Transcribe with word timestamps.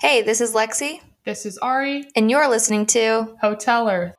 Hey, 0.00 0.22
this 0.22 0.40
is 0.40 0.54
Lexi, 0.54 1.00
This 1.24 1.44
is 1.44 1.58
Ari, 1.58 2.08
and 2.14 2.30
you're 2.30 2.48
listening 2.48 2.86
to 2.86 3.36
Hotel 3.40 3.88
Earth. 3.88 4.14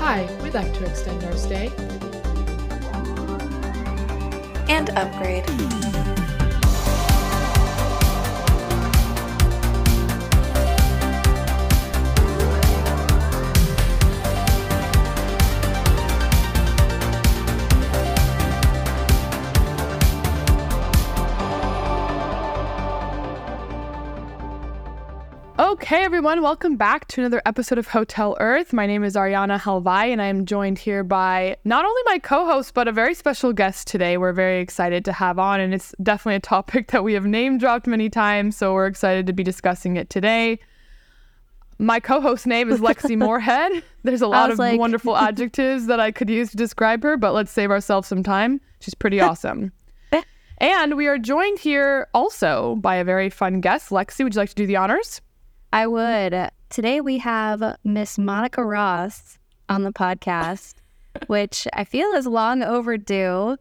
Hi, 0.00 0.26
we'd 0.42 0.54
like 0.54 0.72
to 0.72 0.86
extend 0.86 1.22
our 1.24 1.36
stay. 1.36 1.70
and 4.70 4.88
Upgrade. 4.96 5.93
Okay, 25.64 26.04
everyone, 26.04 26.42
welcome 26.42 26.76
back 26.76 27.08
to 27.08 27.22
another 27.22 27.40
episode 27.46 27.78
of 27.78 27.86
Hotel 27.86 28.36
Earth. 28.38 28.74
My 28.74 28.86
name 28.86 29.02
is 29.02 29.14
Ariana 29.14 29.58
Halvai, 29.58 30.12
and 30.12 30.20
I 30.20 30.26
am 30.26 30.44
joined 30.44 30.78
here 30.78 31.02
by 31.02 31.56
not 31.64 31.86
only 31.86 32.02
my 32.04 32.18
co 32.18 32.44
host, 32.44 32.74
but 32.74 32.86
a 32.86 32.92
very 32.92 33.14
special 33.14 33.54
guest 33.54 33.86
today. 33.86 34.18
We're 34.18 34.34
very 34.34 34.60
excited 34.60 35.06
to 35.06 35.12
have 35.14 35.38
on, 35.38 35.60
and 35.60 35.72
it's 35.72 35.94
definitely 36.02 36.34
a 36.34 36.40
topic 36.40 36.88
that 36.90 37.02
we 37.02 37.14
have 37.14 37.24
name 37.24 37.56
dropped 37.56 37.86
many 37.86 38.10
times, 38.10 38.58
so 38.58 38.74
we're 38.74 38.86
excited 38.86 39.26
to 39.26 39.32
be 39.32 39.42
discussing 39.42 39.96
it 39.96 40.10
today. 40.10 40.58
My 41.78 41.98
co 41.98 42.20
host 42.20 42.46
name 42.46 42.70
is 42.70 42.80
Lexi 42.80 43.16
Moorhead. 43.18 43.82
There's 44.02 44.20
a 44.20 44.28
lot 44.28 44.50
of 44.50 44.58
like- 44.58 44.78
wonderful 44.78 45.16
adjectives 45.16 45.86
that 45.86 45.98
I 45.98 46.10
could 46.10 46.28
use 46.28 46.50
to 46.50 46.58
describe 46.58 47.02
her, 47.04 47.16
but 47.16 47.32
let's 47.32 47.50
save 47.50 47.70
ourselves 47.70 48.06
some 48.06 48.22
time. 48.22 48.60
She's 48.80 48.94
pretty 48.94 49.18
awesome. 49.18 49.72
And 50.58 50.96
we 50.96 51.08
are 51.08 51.18
joined 51.18 51.58
here 51.58 52.06
also 52.14 52.76
by 52.76 52.96
a 52.96 53.04
very 53.04 53.28
fun 53.28 53.60
guest. 53.60 53.88
Lexi, 53.88 54.22
would 54.22 54.34
you 54.34 54.40
like 54.40 54.50
to 54.50 54.54
do 54.54 54.66
the 54.66 54.76
honors? 54.76 55.20
I 55.74 55.88
would. 55.88 56.50
Today 56.70 57.00
we 57.00 57.18
have 57.18 57.76
Miss 57.82 58.16
Monica 58.16 58.64
Ross 58.64 59.40
on 59.68 59.82
the 59.82 59.90
podcast, 59.90 60.74
which 61.26 61.66
I 61.72 61.82
feel 61.82 62.06
is 62.10 62.28
long 62.28 62.62
overdue. 62.62 63.56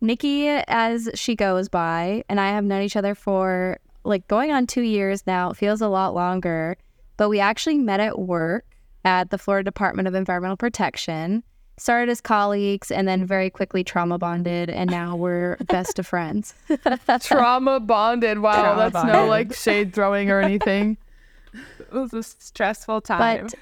Nikki, 0.00 0.46
as 0.46 1.10
she 1.16 1.34
goes 1.34 1.68
by, 1.68 2.22
and 2.28 2.38
I 2.38 2.50
have 2.50 2.62
known 2.62 2.82
each 2.82 2.94
other 2.94 3.16
for 3.16 3.80
like 4.04 4.28
going 4.28 4.52
on 4.52 4.68
two 4.68 4.82
years 4.82 5.26
now. 5.26 5.50
It 5.50 5.56
feels 5.56 5.80
a 5.80 5.88
lot 5.88 6.14
longer, 6.14 6.76
but 7.16 7.30
we 7.30 7.40
actually 7.40 7.78
met 7.78 7.98
at 7.98 8.16
work 8.16 8.64
at 9.04 9.30
the 9.30 9.38
Florida 9.38 9.64
Department 9.64 10.06
of 10.06 10.14
Environmental 10.14 10.56
Protection. 10.56 11.42
Started 11.78 12.12
as 12.12 12.20
colleagues 12.20 12.92
and 12.92 13.08
then 13.08 13.26
very 13.26 13.50
quickly 13.50 13.82
trauma 13.82 14.18
bonded, 14.18 14.70
and 14.70 14.88
now 14.88 15.16
we're 15.16 15.56
best 15.66 15.98
of 15.98 16.06
friends. 16.06 16.54
Trauma 17.22 17.80
bonded. 17.80 18.38
Wow, 18.38 18.62
Trauma 18.62 18.90
that's 18.90 19.04
no 19.12 19.26
like 19.26 19.52
shade 19.52 19.92
throwing 19.92 20.30
or 20.30 20.40
anything. 20.40 20.96
It 21.80 21.92
was 21.92 22.12
a 22.12 22.22
stressful 22.22 23.00
time. 23.02 23.46
But 23.46 23.54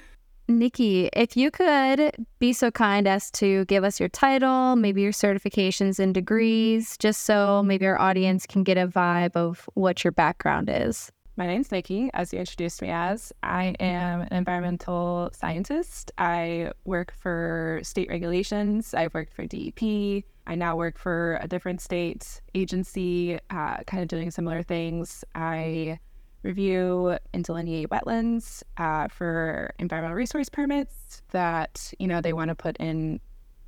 Nikki, 0.47 1.09
if 1.13 1.35
you 1.35 1.49
could 1.49 2.11
be 2.39 2.53
so 2.53 2.69
kind 2.69 3.07
as 3.07 3.31
to 3.31 3.65
give 3.65 3.83
us 3.83 3.99
your 3.99 4.09
title, 4.09 4.75
maybe 4.75 5.01
your 5.01 5.11
certifications 5.11 5.97
and 5.97 6.13
degrees, 6.13 6.97
just 6.97 7.23
so 7.23 7.63
maybe 7.63 7.85
our 7.87 7.99
audience 7.99 8.45
can 8.45 8.63
get 8.63 8.77
a 8.77 8.87
vibe 8.87 9.35
of 9.35 9.67
what 9.73 10.03
your 10.03 10.11
background 10.11 10.69
is. 10.71 11.11
My 11.37 11.47
name's 11.47 11.69
Nikki, 11.71 12.09
as 12.13 12.31
you 12.31 12.39
introduced 12.39 12.81
me 12.81 12.89
as. 12.91 13.33
I 13.43 13.75
am 13.79 14.21
an 14.21 14.31
environmental 14.31 15.31
scientist. 15.33 16.11
I 16.17 16.71
work 16.85 17.13
for 17.19 17.81
state 17.83 18.07
regulations. 18.07 18.93
I've 18.93 19.13
worked 19.13 19.33
for 19.33 19.45
DEP. 19.45 20.23
I 20.47 20.55
now 20.55 20.77
work 20.77 20.97
for 20.97 21.37
a 21.41 21.47
different 21.47 21.81
state 21.81 22.39
agency, 22.53 23.37
uh, 23.49 23.77
kind 23.85 24.01
of 24.01 24.07
doing 24.07 24.31
similar 24.31 24.63
things. 24.63 25.25
I 25.33 25.99
review 26.45 27.17
and 27.33 27.43
delineate 27.43 27.89
wetlands 27.89 28.63
uh, 28.77 29.07
for 29.09 29.73
environmental 29.79 30.15
resource 30.15 30.47
permits 30.47 31.21
that, 31.31 31.91
you 31.99 32.07
know, 32.07 32.21
they 32.21 32.33
want 32.33 32.49
to 32.49 32.55
put 32.55 32.77
in, 32.77 33.19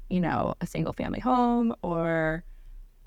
you 0.09 0.21
know, 0.21 0.53
a 0.61 0.67
single 0.67 0.93
family 0.93 1.19
home 1.19 1.75
or 1.81 2.43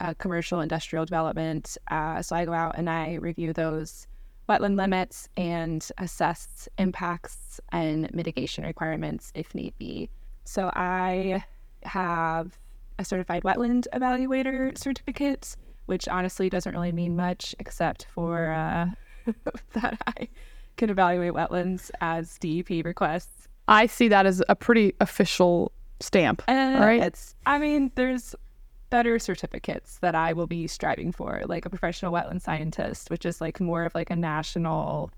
a 0.00 0.14
commercial 0.14 0.60
industrial 0.60 1.04
development. 1.04 1.78
Uh, 1.90 2.20
so 2.20 2.34
I 2.36 2.44
go 2.44 2.52
out 2.52 2.76
and 2.76 2.90
I 2.90 3.14
review 3.14 3.52
those 3.52 4.06
wetland 4.48 4.76
limits 4.76 5.28
and 5.36 5.86
assess 5.98 6.68
impacts 6.76 7.60
and 7.70 8.12
mitigation 8.12 8.64
requirements 8.64 9.30
if 9.34 9.54
need 9.54 9.72
be. 9.78 10.10
So 10.44 10.70
I 10.74 11.44
have 11.84 12.58
a 12.98 13.04
certified 13.04 13.44
wetland 13.44 13.86
evaluator 13.94 14.76
certificate, 14.76 15.56
which 15.86 16.08
honestly 16.08 16.50
doesn't 16.50 16.74
really 16.74 16.92
mean 16.92 17.14
much 17.14 17.54
except 17.58 18.06
for 18.12 18.50
uh, 18.52 18.86
that 19.72 20.00
I 20.06 20.28
can 20.76 20.90
evaluate 20.90 21.32
wetlands 21.32 21.90
as 22.00 22.38
DEP 22.38 22.84
requests. 22.84 23.48
I 23.68 23.86
see 23.86 24.08
that 24.08 24.26
as 24.26 24.42
a 24.48 24.56
pretty 24.56 24.94
official 25.00 25.72
stamp. 26.00 26.42
And 26.48 26.76
All 26.76 26.86
right. 26.86 27.02
it's, 27.02 27.34
I 27.46 27.58
mean, 27.58 27.92
there's 27.94 28.34
better 28.88 29.18
certificates 29.18 29.98
that 29.98 30.14
I 30.14 30.32
will 30.32 30.46
be 30.48 30.66
striving 30.66 31.12
for, 31.12 31.42
like 31.46 31.64
a 31.64 31.70
professional 31.70 32.12
wetland 32.12 32.42
scientist, 32.42 33.10
which 33.10 33.24
is 33.24 33.40
like 33.40 33.60
more 33.60 33.84
of 33.84 33.94
like 33.94 34.10
a 34.10 34.16
national, 34.16 35.10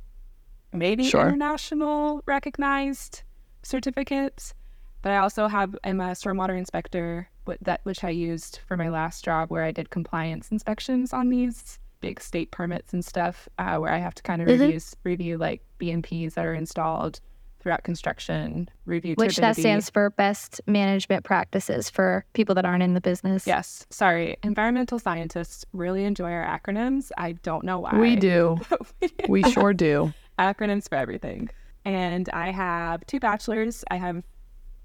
maybe 0.72 1.04
Sure. 1.04 1.22
international 1.28 2.22
recognized 2.26 3.22
certificate. 3.62 4.52
But 5.00 5.12
I 5.12 5.16
also 5.18 5.48
have 5.48 5.74
I'm 5.84 6.00
a 6.00 6.10
stormwater 6.10 6.56
inspector, 6.56 7.28
that 7.62 7.80
which 7.84 8.04
I 8.04 8.10
used 8.10 8.60
for 8.68 8.76
my 8.76 8.88
last 8.88 9.24
job, 9.24 9.50
where 9.50 9.64
I 9.64 9.72
did 9.72 9.90
compliance 9.90 10.50
inspections 10.52 11.12
on 11.12 11.30
these 11.30 11.78
big 12.02 12.20
state 12.20 12.50
permits 12.50 12.92
and 12.92 13.02
stuff, 13.02 13.48
uh, 13.58 13.78
where 13.78 13.90
I 13.90 13.98
have 13.98 14.14
to 14.16 14.22
kind 14.22 14.42
of 14.42 14.48
Mhm. 14.48 14.60
review 14.60 14.80
review 15.04 15.38
like 15.38 15.62
BMPs 15.78 16.34
that 16.34 16.44
are 16.44 16.52
installed 16.54 17.20
throughout 17.60 17.84
construction, 17.84 18.68
review 18.86 19.14
Which 19.16 19.36
that 19.36 19.56
stands 19.56 19.88
for 19.88 20.10
best 20.10 20.60
management 20.66 21.24
practices 21.24 21.88
for 21.88 22.24
people 22.32 22.56
that 22.56 22.64
aren't 22.64 22.82
in 22.82 22.94
the 22.94 23.00
business. 23.00 23.46
Yes, 23.46 23.86
sorry. 23.88 24.36
Environmental 24.42 24.98
scientists 24.98 25.64
really 25.72 26.04
enjoy 26.04 26.32
our 26.32 26.44
acronyms. 26.44 27.12
I 27.16 27.32
don't 27.44 27.64
know 27.64 27.78
why. 27.78 27.96
We 27.96 28.16
do. 28.16 28.58
We 29.28 29.44
sure 29.44 29.72
do. 29.72 30.12
acronyms 30.40 30.88
for 30.88 30.96
everything. 30.96 31.50
And 31.84 32.28
I 32.32 32.50
have 32.50 33.06
two 33.06 33.20
bachelors. 33.20 33.84
I 33.90 33.96
have 33.96 34.24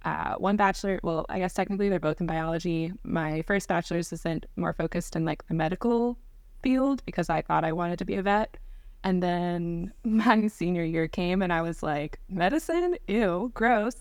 uh, 0.05 0.35
one 0.35 0.55
bachelor. 0.55 0.99
Well, 1.03 1.25
I 1.29 1.39
guess 1.39 1.53
technically 1.55 1.89
they're 1.89 1.99
both 1.99 2.22
in 2.22 2.28
biology. 2.28 2.94
My 3.03 3.41
first 3.41 3.67
bachelor's 3.67 4.13
isn't 4.13 4.45
more 4.55 4.72
focused 4.72 5.16
in 5.16 5.25
like 5.25 5.45
the 5.47 5.55
medical 5.55 6.17
field 6.62 7.03
because 7.06 7.29
I 7.29 7.41
thought 7.41 7.63
I 7.63 7.72
wanted 7.72 8.00
to 8.00 8.06
be 8.06 8.16
a 8.16 8.22
vet. 8.22 8.57
And 9.03 9.22
then 9.23 9.94
my 10.03 10.47
senior 10.47 10.84
year 10.84 11.07
came 11.07 11.41
and 11.41 11.51
I 11.53 11.62
was 11.62 11.84
like, 11.84 12.19
medicine? 12.29 12.97
Ew, 13.07 13.51
gross. 13.53 13.95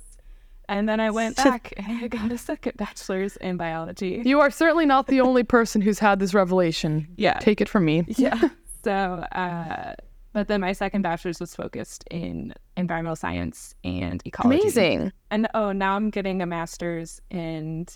And 0.69 0.89
then 0.89 0.99
I 0.99 1.11
went 1.11 1.37
back 1.37 1.73
and 1.77 2.05
I 2.05 2.09
got 2.09 2.33
a 2.33 2.39
second 2.39 2.77
bachelor's 2.77 3.37
in 3.37 3.57
biology. 3.57 4.23
You 4.25 4.41
are 4.41 4.51
certainly 4.51 4.87
not 4.87 5.07
the 5.07 5.21
only 5.21 5.45
person 5.45 5.81
who's 5.81 6.01
had 6.01 6.19
this 6.19 6.35
revelation. 6.35 7.07
Yeah. 7.17 7.39
Take 7.39 7.61
it 7.61 7.69
from 7.69 7.85
me. 7.85 8.05
Yeah. 8.17 8.49
so, 8.83 8.93
uh, 9.33 9.95
but 10.33 10.49
then 10.49 10.61
my 10.61 10.73
second 10.73 11.03
bachelor's 11.03 11.41
was 11.41 11.55
focused 11.55 12.05
in 12.11 12.53
environmental 12.77 13.17
science 13.17 13.75
and 13.85 14.21
ecology. 14.25 14.61
Amazing. 14.61 15.13
And 15.31 15.47
oh, 15.55 15.73
now 15.73 15.97
I'm 15.97 16.11
getting 16.11 16.43
a 16.43 16.47
master's 16.47 17.21
in 17.31 17.87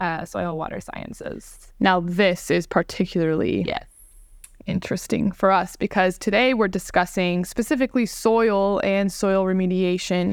uh, 0.00 0.24
soil 0.24 0.56
water 0.58 0.80
sciences. 0.80 1.72
Now, 1.80 2.00
this 2.00 2.50
is 2.50 2.66
particularly 2.66 3.64
Yes. 3.66 3.86
Interesting 4.66 5.32
for 5.32 5.50
us 5.50 5.76
because 5.76 6.18
today 6.18 6.54
we're 6.54 6.68
discussing 6.68 7.44
specifically 7.44 8.06
soil 8.06 8.80
and 8.84 9.12
soil 9.12 9.44
remediation, 9.44 10.32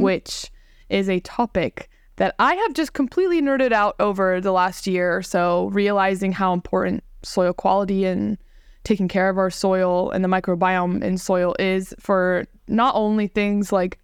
which 0.00 0.50
is 0.88 1.08
a 1.08 1.20
topic 1.20 1.88
that 2.16 2.34
I 2.38 2.54
have 2.54 2.72
just 2.72 2.94
completely 2.94 3.42
nerded 3.42 3.72
out 3.72 3.94
over 4.00 4.40
the 4.40 4.52
last 4.52 4.86
year 4.86 5.16
or 5.16 5.22
so, 5.22 5.66
realizing 5.72 6.32
how 6.32 6.52
important 6.52 7.04
soil 7.22 7.52
quality 7.52 8.04
and 8.04 8.38
taking 8.84 9.08
care 9.08 9.28
of 9.28 9.36
our 9.36 9.50
soil 9.50 10.10
and 10.10 10.24
the 10.24 10.28
microbiome 10.28 11.02
in 11.02 11.18
soil 11.18 11.54
is 11.58 11.94
for 11.98 12.46
not 12.68 12.94
only 12.94 13.26
things 13.26 13.72
like 13.72 13.98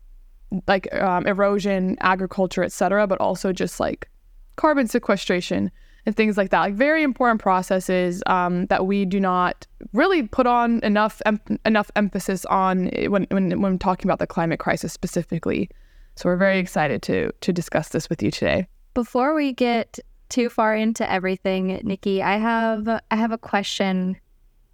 like 0.67 0.93
um, 0.94 1.26
erosion, 1.26 1.97
agriculture, 2.00 2.62
etc., 2.62 3.06
but 3.06 3.19
also 3.20 3.52
just 3.52 3.81
like 3.81 4.11
carbon 4.56 4.87
sequestration 4.87 5.70
and 6.06 6.16
things 6.16 6.37
like 6.37 6.50
that. 6.50 6.60
Like 6.60 6.75
very 6.75 7.02
important 7.02 7.40
processes 7.40 8.22
um, 8.26 8.66
that 8.66 8.87
we 8.87 9.04
do 9.04 9.20
not 9.20 9.66
really 9.93 10.25
put 10.25 10.46
on 10.46 10.81
enough 10.82 11.22
em- 11.26 11.40
enough 11.64 11.90
emphasis 11.96 12.44
on 12.46 12.90
when, 13.08 13.26
when 13.31 13.60
when 13.60 13.78
talking 13.78 14.06
about 14.06 14.19
the 14.19 14.26
climate 14.26 14.58
crisis 14.58 14.93
specifically. 14.93 15.70
So 16.16 16.28
we're 16.28 16.37
very 16.37 16.58
excited 16.58 17.02
to 17.02 17.32
to 17.40 17.52
discuss 17.52 17.90
this 17.90 18.08
with 18.10 18.22
you 18.22 18.31
today. 18.31 18.66
Before 18.94 19.34
we 19.34 19.52
get 19.52 19.99
too 20.28 20.49
far 20.49 20.75
into 20.75 21.10
everything, 21.10 21.81
Nikki, 21.82 22.22
I 22.22 22.37
have 22.37 22.88
I 22.88 23.16
have 23.16 23.32
a 23.32 23.38
question 23.38 24.16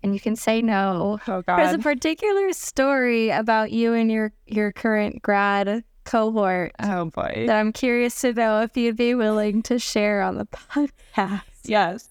and 0.03 0.15
you 0.15 0.21
can 0.21 0.37
say 0.37 0.63
no. 0.63 1.19
Oh 1.27 1.43
God! 1.43 1.59
There's 1.59 1.75
a 1.75 1.79
particular 1.79 2.53
story 2.53 3.31
about 3.31 3.73
you 3.73 3.95
and 3.95 4.11
your 4.11 4.33
your 4.47 4.73
current 4.73 5.23
grad 5.23 5.85
cohort 6.09 6.73
Oh 6.81 7.07
boy. 7.07 7.45
that 7.47 7.57
I'm 7.57 7.73
curious 7.73 8.21
to 8.23 8.33
know 8.33 8.63
if 8.63 8.77
you'd 8.77 8.97
be 8.97 9.15
willing 9.15 9.63
to 9.65 9.79
share 9.79 10.23
on 10.23 10.37
the 10.37 10.47
podcast. 10.47 11.43
Yes. 11.65 12.09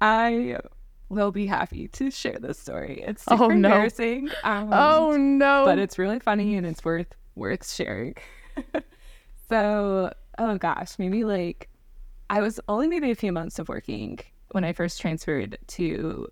I 0.00 0.58
will 1.08 1.32
be 1.32 1.46
happy 1.46 1.88
to 1.88 2.10
share 2.10 2.38
this 2.40 2.58
story. 2.58 3.02
It's 3.06 3.24
super 3.24 3.44
Oh, 3.44 3.48
no. 3.48 3.54
embarrassing. 3.54 4.30
Um, 4.42 4.70
Oh 4.72 5.16
no. 5.16 5.64
but 5.64 5.78
it's 5.78 5.98
really 5.98 6.18
funny 6.20 6.56
and 6.56 6.66
it's 6.66 6.84
worth 6.84 7.08
worth 7.34 7.68
sharing. 7.70 8.14
so, 9.48 10.12
oh 10.38 10.58
gosh, 10.58 10.98
maybe 10.98 11.24
like 11.24 11.68
I 12.30 12.40
was 12.40 12.60
only 12.68 12.88
maybe 12.88 13.10
a 13.10 13.14
few 13.14 13.32
months 13.32 13.58
of 13.58 13.68
working 13.68 14.18
when 14.52 14.64
I 14.64 14.72
first 14.72 15.00
transferred 15.00 15.58
to 15.68 16.28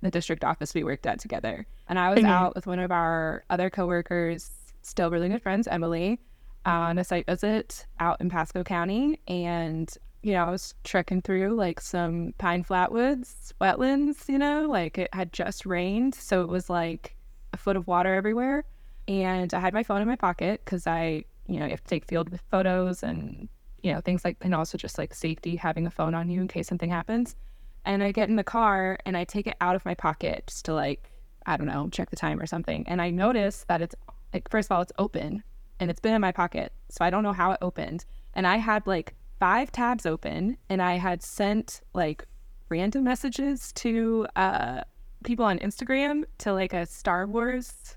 the 0.00 0.10
district 0.10 0.44
office 0.44 0.74
we 0.74 0.84
worked 0.84 1.06
at 1.06 1.18
together. 1.18 1.66
And 1.88 1.98
I 1.98 2.10
was 2.10 2.20
Mhm. 2.22 2.28
out 2.28 2.54
with 2.54 2.66
one 2.66 2.78
of 2.78 2.90
our 2.90 3.44
other 3.50 3.70
coworkers, 3.70 4.50
still 4.82 5.10
really 5.10 5.28
good 5.28 5.42
friends, 5.42 5.66
Emily, 5.68 6.20
Uh, 6.66 6.90
on 6.90 6.98
a 6.98 7.04
site 7.04 7.26
visit 7.26 7.86
out 8.00 8.20
in 8.20 8.28
Pasco 8.28 8.64
County. 8.64 9.20
And, 9.28 9.88
you 10.24 10.32
know, 10.32 10.46
I 10.46 10.50
was 10.50 10.74
trekking 10.82 11.22
through 11.22 11.54
like 11.54 11.80
some 11.80 12.34
pine 12.38 12.64
flatwoods, 12.64 13.52
wetlands, 13.60 14.28
you 14.28 14.36
know, 14.36 14.66
like 14.68 14.98
it 14.98 15.08
had 15.14 15.32
just 15.32 15.64
rained. 15.64 16.16
So 16.16 16.42
it 16.42 16.48
was 16.48 16.68
like 16.68 17.14
a 17.52 17.56
foot 17.56 17.76
of 17.76 17.86
water 17.86 18.12
everywhere. 18.12 18.64
And 19.06 19.54
I 19.54 19.60
had 19.60 19.74
my 19.74 19.84
phone 19.84 20.02
in 20.02 20.08
my 20.08 20.16
pocket 20.16 20.60
because 20.64 20.88
I, 20.88 21.24
you 21.46 21.60
know, 21.60 21.66
you 21.66 21.70
have 21.70 21.84
to 21.84 21.88
take 21.88 22.04
field 22.04 22.30
with 22.30 22.40
photos 22.50 23.04
and, 23.04 23.48
you 23.84 23.92
know, 23.92 24.00
things 24.00 24.24
like, 24.24 24.36
and 24.40 24.52
also 24.52 24.76
just 24.76 24.98
like 24.98 25.14
safety, 25.14 25.54
having 25.54 25.86
a 25.86 25.90
phone 25.90 26.16
on 26.16 26.28
you 26.28 26.40
in 26.40 26.48
case 26.48 26.66
something 26.66 26.90
happens. 26.90 27.36
And 27.84 28.02
I 28.02 28.10
get 28.10 28.28
in 28.28 28.34
the 28.34 28.42
car 28.42 28.98
and 29.06 29.16
I 29.16 29.22
take 29.22 29.46
it 29.46 29.54
out 29.60 29.76
of 29.76 29.84
my 29.84 29.94
pocket 29.94 30.48
just 30.48 30.64
to 30.64 30.74
like, 30.74 31.12
I 31.46 31.56
don't 31.56 31.68
know, 31.68 31.88
check 31.90 32.10
the 32.10 32.16
time 32.16 32.40
or 32.40 32.46
something. 32.46 32.82
And 32.88 33.00
I 33.00 33.10
notice 33.10 33.64
that 33.68 33.82
it's 33.82 33.94
like, 34.34 34.50
first 34.50 34.66
of 34.66 34.74
all, 34.74 34.82
it's 34.82 34.92
open 34.98 35.44
and 35.80 35.90
it's 35.90 36.00
been 36.00 36.14
in 36.14 36.20
my 36.20 36.32
pocket. 36.32 36.72
So 36.88 37.04
I 37.04 37.10
don't 37.10 37.22
know 37.22 37.32
how 37.32 37.52
it 37.52 37.58
opened. 37.60 38.04
And 38.34 38.46
I 38.46 38.56
had 38.56 38.86
like 38.86 39.14
five 39.38 39.70
tabs 39.72 40.06
open 40.06 40.56
and 40.68 40.80
I 40.80 40.94
had 40.94 41.22
sent 41.22 41.80
like 41.94 42.26
random 42.68 43.04
messages 43.04 43.72
to 43.72 44.26
uh, 44.36 44.80
people 45.24 45.44
on 45.44 45.58
Instagram 45.58 46.24
to 46.38 46.52
like 46.52 46.72
a 46.72 46.86
Star 46.86 47.26
Wars 47.26 47.96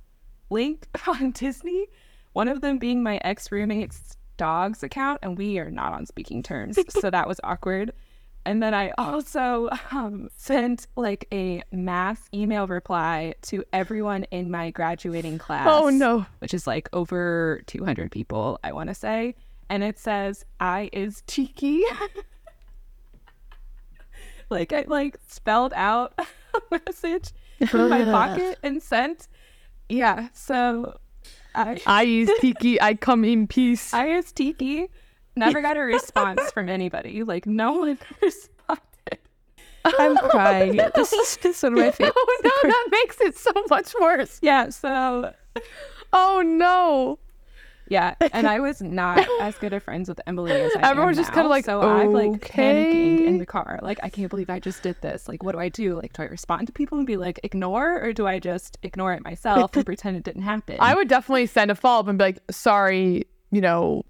link 0.49 0.87
on 1.07 1.31
Disney. 1.31 1.87
One 2.33 2.47
of 2.47 2.61
them 2.61 2.77
being 2.77 3.01
my 3.01 3.19
ex 3.23 3.51
roommate's 3.51 4.17
dog's 4.37 4.83
account, 4.83 5.19
and 5.21 5.37
we 5.37 5.59
are 5.59 5.71
not 5.71 5.93
on 5.93 6.05
speaking 6.05 6.41
terms. 6.43 6.77
so 6.89 7.09
that 7.09 7.27
was 7.27 7.39
awkward. 7.43 7.91
And 8.45 8.63
then 8.63 8.73
I 8.73 8.91
also 8.97 9.69
um, 9.91 10.29
sent 10.35 10.87
like 10.95 11.27
a 11.31 11.61
mass 11.71 12.21
email 12.33 12.67
reply 12.67 13.35
to 13.43 13.63
everyone 13.73 14.23
in 14.31 14.49
my 14.49 14.71
graduating 14.71 15.37
class. 15.37 15.67
oh 15.69 15.89
no. 15.89 16.25
Which 16.39 16.53
is 16.53 16.65
like 16.65 16.89
over 16.93 17.61
200 17.67 18.11
people, 18.11 18.59
I 18.63 18.71
want 18.71 18.89
to 18.89 18.95
say. 18.95 19.35
And 19.69 19.83
it 19.83 19.99
says, 19.99 20.45
I 20.59 20.89
is 20.93 21.23
Tiki. 21.27 21.83
like 24.49 24.73
I 24.73 24.85
like 24.87 25.17
spelled 25.27 25.73
out 25.75 26.13
a 26.53 26.79
message 26.85 27.31
in 27.59 27.89
my 27.89 28.03
pocket 28.03 28.57
and 28.63 28.81
sent. 28.81 29.27
Yeah, 29.89 30.29
so 30.33 30.99
I 31.55 31.79
I 31.85 32.03
use 32.03 32.29
Tiki. 32.39 32.81
I 32.81 32.93
come 32.93 33.23
in 33.23 33.47
peace. 33.47 33.93
I 33.93 34.07
is 34.07 34.31
Tiki. 34.31 34.87
Never 35.39 35.61
got 35.61 35.77
a 35.77 35.81
response 35.81 36.51
from 36.51 36.69
anybody. 36.69 37.23
Like 37.23 37.45
no 37.45 37.71
one 37.79 37.97
responded. 38.21 39.19
I'm 39.85 40.17
crying. 40.29 40.75
This 40.95 41.13
is 41.13 41.37
just 41.41 41.63
one 41.63 41.73
of 41.73 41.79
my 41.79 41.91
favorite. 41.91 42.13
oh 42.15 42.41
no, 42.43 42.69
that 42.69 42.87
makes 42.91 43.19
it 43.21 43.37
so 43.37 43.51
much 43.69 43.93
worse. 43.99 44.39
Yeah, 44.41 44.69
so 44.69 45.33
Oh 46.11 46.41
no. 46.45 47.17
yeah, 47.87 48.13
and 48.33 48.45
I 48.45 48.59
was 48.59 48.81
not 48.81 49.25
as 49.41 49.55
good 49.57 49.73
of 49.73 49.81
friends 49.81 50.09
with 50.09 50.19
Emily 50.27 50.51
as 50.51 50.75
I 50.75 50.89
Everyone's 50.91 51.17
just 51.17 51.31
kinda 51.33 51.47
like, 51.49 51.65
so 51.65 51.81
I'm 51.81 52.11
like 52.13 52.31
panicking 52.41 53.25
in 53.25 53.37
the 53.37 53.45
car. 53.45 53.79
Like 53.81 53.99
I 54.03 54.09
can't 54.09 54.29
believe 54.29 54.49
I 54.49 54.59
just 54.59 54.83
did 54.83 54.97
this. 55.01 55.27
Like 55.29 55.43
what 55.43 55.53
do 55.53 55.59
I 55.59 55.69
do? 55.69 55.95
Like 55.95 56.13
do 56.13 56.23
I 56.23 56.25
respond 56.25 56.67
to 56.67 56.73
people 56.73 56.97
and 56.97 57.07
be 57.07 57.15
like 57.17 57.39
ignore, 57.43 57.99
or 58.03 58.11
do 58.13 58.27
I 58.27 58.37
just 58.39 58.77
ignore 58.83 59.13
it 59.13 59.23
myself 59.23 59.75
and 59.75 59.85
pretend 59.85 60.17
it 60.17 60.23
didn't 60.23 60.41
happen? 60.43 60.75
I 60.79 60.93
would 60.93 61.07
definitely 61.07 61.45
send 61.47 61.71
a 61.71 61.75
follow 61.75 62.01
up 62.01 62.07
and 62.09 62.17
be 62.17 62.25
like, 62.25 62.39
sorry, 62.51 63.25
you 63.51 63.61
know, 63.61 64.03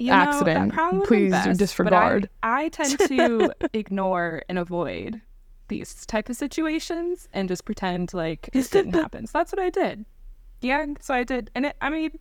You 0.00 0.06
know, 0.06 0.12
accident. 0.14 0.72
probably 0.72 1.06
Please 1.06 1.30
best, 1.30 1.58
disregard. 1.58 2.30
I, 2.42 2.62
I 2.64 2.68
tend 2.70 2.98
to 3.00 3.52
ignore 3.74 4.42
and 4.48 4.58
avoid 4.58 5.20
these 5.68 6.06
type 6.06 6.30
of 6.30 6.36
situations 6.36 7.28
and 7.34 7.48
just 7.48 7.66
pretend 7.66 8.14
like 8.14 8.48
it 8.54 8.70
didn't 8.70 8.94
happen. 8.94 9.26
So 9.26 9.38
that's 9.38 9.52
what 9.52 9.60
I 9.60 9.68
did. 9.68 10.06
Yeah, 10.62 10.86
so 11.00 11.12
I 11.14 11.22
did, 11.24 11.50
and 11.54 11.66
it, 11.66 11.76
I 11.82 11.90
mean, 11.90 12.18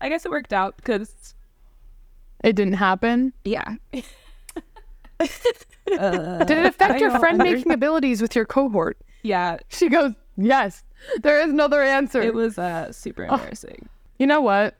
I 0.00 0.08
guess 0.08 0.24
it 0.24 0.30
worked 0.30 0.52
out 0.52 0.76
because 0.76 1.34
it 2.44 2.54
didn't 2.54 2.74
happen. 2.74 3.32
yeah. 3.44 3.74
Did 3.92 4.04
it 6.50 6.66
affect 6.66 7.00
your 7.00 7.18
friend 7.18 7.38
making 7.38 7.72
abilities 7.72 8.20
with 8.20 8.36
your 8.36 8.44
cohort? 8.44 8.98
Yeah, 9.22 9.58
She 9.68 9.88
goes, 9.88 10.12
yes. 10.36 10.84
There 11.22 11.40
is 11.40 11.50
another 11.50 11.82
answer. 11.82 12.22
it 12.22 12.34
was 12.34 12.58
uh, 12.58 12.92
super 12.92 13.24
embarrassing. 13.24 13.88
You 14.18 14.26
know 14.26 14.40
what? 14.40 14.76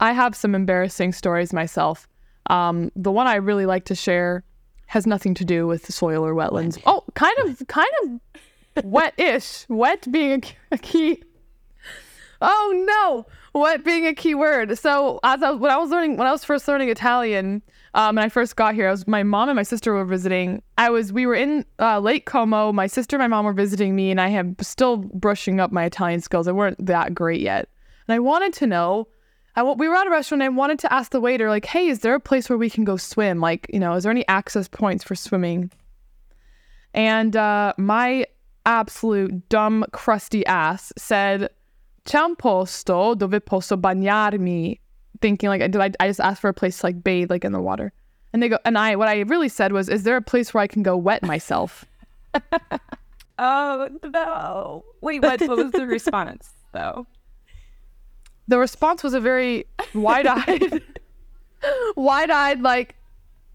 I 0.00 0.12
have 0.12 0.34
some 0.34 0.54
embarrassing 0.54 1.12
stories 1.12 1.52
myself. 1.52 2.08
Um, 2.50 2.90
the 2.94 3.10
one 3.12 3.26
I 3.26 3.36
really 3.36 3.66
like 3.66 3.84
to 3.86 3.94
share 3.94 4.44
has 4.86 5.06
nothing 5.06 5.34
to 5.34 5.44
do 5.44 5.66
with 5.66 5.92
soil 5.92 6.24
or 6.24 6.34
wetlands. 6.34 6.80
Oh, 6.86 7.04
kind 7.14 7.36
of, 7.38 7.62
kind 7.68 7.88
of 8.04 8.84
wet-ish. 8.84 9.66
Wet 9.68 10.06
being 10.10 10.32
a, 10.32 10.40
key- 10.40 10.56
a 10.72 10.78
key. 10.78 11.22
Oh 12.42 12.84
no, 12.86 13.26
wet 13.58 13.84
being 13.84 14.06
a 14.06 14.14
key 14.14 14.34
word. 14.34 14.76
So 14.78 15.20
as 15.22 15.42
I 15.42 15.52
when 15.52 15.70
I 15.70 15.78
was 15.78 15.90
learning, 15.90 16.18
when 16.18 16.26
I 16.26 16.32
was 16.32 16.44
first 16.44 16.68
learning 16.68 16.90
Italian, 16.90 17.62
um, 17.94 18.18
and 18.18 18.24
I 18.24 18.28
first 18.28 18.56
got 18.56 18.74
here, 18.74 18.88
I 18.88 18.90
was 18.90 19.06
my 19.06 19.22
mom 19.22 19.48
and 19.48 19.56
my 19.56 19.62
sister 19.62 19.94
were 19.94 20.04
visiting. 20.04 20.62
I 20.76 20.90
was 20.90 21.12
we 21.12 21.24
were 21.24 21.36
in 21.36 21.64
uh, 21.78 22.00
Lake 22.00 22.26
Como. 22.26 22.72
My 22.72 22.86
sister 22.86 23.16
and 23.16 23.22
my 23.22 23.28
mom 23.28 23.46
were 23.46 23.54
visiting 23.54 23.96
me, 23.96 24.10
and 24.10 24.20
I 24.20 24.28
am 24.28 24.56
still 24.60 24.98
brushing 24.98 25.58
up 25.60 25.72
my 25.72 25.84
Italian 25.84 26.20
skills. 26.20 26.44
They 26.44 26.52
weren't 26.52 26.84
that 26.84 27.14
great 27.14 27.40
yet, 27.40 27.68
and 28.06 28.14
I 28.14 28.18
wanted 28.18 28.52
to 28.54 28.66
know. 28.66 29.08
I 29.56 29.62
we 29.62 29.88
were 29.88 29.94
at 29.94 30.06
a 30.06 30.10
restaurant. 30.10 30.42
And 30.42 30.54
I 30.54 30.56
wanted 30.56 30.78
to 30.80 30.92
ask 30.92 31.10
the 31.12 31.20
waiter, 31.20 31.48
like, 31.48 31.64
"Hey, 31.64 31.88
is 31.88 32.00
there 32.00 32.14
a 32.14 32.20
place 32.20 32.48
where 32.48 32.58
we 32.58 32.70
can 32.70 32.84
go 32.84 32.96
swim? 32.96 33.40
Like, 33.40 33.66
you 33.72 33.78
know, 33.78 33.94
is 33.94 34.02
there 34.02 34.10
any 34.10 34.26
access 34.28 34.68
points 34.68 35.04
for 35.04 35.14
swimming?" 35.14 35.70
And 36.92 37.36
uh, 37.36 37.72
my 37.76 38.26
absolute 38.66 39.48
dumb, 39.48 39.84
crusty 39.92 40.44
ass 40.46 40.92
said, 40.96 41.48
"C'è 42.04 42.22
un 42.22 42.36
posto 42.36 43.14
dove 43.14 43.44
posso 43.44 43.76
bagnarmi." 43.76 44.80
Thinking 45.20 45.48
like, 45.48 45.60
did 45.60 45.76
I? 45.76 45.90
I 46.00 46.08
just 46.08 46.20
ask 46.20 46.40
for 46.40 46.48
a 46.48 46.54
place 46.54 46.78
to 46.78 46.86
like 46.86 47.02
bathe, 47.02 47.30
like 47.30 47.44
in 47.44 47.52
the 47.52 47.60
water. 47.60 47.92
And 48.32 48.42
they 48.42 48.48
go, 48.48 48.58
and 48.64 48.76
I, 48.76 48.96
what 48.96 49.08
I 49.08 49.20
really 49.20 49.48
said 49.48 49.72
was, 49.72 49.88
"Is 49.88 50.02
there 50.02 50.16
a 50.16 50.22
place 50.22 50.52
where 50.52 50.62
I 50.62 50.66
can 50.66 50.82
go 50.82 50.96
wet 50.96 51.22
myself?" 51.22 51.84
Oh 53.38 53.88
no! 54.04 54.84
Wait, 55.00 55.22
what? 55.22 55.40
What 55.40 55.56
was 55.56 55.72
the 55.72 55.86
response 55.86 56.50
though? 56.72 57.06
The 58.48 58.58
response 58.58 59.02
was 59.02 59.14
a 59.14 59.20
very 59.20 59.66
wide-eyed, 59.94 60.82
wide-eyed 61.96 62.60
like 62.60 62.96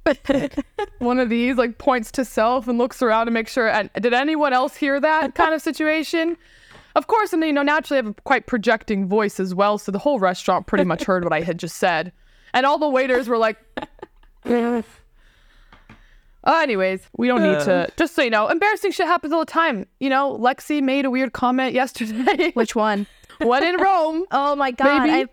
one 0.99 1.19
of 1.19 1.29
these 1.29 1.57
like 1.57 1.77
points 1.77 2.11
to 2.11 2.25
self 2.25 2.67
and 2.67 2.77
looks 2.77 3.01
around 3.01 3.25
to 3.27 3.31
make 3.31 3.47
sure. 3.47 3.69
And 3.69 3.89
did 3.99 4.13
anyone 4.13 4.53
else 4.53 4.75
hear 4.75 4.99
that 4.99 5.35
kind 5.35 5.53
of 5.53 5.61
situation? 5.61 6.37
Of 6.95 7.07
course, 7.07 7.33
and 7.33 7.43
you 7.43 7.53
know 7.53 7.63
naturally 7.63 7.99
I 7.99 8.03
have 8.03 8.11
a 8.17 8.21
quite 8.21 8.47
projecting 8.47 9.07
voice 9.07 9.39
as 9.39 9.53
well, 9.53 9.77
so 9.77 9.91
the 9.91 9.99
whole 9.99 10.19
restaurant 10.19 10.67
pretty 10.67 10.83
much 10.83 11.03
heard 11.03 11.23
what 11.23 11.33
I 11.33 11.41
had 11.41 11.59
just 11.59 11.77
said, 11.77 12.11
and 12.53 12.65
all 12.65 12.77
the 12.79 12.89
waiters 12.89 13.27
were 13.27 13.37
like. 13.37 13.57
Uh, 14.45 14.81
anyways, 16.45 17.07
we 17.15 17.27
don't 17.27 17.43
need 17.43 17.59
to. 17.65 17.89
Just 17.97 18.15
so 18.15 18.23
you 18.23 18.29
know, 18.29 18.47
embarrassing 18.47 18.91
shit 18.91 19.05
happens 19.05 19.33
all 19.33 19.39
the 19.39 19.45
time. 19.45 19.85
You 19.99 20.09
know, 20.09 20.35
Lexi 20.37 20.81
made 20.81 21.05
a 21.05 21.11
weird 21.11 21.33
comment 21.33 21.73
yesterday. 21.73 22.51
Which 22.51 22.75
one? 22.75 23.05
When 23.39 23.63
in 23.63 23.77
Rome, 23.77 24.25
Oh 24.31 24.55
my 24.55 24.71
god. 24.71 25.09
I, 25.09 25.25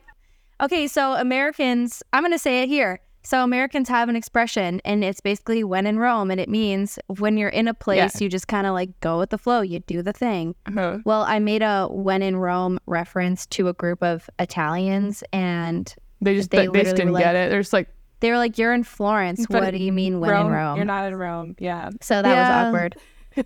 okay, 0.63 0.87
so 0.87 1.13
Americans, 1.15 2.03
I'm 2.13 2.23
going 2.23 2.33
to 2.33 2.39
say 2.39 2.63
it 2.63 2.69
here. 2.69 3.01
So 3.23 3.43
Americans 3.43 3.89
have 3.89 4.09
an 4.09 4.15
expression 4.15 4.81
and 4.85 5.03
it's 5.03 5.21
basically 5.21 5.65
when 5.65 5.85
in 5.85 5.99
Rome 5.99 6.31
and 6.31 6.41
it 6.41 6.49
means 6.49 6.97
when 7.09 7.37
you're 7.37 7.49
in 7.49 7.67
a 7.67 7.75
place 7.75 8.21
you 8.21 8.29
just 8.29 8.47
kind 8.47 8.69
of 8.69 8.73
like 8.75 9.01
go 9.01 9.19
with 9.19 9.31
the 9.31 9.39
flow, 9.39 9.63
you 9.63 9.81
do 9.81 10.01
the 10.01 10.13
thing. 10.13 10.55
Uh-huh. 10.67 10.99
Well, 11.05 11.23
I 11.23 11.41
made 11.41 11.61
a 11.63 11.89
when 11.91 12.23
in 12.23 12.37
Rome 12.37 12.79
reference 12.87 13.45
to 13.47 13.67
a 13.67 13.73
group 13.73 14.01
of 14.01 14.31
Italians 14.39 15.25
and 15.33 15.93
they 16.21 16.37
just 16.37 16.51
They 16.53 16.69
they, 16.69 16.85
just 16.85 16.95
didn't 16.95 17.13
were 17.15 17.19
get 17.19 17.35
it. 17.35 17.51
They're 17.51 17.61
just 17.61 17.73
like, 17.73 17.89
they 18.21 18.31
were 18.31 18.37
like 18.39 18.59
you're 18.59 18.73
in 18.73 18.85
Florence. 18.85 19.45
But 19.51 19.61
what 19.61 19.71
do 19.73 19.79
you 19.79 19.93
mean 19.93 20.21
when 20.21 20.31
Rome, 20.31 20.47
in 20.47 20.53
Rome? 20.53 20.77
You're 20.77 20.85
not 20.85 21.07
in 21.09 21.17
Rome. 21.17 21.57
Yeah. 21.59 21.91
so 22.01 22.23
that 22.23 22.31
Yeah. 22.31 22.69
was 22.71 22.75
awkward. 22.75 22.97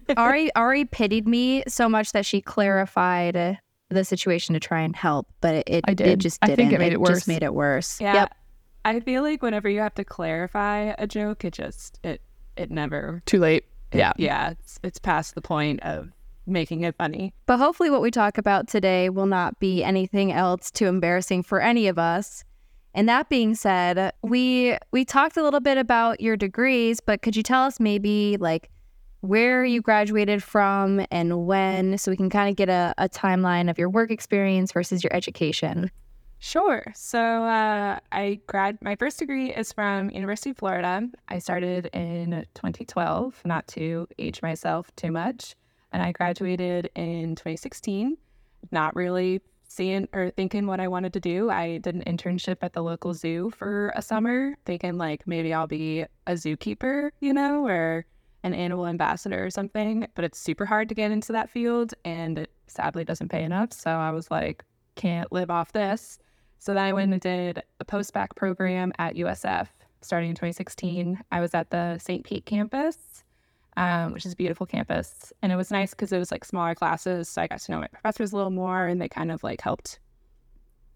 Ari 0.18 0.54
Ari 0.56 0.84
pitied 0.84 1.26
me 1.26 1.62
so 1.66 1.88
much 1.88 2.12
that 2.12 2.26
she 2.26 2.42
clarified 2.42 3.58
the 3.90 4.04
situation 4.04 4.54
to 4.54 4.60
try 4.60 4.80
and 4.80 4.96
help, 4.96 5.26
but 5.40 5.54
it 5.54 5.64
it, 5.66 5.84
I 5.86 5.90
it 5.92 5.96
did. 5.96 6.18
just 6.20 6.38
I 6.42 6.46
didn't. 6.46 6.58
think 6.58 6.72
it 6.72 6.78
made 6.78 6.92
it 6.92 7.00
worse. 7.00 7.10
just 7.10 7.28
made 7.28 7.42
it 7.42 7.52
worse. 7.54 8.00
Yeah. 8.00 8.14
Yep. 8.14 8.34
I 8.84 9.00
feel 9.00 9.22
like 9.22 9.42
whenever 9.42 9.68
you 9.68 9.80
have 9.80 9.94
to 9.96 10.04
clarify 10.04 10.94
a 10.98 11.06
joke, 11.06 11.44
it 11.44 11.52
just 11.52 11.98
it 12.02 12.22
it 12.56 12.70
never 12.70 13.22
too 13.26 13.38
late. 13.38 13.64
it- 13.92 13.98
Yeah. 13.98 14.12
yeah 14.16 14.50
it's 14.50 14.78
it's 14.82 14.98
past 14.98 15.34
the 15.34 15.42
point 15.42 15.80
of 15.82 16.08
making 16.46 16.82
it 16.84 16.94
funny. 16.96 17.34
But 17.46 17.58
hopefully, 17.58 17.90
what 17.90 18.00
we 18.00 18.10
talk 18.10 18.38
about 18.38 18.68
today 18.68 19.08
will 19.10 19.26
not 19.26 19.58
be 19.60 19.84
anything 19.84 20.32
else 20.32 20.70
too 20.70 20.86
embarrassing 20.86 21.42
for 21.42 21.60
any 21.60 21.86
of 21.88 21.98
us. 21.98 22.42
And 22.94 23.08
that 23.08 23.28
being 23.28 23.54
said, 23.54 24.12
we 24.22 24.76
we 24.92 25.04
talked 25.04 25.36
a 25.36 25.42
little 25.42 25.60
bit 25.60 25.78
about 25.78 26.20
your 26.20 26.36
degrees, 26.36 27.00
but 27.00 27.22
could 27.22 27.36
you 27.36 27.42
tell 27.42 27.62
us 27.64 27.78
maybe 27.78 28.36
like 28.40 28.70
where 29.20 29.64
you 29.64 29.82
graduated 29.82 30.42
from 30.42 31.04
and 31.10 31.46
when 31.46 31.98
so 31.98 32.10
we 32.10 32.16
can 32.16 32.30
kind 32.30 32.48
of 32.48 32.56
get 32.56 32.68
a, 32.68 32.94
a 32.98 33.08
timeline 33.08 33.70
of 33.70 33.78
your 33.78 33.88
work 33.88 34.10
experience 34.10 34.72
versus 34.72 35.04
your 35.04 35.14
education? 35.14 35.90
Sure. 36.38 36.82
So 36.94 37.18
uh, 37.18 37.98
I 38.12 38.40
grad 38.46 38.78
my 38.80 38.96
first 38.96 39.18
degree 39.18 39.52
is 39.52 39.74
from 39.74 40.08
University 40.10 40.50
of 40.50 40.56
Florida. 40.56 41.06
I 41.28 41.38
started 41.38 41.90
in 41.92 42.46
2012, 42.54 43.42
not 43.44 43.68
to 43.68 44.08
age 44.18 44.40
myself 44.40 44.90
too 44.96 45.12
much, 45.12 45.54
and 45.92 46.02
I 46.02 46.12
graduated 46.12 46.88
in 46.94 47.36
2016. 47.36 48.16
Not 48.70 48.96
really 48.96 49.42
seeing 49.68 50.08
or 50.14 50.30
thinking 50.30 50.66
what 50.66 50.80
I 50.80 50.88
wanted 50.88 51.12
to 51.12 51.20
do. 51.20 51.50
I 51.50 51.76
did 51.78 51.94
an 51.94 52.04
internship 52.04 52.56
at 52.62 52.72
the 52.72 52.82
local 52.82 53.12
zoo 53.12 53.50
for 53.50 53.92
a 53.94 54.00
summer, 54.00 54.56
thinking 54.64 54.96
like 54.96 55.26
maybe 55.26 55.52
I'll 55.52 55.66
be 55.66 56.06
a 56.26 56.32
zookeeper, 56.32 57.10
you 57.20 57.34
know, 57.34 57.66
or 57.66 58.06
an 58.42 58.54
animal 58.54 58.86
ambassador 58.86 59.44
or 59.44 59.50
something. 59.50 60.06
But 60.14 60.24
it's 60.24 60.38
super 60.38 60.66
hard 60.66 60.88
to 60.88 60.94
get 60.94 61.10
into 61.10 61.32
that 61.32 61.50
field, 61.50 61.94
and 62.04 62.38
it 62.38 62.50
sadly 62.66 63.04
doesn't 63.04 63.28
pay 63.28 63.42
enough. 63.42 63.72
So 63.72 63.90
I 63.90 64.10
was 64.10 64.30
like, 64.30 64.64
can't 64.94 65.30
live 65.32 65.50
off 65.50 65.72
this. 65.72 66.18
So 66.58 66.74
then 66.74 66.84
I 66.84 66.92
went 66.92 67.12
and 67.12 67.20
did 67.20 67.62
a 67.80 67.84
post 67.84 68.12
bac 68.12 68.34
program 68.34 68.92
at 68.98 69.16
USF 69.16 69.68
starting 70.02 70.30
in 70.30 70.34
2016. 70.34 71.18
I 71.32 71.40
was 71.40 71.54
at 71.54 71.70
the 71.70 71.98
St. 71.98 72.24
Pete 72.24 72.46
campus, 72.46 73.24
um, 73.76 74.12
which 74.12 74.26
is 74.26 74.32
a 74.32 74.36
beautiful 74.36 74.66
campus. 74.66 75.32
And 75.42 75.52
it 75.52 75.56
was 75.56 75.70
nice 75.70 75.90
because 75.90 76.12
it 76.12 76.18
was 76.18 76.30
like 76.30 76.44
smaller 76.44 76.74
classes. 76.74 77.28
So 77.28 77.42
I 77.42 77.46
got 77.46 77.60
to 77.60 77.72
know 77.72 77.80
my 77.80 77.86
professors 77.86 78.32
a 78.32 78.36
little 78.36 78.50
more 78.50 78.86
and 78.86 79.00
they 79.00 79.08
kind 79.08 79.30
of 79.30 79.42
like 79.42 79.60
helped, 79.60 80.00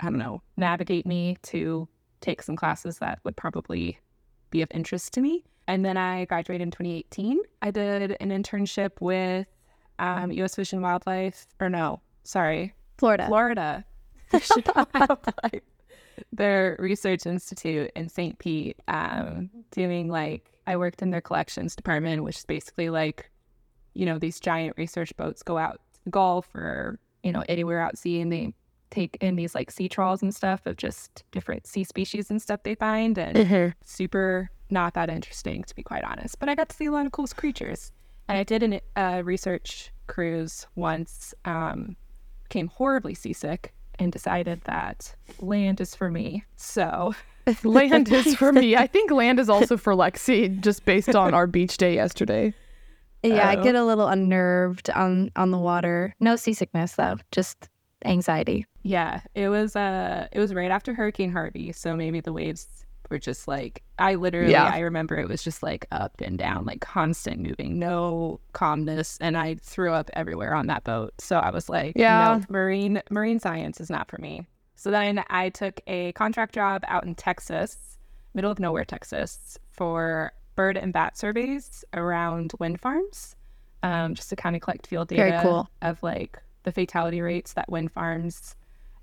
I 0.01 0.05
don't 0.05 0.19
know, 0.19 0.43
navigate 0.57 1.07
me 1.07 1.39
to 1.45 1.89
take 2.21 2.43
some 2.43 2.57
classes 2.57 2.99
that 2.99 3.21
would 3.25 3.37
probably 3.37 3.99
be 4.51 4.63
of 4.63 4.69
interest 4.73 5.13
to 5.15 5.21
me. 5.21 5.45
And 5.66 5.85
then 5.85 5.97
I 5.97 6.26
graduated 6.26 6.62
in 6.62 6.71
2018. 6.71 7.40
I 7.62 7.71
did 7.71 8.16
an 8.21 8.30
internship 8.30 9.00
with 9.00 9.47
um, 9.99 10.30
US 10.33 10.54
Fish 10.54 10.73
and 10.73 10.83
Wildlife, 10.83 11.47
or 11.61 11.68
no, 11.68 12.00
sorry, 12.25 12.75
Florida. 12.99 13.26
Florida 13.26 13.85
Fish 14.28 14.50
and 14.50 14.68
Wildlife, 14.94 15.62
their 16.33 16.76
research 16.78 17.26
institute 17.26 17.90
in 17.97 18.09
St. 18.09 18.38
Pete, 18.38 18.78
um, 18.88 19.50
doing 19.71 20.09
like 20.09 20.50
I 20.66 20.76
worked 20.76 21.02
in 21.02 21.11
their 21.11 21.21
collections 21.21 21.76
department, 21.76 22.25
which 22.25 22.38
is 22.38 22.44
basically 22.44 22.90
like, 22.90 23.30
you 23.94 24.06
know, 24.06 24.18
these 24.18 24.40
giant 24.40 24.76
research 24.76 25.16
boats 25.16 25.42
go 25.42 25.59
out 25.59 25.80
to 25.94 26.04
the 26.04 26.11
Gulf 26.11 26.54
or 26.54 26.99
you 27.23 27.33
know 27.33 27.44
anywhere 27.49 27.80
out 27.80 27.97
sea, 27.97 28.21
and 28.21 28.30
they 28.30 28.54
take 28.95 29.17
in 29.21 29.37
these 29.37 29.55
like 29.55 29.71
sea 29.71 29.89
trawls 29.89 30.23
and 30.23 30.35
stuff 30.35 30.65
of 30.67 30.77
just 30.77 31.25
different 31.33 31.67
sea 31.67 31.85
species 31.85 32.31
and 32.31 32.41
stuff 32.41 32.61
they 32.63 32.75
find, 32.75 33.19
and 33.19 33.75
super 33.85 34.51
not 34.71 34.95
that 34.95 35.11
interesting 35.11 35.63
to 35.65 35.75
be 35.75 35.83
quite 35.83 36.05
honest. 36.05 36.39
But 36.39 36.49
I 36.49 36.55
got 36.55 36.69
to 36.71 36.77
see 36.77 36.87
a 36.87 36.93
lot 36.93 37.07
of 37.07 37.13
cool 37.13 37.27
creatures, 37.29 37.93
and 38.29 38.39
I 38.39 38.43
did 38.45 38.63
a 38.97 39.01
uh, 39.01 39.23
research 39.23 39.93
cruise 40.07 40.67
once. 40.75 41.35
Um, 41.45 41.97
became 42.45 42.69
horribly 42.69 43.15
seasick 43.15 43.73
and 43.99 44.13
decided 44.13 44.61
that 44.65 45.15
land 45.41 45.81
is 45.81 45.95
for 45.95 46.11
me. 46.11 46.45
So 46.57 47.15
land 47.65 48.13
is 48.13 48.35
for 48.37 48.53
me. 48.53 48.77
I 48.77 48.87
think 48.87 49.11
land 49.11 49.41
is 49.41 49.49
also 49.49 49.77
for 49.79 49.95
Lexi, 50.03 50.61
just 50.61 50.85
based 50.85 51.17
on 51.17 51.33
our 51.35 51.47
beach 51.47 51.79
day 51.79 51.95
yesterday. 51.95 52.53
Yeah, 53.23 53.49
I 53.49 53.57
Oh. 53.57 53.63
get 53.63 53.75
a 53.75 53.85
little 53.85 54.07
unnerved 54.07 54.91
on 54.91 55.31
on 55.37 55.51
the 55.53 55.59
water. 55.59 56.15
No 56.21 56.37
seasickness 56.37 56.93
though, 56.97 57.17
just 57.33 57.69
anxiety. 58.05 58.67
Yeah, 58.85 59.23
it 59.35 59.49
was 59.49 59.75
uh 59.75 60.29
it 60.31 60.38
was 60.38 60.55
right 60.55 60.71
after 60.71 60.95
Hurricane 60.95 61.33
Harvey, 61.33 61.73
so 61.73 61.97
maybe 61.97 62.21
the 62.21 62.33
waves 62.33 62.69
were 63.11 63.19
just 63.19 63.49
like 63.49 63.83
I 63.99 64.14
literally 64.14 64.53
Yeah. 64.53 64.64
I 64.73 64.81
remember 64.81 65.17
it 65.17 65.29
was 65.29 65.43
just 65.43 65.62
like 65.62 65.87
up 65.91 66.21
and 66.21 66.38
down, 66.38 66.67
like 66.67 66.81
constant 66.81 67.41
moving, 67.41 67.79
no 67.79 68.41
calmness, 68.53 69.19
and 69.21 69.37
I 69.37 69.57
threw 69.57 69.93
up 69.93 70.11
everywhere 70.12 70.55
on 70.55 70.67
that 70.69 70.85
boat. 70.85 71.14
So 71.19 71.38
I 71.38 71.50
was 71.50 71.69
like, 71.69 71.95
Yeah. 71.97 72.38
no, 72.38 72.45
marine 72.49 73.03
marine 73.11 73.41
science 73.41 73.81
is 73.81 73.88
not 73.91 74.09
for 74.11 74.19
me. 74.19 74.47
So 74.76 74.91
then 74.91 75.25
I 75.31 75.49
took 75.49 75.81
a 75.87 76.12
contract 76.12 76.55
job 76.55 76.83
out 76.87 77.05
in 77.05 77.14
Texas, 77.14 77.99
middle 78.35 78.50
of 78.50 78.59
nowhere, 78.59 78.85
Texas, 78.85 79.59
for 79.71 80.33
bird 80.57 80.76
and 80.76 80.93
bat 80.93 81.17
surveys 81.17 81.85
around 81.95 82.53
wind 82.61 82.81
farms, 82.83 83.35
um, 83.83 84.14
just 84.14 84.29
to 84.29 84.37
kind 84.37 84.55
of 84.55 84.61
collect 84.61 84.87
field 84.87 85.09
data 85.09 85.41
cool. 85.43 85.71
of 85.81 86.03
like 86.03 86.38
the 86.64 86.73
fatality 86.73 87.23
rates 87.23 87.55
that 87.55 87.71
wind 87.71 87.93
farms 87.93 88.57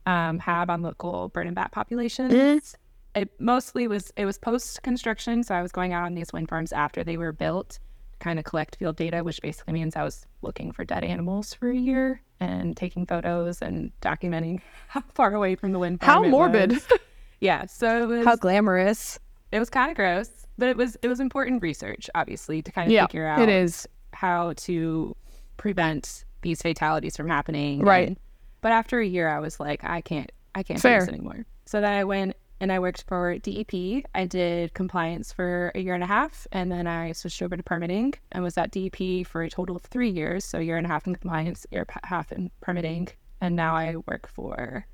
um, 0.06 0.40
have 0.40 0.70
on 0.70 0.82
local 0.82 1.30
bird 1.30 1.48
and 1.48 1.56
bat 1.56 1.72
populations. 1.72 2.76
It 3.14 3.30
mostly 3.40 3.88
was 3.88 4.12
it 4.16 4.26
was 4.26 4.38
post 4.38 4.82
construction, 4.84 5.44
so 5.44 5.54
I 5.56 5.62
was 5.62 5.72
going 5.72 5.92
out 5.94 6.04
on 6.06 6.14
these 6.16 6.32
wind 6.32 6.48
farms 6.50 6.72
after 6.72 7.04
they 7.04 7.18
were 7.18 7.34
built, 7.34 7.80
to 8.14 8.20
kind 8.20 8.40
of 8.40 8.46
collect 8.46 8.78
field 8.78 8.96
data, 8.96 9.24
which 9.24 9.42
basically 9.42 9.74
means 9.74 9.96
I 9.98 10.04
was 10.04 10.26
looking 10.42 10.72
for 10.72 10.86
dead 10.86 11.04
animals 11.04 11.54
for 11.54 11.70
a 11.70 11.76
year 11.76 12.22
and 12.40 12.76
taking 12.78 13.06
photos 13.06 13.62
and 13.62 13.92
documenting 14.02 14.62
how 14.88 15.04
far 15.14 15.34
away 15.34 15.56
from 15.56 15.74
the 15.74 15.80
wind 15.80 16.00
farm. 16.02 16.24
How 16.24 16.30
morbid. 16.30 16.72
was. 16.72 16.88
Yeah, 17.42 17.66
so 17.66 18.04
it 18.04 18.08
was 18.08 18.26
How 18.26 18.36
glamorous. 18.36 19.18
it 19.52 19.58
was 19.58 19.70
kind 19.72 19.90
of 19.90 19.98
gross, 19.98 20.30
but 20.60 20.70
it 20.70 20.78
was 20.78 20.96
it 21.02 21.08
was 21.08 21.20
important 21.20 21.64
research, 21.64 22.08
obviously, 22.14 22.62
to 22.62 22.72
kind 22.72 22.88
of 22.88 22.94
Yeah, 22.94 23.08
figure 23.08 23.26
out 23.28 23.42
it 23.42 23.50
is. 23.50 23.88
how 24.14 24.54
to 24.58 25.16
prevent 25.58 26.24
these 26.44 26.62
fatalities 26.62 27.18
from 27.18 27.28
happening. 27.28 27.82
Right. 27.82 28.10
And- 28.10 28.18
but 28.62 28.72
after 28.72 29.00
a 29.00 29.06
year, 29.06 29.28
I 29.28 29.40
was 29.40 29.60
like, 29.60 29.84
I 29.84 30.02
can't, 30.02 30.32
I 30.56 30.64
can't 30.64 30.80
Fair. 30.80 31.00
do 31.00 31.06
this 31.06 31.14
anymore. 31.14 31.46
So 31.66 31.82
then 31.82 31.94
I 31.94 32.04
went 32.04 32.36
and 32.60 32.72
I 32.72 32.80
worked 32.80 33.04
for 33.08 33.38
DEP. 33.40 34.06
I 34.14 34.26
did 34.26 34.74
compliance 34.74 35.34
for 35.34 35.72
a 35.74 35.80
year 35.80 35.96
and 35.96 36.04
a 36.04 36.08
half, 36.08 36.46
and 36.52 36.72
then 36.72 36.86
I 36.86 37.12
switched 37.14 37.42
over 37.42 37.58
to 37.58 37.64
permitting 37.64 38.14
and 38.32 38.44
was 38.44 38.58
at 38.58 38.72
DEP 38.72 39.26
for 39.26 39.42
a 39.42 39.50
total 39.50 39.76
of 39.76 39.82
three 39.84 40.10
years. 40.10 40.46
So 40.46 40.60
a 40.60 40.62
year 40.62 40.78
and 40.78 40.86
a 40.86 40.90
half 40.90 41.08
in 41.08 41.16
compliance, 41.16 41.66
year 41.72 41.86
and 41.90 42.00
a 42.04 42.08
half 42.08 42.32
in 42.32 42.52
permitting, 42.62 43.08
and 43.42 43.56
now 43.56 43.76
I 43.76 43.96
work 44.08 44.28
for 44.28 44.86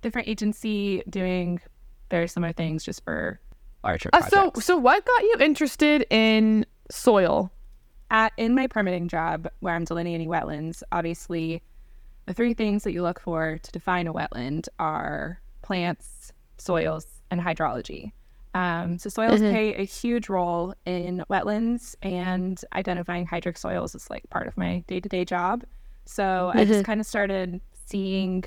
different 0.00 0.28
agency 0.28 1.02
doing 1.10 1.60
very 2.10 2.26
similar 2.26 2.52
things, 2.54 2.82
just 2.84 3.04
for 3.04 3.38
larger 3.84 4.08
Uh, 4.14 4.20
projects. 4.20 4.64
so, 4.64 4.74
so 4.74 4.78
what 4.78 5.04
got 5.04 5.22
you 5.22 5.36
interested 5.40 6.06
in 6.10 6.64
soil? 6.90 7.52
at 8.12 8.32
in 8.36 8.56
my 8.56 8.66
permitting 8.66 9.06
job 9.06 9.46
where 9.60 9.72
I'm 9.72 9.84
delineating 9.84 10.28
wetlands, 10.28 10.82
obviously 10.90 11.62
the 12.30 12.34
three 12.34 12.54
things 12.54 12.84
that 12.84 12.92
you 12.92 13.02
look 13.02 13.18
for 13.18 13.58
to 13.60 13.72
define 13.72 14.06
a 14.06 14.14
wetland 14.14 14.68
are 14.78 15.40
plants, 15.62 16.32
soils, 16.58 17.04
and 17.32 17.40
hydrology. 17.40 18.12
Um, 18.54 19.00
so 19.00 19.10
soils 19.10 19.40
play 19.40 19.74
a 19.74 19.82
huge 19.82 20.28
role 20.28 20.72
in 20.86 21.24
wetlands 21.28 21.96
and 22.02 22.62
identifying 22.72 23.26
hydric 23.26 23.58
soils 23.58 23.96
is 23.96 24.08
like 24.08 24.30
part 24.30 24.46
of 24.46 24.56
my 24.56 24.84
day-to-day 24.86 25.24
job. 25.24 25.64
So 26.04 26.52
I 26.54 26.64
just 26.64 26.84
kind 26.84 27.00
of 27.00 27.06
started 27.06 27.60
seeing 27.86 28.44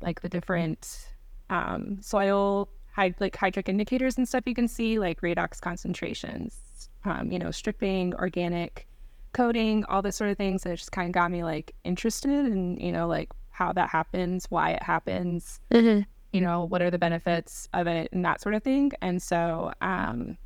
like 0.00 0.22
the 0.22 0.28
different 0.28 1.14
um, 1.50 1.98
soil 2.00 2.68
hyd- 2.96 3.20
like 3.20 3.36
hydric 3.36 3.68
indicators 3.68 4.18
and 4.18 4.26
stuff 4.26 4.42
you 4.46 4.56
can 4.56 4.66
see 4.66 4.98
like 4.98 5.20
redox 5.20 5.60
concentrations, 5.60 6.88
um, 7.04 7.30
you 7.30 7.38
know, 7.38 7.52
stripping, 7.52 8.12
organic 8.14 8.88
coding, 9.32 9.84
all 9.86 10.02
this 10.02 10.16
sort 10.16 10.30
of 10.30 10.36
things 10.36 10.62
that 10.62 10.76
just 10.76 10.92
kind 10.92 11.08
of 11.08 11.12
got 11.12 11.30
me 11.30 11.44
like 11.44 11.74
interested 11.84 12.30
in, 12.30 12.76
you 12.78 12.92
know, 12.92 13.06
like 13.06 13.30
how 13.50 13.72
that 13.72 13.90
happens, 13.90 14.46
why 14.50 14.70
it 14.70 14.82
happens, 14.82 15.60
you 15.70 16.40
know, 16.40 16.64
what 16.64 16.80
are 16.82 16.90
the 16.90 16.98
benefits 16.98 17.68
of 17.74 17.86
it 17.86 18.08
and 18.12 18.24
that 18.24 18.40
sort 18.40 18.54
of 18.54 18.62
thing. 18.62 18.92
And 19.02 19.20
so 19.22 19.72
um, 19.82 20.38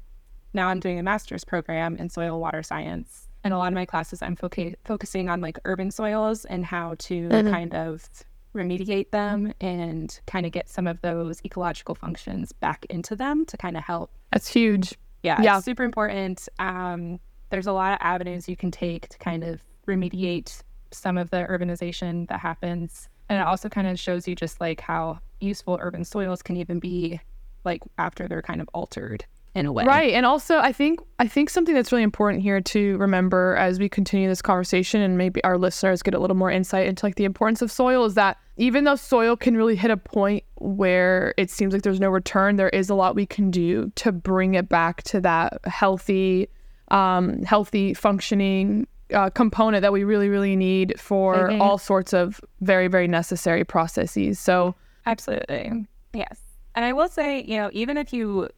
now 0.52 0.68
I'm 0.68 0.80
doing 0.80 0.98
a 0.98 1.02
master's 1.02 1.44
program 1.44 1.96
in 1.96 2.08
soil 2.08 2.40
water 2.40 2.62
science. 2.62 3.28
And 3.44 3.52
a 3.52 3.58
lot 3.58 3.68
of 3.68 3.74
my 3.74 3.84
classes, 3.84 4.22
I'm 4.22 4.36
foca- 4.36 4.74
focusing 4.86 5.28
on 5.28 5.40
like 5.42 5.58
urban 5.66 5.90
soils 5.90 6.44
and 6.46 6.64
how 6.64 6.94
to 7.00 7.28
kind 7.28 7.74
of 7.74 8.08
remediate 8.54 9.10
them 9.10 9.52
and 9.60 10.18
kind 10.26 10.46
of 10.46 10.52
get 10.52 10.68
some 10.68 10.86
of 10.86 11.00
those 11.02 11.40
ecological 11.44 11.94
functions 11.94 12.52
back 12.52 12.86
into 12.88 13.14
them 13.16 13.44
to 13.46 13.56
kind 13.58 13.76
of 13.76 13.82
help 13.84 14.10
That's 14.32 14.48
huge. 14.48 14.94
yeah, 15.22 15.42
Yeah. 15.42 15.56
it's 15.56 15.64
super 15.66 15.82
important. 15.84 16.48
Um, 16.58 17.20
there's 17.54 17.66
a 17.68 17.72
lot 17.72 17.92
of 17.92 17.98
avenues 18.00 18.48
you 18.48 18.56
can 18.56 18.72
take 18.72 19.08
to 19.08 19.18
kind 19.18 19.44
of 19.44 19.60
remediate 19.86 20.62
some 20.90 21.16
of 21.16 21.30
the 21.30 21.46
urbanization 21.48 22.28
that 22.28 22.40
happens. 22.40 23.08
And 23.28 23.38
it 23.38 23.46
also 23.46 23.68
kind 23.68 23.86
of 23.86 23.98
shows 23.98 24.26
you 24.26 24.34
just 24.34 24.60
like 24.60 24.80
how 24.80 25.20
useful 25.40 25.78
urban 25.80 26.04
soils 26.04 26.42
can 26.42 26.56
even 26.56 26.80
be 26.80 27.20
like 27.64 27.82
after 27.96 28.26
they're 28.26 28.42
kind 28.42 28.60
of 28.60 28.68
altered 28.74 29.24
in 29.54 29.66
a 29.66 29.72
way. 29.72 29.84
Right. 29.84 30.14
And 30.14 30.26
also 30.26 30.58
I 30.58 30.72
think 30.72 31.00
I 31.20 31.28
think 31.28 31.48
something 31.48 31.74
that's 31.74 31.92
really 31.92 32.02
important 32.02 32.42
here 32.42 32.60
to 32.60 32.96
remember 32.98 33.54
as 33.54 33.78
we 33.78 33.88
continue 33.88 34.28
this 34.28 34.42
conversation 34.42 35.00
and 35.00 35.16
maybe 35.16 35.42
our 35.44 35.56
listeners 35.56 36.02
get 36.02 36.14
a 36.14 36.18
little 36.18 36.36
more 36.36 36.50
insight 36.50 36.88
into 36.88 37.06
like 37.06 37.14
the 37.14 37.24
importance 37.24 37.62
of 37.62 37.70
soil 37.70 38.04
is 38.04 38.14
that 38.14 38.36
even 38.56 38.82
though 38.82 38.96
soil 38.96 39.36
can 39.36 39.56
really 39.56 39.76
hit 39.76 39.92
a 39.92 39.96
point 39.96 40.42
where 40.56 41.34
it 41.36 41.50
seems 41.50 41.72
like 41.72 41.82
there's 41.82 42.00
no 42.00 42.10
return, 42.10 42.56
there 42.56 42.68
is 42.70 42.90
a 42.90 42.94
lot 42.94 43.14
we 43.14 43.26
can 43.26 43.50
do 43.50 43.92
to 43.94 44.10
bring 44.10 44.54
it 44.54 44.68
back 44.68 45.02
to 45.04 45.20
that 45.20 45.60
healthy, 45.64 46.48
um, 46.94 47.42
healthy 47.42 47.92
functioning 47.94 48.86
uh, 49.12 49.28
component 49.30 49.82
that 49.82 49.92
we 49.92 50.04
really, 50.04 50.28
really 50.28 50.56
need 50.56 50.98
for 50.98 51.50
Mhm. 51.50 51.60
all 51.60 51.76
sorts 51.78 52.12
of 52.14 52.40
very, 52.60 52.88
very 52.88 53.08
necessary 53.08 53.64
processes. 53.64 54.38
So 54.40 54.74
Absolutely. 55.06 55.86
Yes. 56.14 56.40
And 56.74 56.84
I 56.84 56.92
will 56.92 57.08
say, 57.08 57.42
you 57.42 57.56
know, 57.58 57.68
even 57.72 57.96
if 57.98 58.12
you 58.12 58.48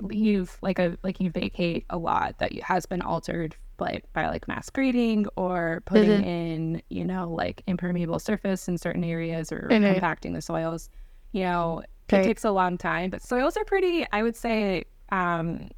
leave 0.00 0.56
like 0.62 0.78
a 0.78 0.96
like 1.02 1.20
you 1.20 1.30
vacate 1.30 1.84
a 1.90 1.98
lot 1.98 2.38
that 2.38 2.52
has 2.62 2.86
been 2.86 3.02
altered 3.02 3.54
by 3.76 4.00
by 4.14 4.28
like 4.28 4.46
mass 4.48 4.70
grading 4.70 5.26
or 5.36 5.82
putting 5.86 6.22
Mhm. 6.22 6.26
in, 6.26 6.82
you 6.88 7.04
know, 7.04 7.28
like 7.28 7.62
impermeable 7.66 8.18
surface 8.18 8.68
in 8.68 8.78
certain 8.78 9.04
areas 9.04 9.50
or 9.52 9.68
Mhm. 9.70 9.92
compacting 9.94 10.32
the 10.32 10.40
soils, 10.42 10.88
you 11.32 11.42
know, 11.42 11.82
Okay. 12.08 12.20
it 12.20 12.24
takes 12.24 12.44
a 12.44 12.50
long 12.50 12.78
time. 12.78 13.10
But 13.10 13.22
soils 13.22 13.56
are 13.56 13.64
pretty, 13.64 14.06
I 14.12 14.22
would 14.22 14.36
say, 14.36 14.84
um, 15.10 15.68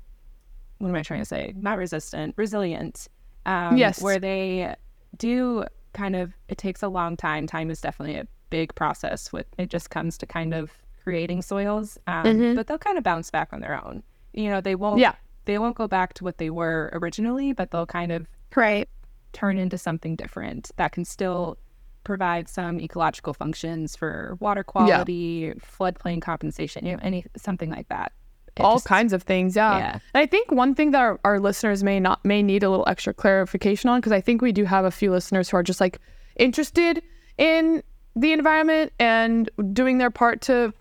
what 0.83 0.89
am 0.89 0.97
I 0.97 1.03
trying 1.03 1.21
to 1.21 1.25
say? 1.25 1.55
Not 1.57 1.79
resistant, 1.79 2.35
resilient. 2.37 3.07
Um, 3.47 3.77
Yes. 3.77 4.03
Where 4.03 4.19
they 4.19 4.75
do 5.17 5.65
kind 5.93 6.17
of, 6.17 6.33
it 6.49 6.59
takes 6.59 6.83
a 6.83 6.89
long 6.89 7.17
time. 7.17 7.47
Time 7.47 7.71
is 7.71 7.81
definitely 7.81 8.17
a 8.17 8.27
big 8.51 8.75
process. 8.75 9.33
With 9.33 9.47
it 9.59 9.71
just 9.71 9.91
comes 9.91 10.19
to 10.19 10.27
kind 10.27 10.53
of 10.55 10.71
creating 11.05 11.43
soils, 11.43 11.99
um, 12.07 12.25
Mhm. 12.25 12.57
but 12.57 12.67
they'll 12.67 12.79
kind 12.79 12.99
of 12.99 13.05
bounce 13.05 13.31
back 13.31 13.53
on 13.53 13.61
their 13.61 13.83
own. 13.85 14.03
You 14.33 14.51
know, 14.51 14.61
they 14.61 14.75
won't. 14.75 14.99
Yeah. 15.01 15.15
They 15.45 15.59
won't 15.59 15.77
go 15.77 15.87
back 15.89 16.15
to 16.15 16.25
what 16.25 16.39
they 16.39 16.51
were 16.51 16.91
originally, 16.93 17.53
but 17.53 17.71
they'll 17.71 17.87
kind 17.87 18.11
of 18.13 18.27
Right. 18.55 18.89
turn 19.33 19.59
into 19.59 19.79
something 19.79 20.17
different 20.17 20.71
that 20.77 20.93
can 20.93 21.05
still 21.05 21.59
provide 22.05 22.49
some 22.49 22.81
ecological 22.81 23.33
functions 23.35 23.95
for 23.97 24.37
water 24.41 24.65
quality, 24.65 25.53
floodplain 25.61 26.21
compensation, 26.21 26.85
you 26.87 26.93
know, 26.93 26.99
any 27.03 27.25
something 27.37 27.71
like 27.71 27.89
that. 27.89 28.13
It 28.57 28.63
All 28.63 28.75
just- 28.77 28.87
kinds 28.87 29.13
of 29.13 29.23
things. 29.23 29.57
Yeah. 29.57 29.79
Yeah. 29.79 29.93
And 30.15 30.23
I 30.23 30.27
think 30.27 30.51
one 30.51 30.75
thing 30.75 30.91
that 30.91 31.01
our, 31.01 31.19
our 31.25 31.41
listeners 31.41 31.83
may 31.83 31.99
not 32.01 32.23
may 32.25 32.43
need 32.43 32.63
a 32.63 32.69
little 32.71 32.87
extra 32.89 33.15
clarification 33.15 33.89
on 33.89 34.01
because 34.01 34.13
I 34.13 34.21
think 34.21 34.43
we 34.43 34.53
do 34.53 34.65
have 34.65 34.85
a 34.85 34.91
few 34.91 35.11
listeners 35.11 35.49
who 35.49 35.57
are 35.57 35.63
just 35.63 35.81
like 35.81 35.99
interested 36.37 37.03
in 37.39 37.83
the 38.15 38.33
environment 38.33 38.93
and 38.99 39.49
doing 39.73 39.99
their 39.99 40.11
part 40.11 40.43
to 40.43 40.73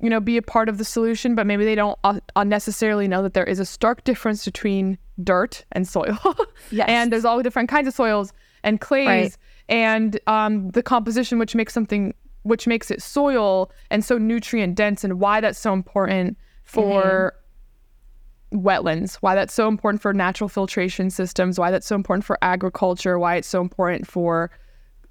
you 0.00 0.08
know 0.08 0.18
be 0.20 0.38
a 0.38 0.42
part 0.42 0.68
of 0.70 0.78
the 0.78 0.84
solution 0.84 1.34
but 1.34 1.46
maybe 1.46 1.62
they 1.64 1.74
don't 1.74 1.98
uh, 2.04 2.18
unnecessarily 2.36 3.06
know 3.06 3.22
that 3.22 3.34
there 3.34 3.44
is 3.44 3.60
a 3.60 3.66
stark 3.66 4.02
difference 4.04 4.46
between 4.46 4.96
dirt 5.22 5.62
and 5.72 5.86
soil 5.86 6.18
Yes. 6.70 6.88
and 6.88 7.12
there's 7.12 7.26
all 7.26 7.42
different 7.42 7.68
kinds 7.68 7.86
of 7.86 7.92
soils 7.92 8.32
and 8.62 8.80
clays 8.80 9.06
Right. 9.06 9.36
and 9.68 10.18
um, 10.26 10.70
the 10.70 10.82
composition 10.82 11.38
which 11.38 11.54
makes 11.54 11.74
something 11.74 12.14
which 12.44 12.66
makes 12.66 12.90
it 12.90 13.02
soil 13.02 13.70
and 13.90 14.02
so 14.02 14.16
nutrient 14.16 14.74
dense 14.74 15.04
and 15.04 15.20
why 15.20 15.42
that's 15.42 15.58
so 15.58 15.74
important 15.74 16.38
for 16.70 17.34
wetlands, 18.52 19.16
why 19.16 19.34
that's 19.34 19.54
so 19.54 19.68
important 19.68 20.02
for 20.02 20.12
natural 20.12 20.48
filtration 20.48 21.10
systems, 21.10 21.58
why 21.58 21.70
that's 21.70 21.86
so 21.86 21.94
important 21.94 22.24
for 22.24 22.38
agriculture, 22.42 23.18
why 23.18 23.36
it's 23.36 23.48
so 23.48 23.60
important 23.60 24.06
for, 24.06 24.50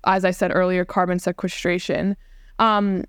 as 0.06 0.26
I 0.26 0.32
said 0.32 0.52
earlier, 0.54 0.86
carbon 0.86 1.20
sequestration. 1.20 2.16
Um, 2.60 3.04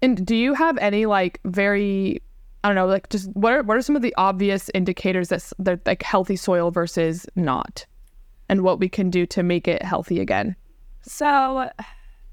and 0.00 0.26
do 0.26 0.36
you 0.36 0.54
have 0.54 0.78
any 0.78 1.06
like 1.06 1.40
very, 1.44 2.20
I 2.64 2.68
don't 2.68 2.76
know, 2.76 2.86
like 2.86 3.08
just 3.08 3.30
what 3.34 3.52
are 3.52 3.62
what 3.62 3.76
are 3.76 3.82
some 3.82 3.96
of 3.96 4.02
the 4.02 4.14
obvious 4.16 4.70
indicators 4.74 5.28
that 5.28 5.52
that 5.58 5.86
like 5.86 6.02
healthy 6.02 6.36
soil 6.36 6.70
versus 6.70 7.26
not, 7.36 7.86
and 8.48 8.62
what 8.62 8.80
we 8.80 8.88
can 8.88 9.10
do 9.10 9.26
to 9.26 9.42
make 9.42 9.68
it 9.68 9.82
healthy 9.82 10.20
again? 10.20 10.56
So 11.02 11.70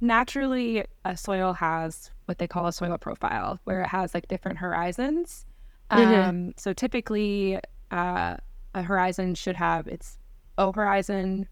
naturally, 0.01 0.85
a 1.05 1.17
soil 1.17 1.53
has 1.53 2.11
what 2.29 2.37
they 2.37 2.47
call 2.47 2.67
a 2.67 2.71
soil 2.71 2.97
profile, 2.97 3.59
where 3.63 3.81
it 3.81 3.87
has 3.87 4.13
like 4.13 4.27
different 4.27 4.59
horizons. 4.59 5.45
Mhm. 5.91 6.27
Um, 6.27 6.53
so 6.55 6.71
typically, 6.71 7.59
uh, 7.89 8.37
a 8.75 8.83
horizon 8.83 9.33
should 9.33 9.55
have 9.55 9.87
its 9.87 10.19
O 10.59 10.71
horizon, 10.71 11.47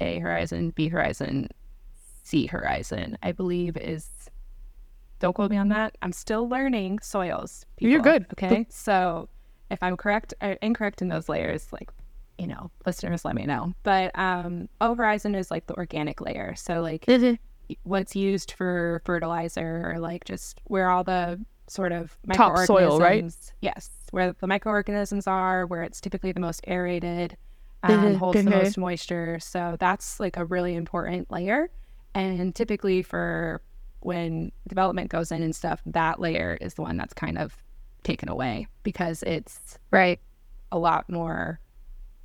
A 0.00 0.18
horizon, 0.18 0.70
B 0.70 0.88
horizon, 0.88 1.48
C 2.24 2.46
horizon. 2.46 3.16
I 3.22 3.30
believe 3.32 3.76
is. 3.76 4.08
Don't 5.20 5.34
quote 5.34 5.50
me 5.50 5.58
on 5.58 5.68
that. 5.68 5.96
I'm 6.02 6.12
still 6.12 6.48
learning 6.48 6.98
soils. 7.00 7.66
You're 7.78 8.00
good. 8.00 8.26
Okay, 8.32 8.66
so 8.68 9.28
if 9.70 9.82
I'm 9.82 9.96
correct 9.96 10.34
or 10.42 10.52
incorrect 10.62 11.02
in 11.02 11.08
those 11.08 11.28
layers, 11.28 11.72
like 11.72 11.90
you 12.38 12.46
know, 12.46 12.70
listeners, 12.86 13.24
let 13.24 13.34
me 13.36 13.44
know. 13.44 13.74
But 13.84 14.18
um, 14.18 14.68
O 14.80 14.94
horizon 14.94 15.34
is 15.34 15.50
like 15.50 15.66
the 15.66 15.74
organic 15.76 16.20
layer. 16.20 16.54
So 16.56 16.80
like 16.80 17.04
what's 17.84 18.16
used 18.16 18.52
for 18.52 19.02
fertilizer 19.04 19.92
or 19.94 19.98
like 19.98 20.24
just 20.24 20.60
where 20.64 20.90
all 20.90 21.04
the 21.04 21.38
sort 21.68 21.92
of 21.92 22.18
Top 22.32 22.56
soil, 22.66 22.98
right? 22.98 23.22
microorganisms- 23.24 23.52
Yes, 23.60 23.90
where 24.10 24.32
the 24.32 24.46
microorganisms 24.46 25.26
are, 25.26 25.66
where 25.66 25.82
it's 25.82 26.00
typically 26.00 26.32
the 26.32 26.40
most 26.40 26.60
aerated, 26.66 27.36
um, 27.82 28.14
holds 28.16 28.42
the 28.42 28.50
most 28.50 28.76
moisture. 28.76 29.38
So 29.40 29.76
that's 29.78 30.18
like 30.18 30.36
a 30.36 30.44
really 30.44 30.74
important 30.74 31.30
layer. 31.30 31.70
And 32.14 32.54
typically 32.54 33.02
for 33.02 33.62
when 34.00 34.50
development 34.66 35.10
goes 35.10 35.30
in 35.30 35.42
and 35.42 35.54
stuff, 35.54 35.80
that 35.86 36.18
layer 36.18 36.58
is 36.60 36.74
the 36.74 36.82
one 36.82 36.96
that's 36.96 37.14
kind 37.14 37.38
of 37.38 37.56
taken 38.02 38.28
away 38.28 38.66
because 38.82 39.22
it's 39.24 39.78
Right. 39.92 40.18
a 40.72 40.78
lot 40.78 41.08
more 41.10 41.60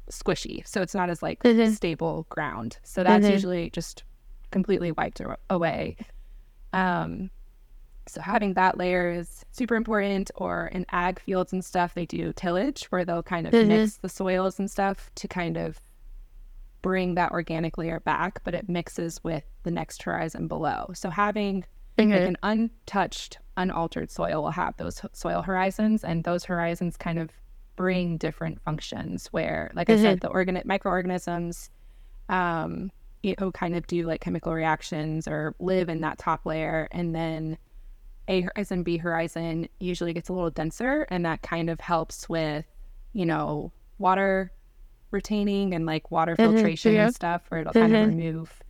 squishy. 0.09 0.65
So 0.67 0.81
it's 0.81 0.95
not 0.95 1.09
as 1.09 1.21
like 1.21 1.43
Mhm. 1.43 1.71
stable 1.75 2.25
ground. 2.29 2.77
So 2.83 3.03
that's 3.03 3.25
Mhm. 3.25 3.31
usually 3.31 3.69
just 3.71 4.03
completely 4.55 4.93
wiped 4.93 5.21
away. 5.49 5.97
Um, 6.71 7.29
so 8.07 8.21
having 8.21 8.53
that 8.53 8.77
layer 8.77 9.11
is 9.11 9.43
super 9.51 9.75
important. 9.75 10.31
Or 10.35 10.67
in 10.67 10.85
ag 10.91 11.19
fields 11.19 11.51
and 11.51 11.63
stuff, 11.65 11.93
they 11.93 12.05
do 12.05 12.31
tillage 12.31 12.85
where 12.85 13.03
they'll 13.03 13.21
kind 13.35 13.47
of 13.47 13.53
Mhm. 13.53 13.67
mix 13.67 13.97
the 13.97 14.07
soils 14.07 14.57
and 14.57 14.71
stuff 14.71 15.11
to 15.15 15.27
kind 15.27 15.57
of 15.57 15.81
bring 16.81 17.15
that 17.15 17.31
organic 17.31 17.77
layer 17.77 17.99
back, 17.99 18.41
but 18.45 18.53
it 18.53 18.69
mixes 18.69 19.21
with 19.25 19.43
the 19.63 19.71
next 19.71 20.03
horizon 20.03 20.47
below. 20.47 20.91
So 20.93 21.09
having 21.09 21.65
like 21.97 22.27
an 22.27 22.37
untouched, 22.43 23.39
unaltered 23.57 24.09
soil 24.11 24.43
will 24.43 24.51
have 24.51 24.77
those 24.77 25.01
soil 25.11 25.41
horizons, 25.41 26.03
and 26.03 26.23
those 26.23 26.45
horizons 26.45 26.95
kind 26.95 27.19
of 27.19 27.29
bring 27.75 28.17
different 28.17 28.61
functions. 28.61 29.27
Where, 29.33 29.71
like 29.73 29.89
I 29.89 29.97
said, 29.97 30.19
the 30.21 30.29
organ 30.29 30.61
microorganisms, 30.63 31.69
um, 32.29 32.91
you 33.25 33.33
know, 33.39 33.51
kind 33.51 33.75
of 33.75 33.87
do 33.87 34.05
like 34.05 34.21
chemical 34.21 34.53
reactions 34.53 35.27
or 35.27 35.55
live 35.59 35.89
in 35.89 36.01
that 36.01 36.19
top 36.19 36.45
layer, 36.45 36.87
and 36.91 37.15
then 37.15 37.57
A 38.27 38.41
horizon, 38.41 38.83
B 38.83 38.97
horizon 38.97 39.67
usually 39.79 40.13
gets 40.13 40.29
a 40.29 40.33
little 40.33 40.51
denser, 40.51 41.07
and 41.09 41.25
that 41.25 41.41
kind 41.41 41.69
of 41.71 41.79
helps 41.79 42.29
with, 42.29 42.65
you 43.13 43.25
know, 43.25 43.71
water 43.97 44.51
retaining 45.09 45.73
and 45.73 45.87
like 45.87 46.11
water 46.11 46.35
filtration 46.35 46.93
yeah. 46.93 47.05
and 47.05 47.15
stuff, 47.15 47.41
where 47.49 47.61
it'll 47.61 47.73
kind 47.73 47.95
of 47.95 47.99
Mhm. 47.99 48.09
remove, 48.09 48.61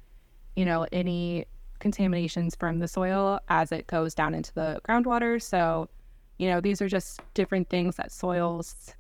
you 0.56 0.64
know, 0.64 0.88
any 0.94 1.46
contaminations 1.80 2.56
from 2.56 2.80
the 2.80 2.88
soil 2.88 3.40
as 3.50 3.74
it 3.74 3.88
goes 3.88 4.16
down 4.16 4.34
into 4.34 4.54
the 4.54 4.80
groundwater. 4.88 5.42
So, 5.42 5.90
you 6.38 6.48
know, 6.50 6.62
these 6.62 6.82
are 6.82 6.88
just 6.88 7.20
different 7.34 7.70
things 7.70 7.98
that 7.98 8.10
soils 8.12 8.94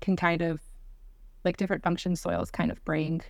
can 0.00 0.16
kind 0.16 0.42
of, 0.42 0.60
like 1.44 1.56
different 1.58 1.84
functions 1.84 2.20
soils 2.20 2.50
kind 2.50 2.70
of 2.72 2.84
bring, 2.84 3.22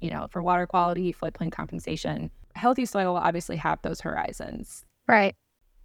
you 0.00 0.10
know, 0.10 0.26
for 0.30 0.42
water 0.42 0.66
quality, 0.66 1.12
floodplain 1.12 1.52
compensation. 1.52 2.30
Healthy 2.54 2.86
soil 2.86 3.14
will 3.14 3.20
obviously 3.20 3.56
have 3.56 3.80
those 3.82 4.00
horizons. 4.00 4.84
Right. 5.06 5.34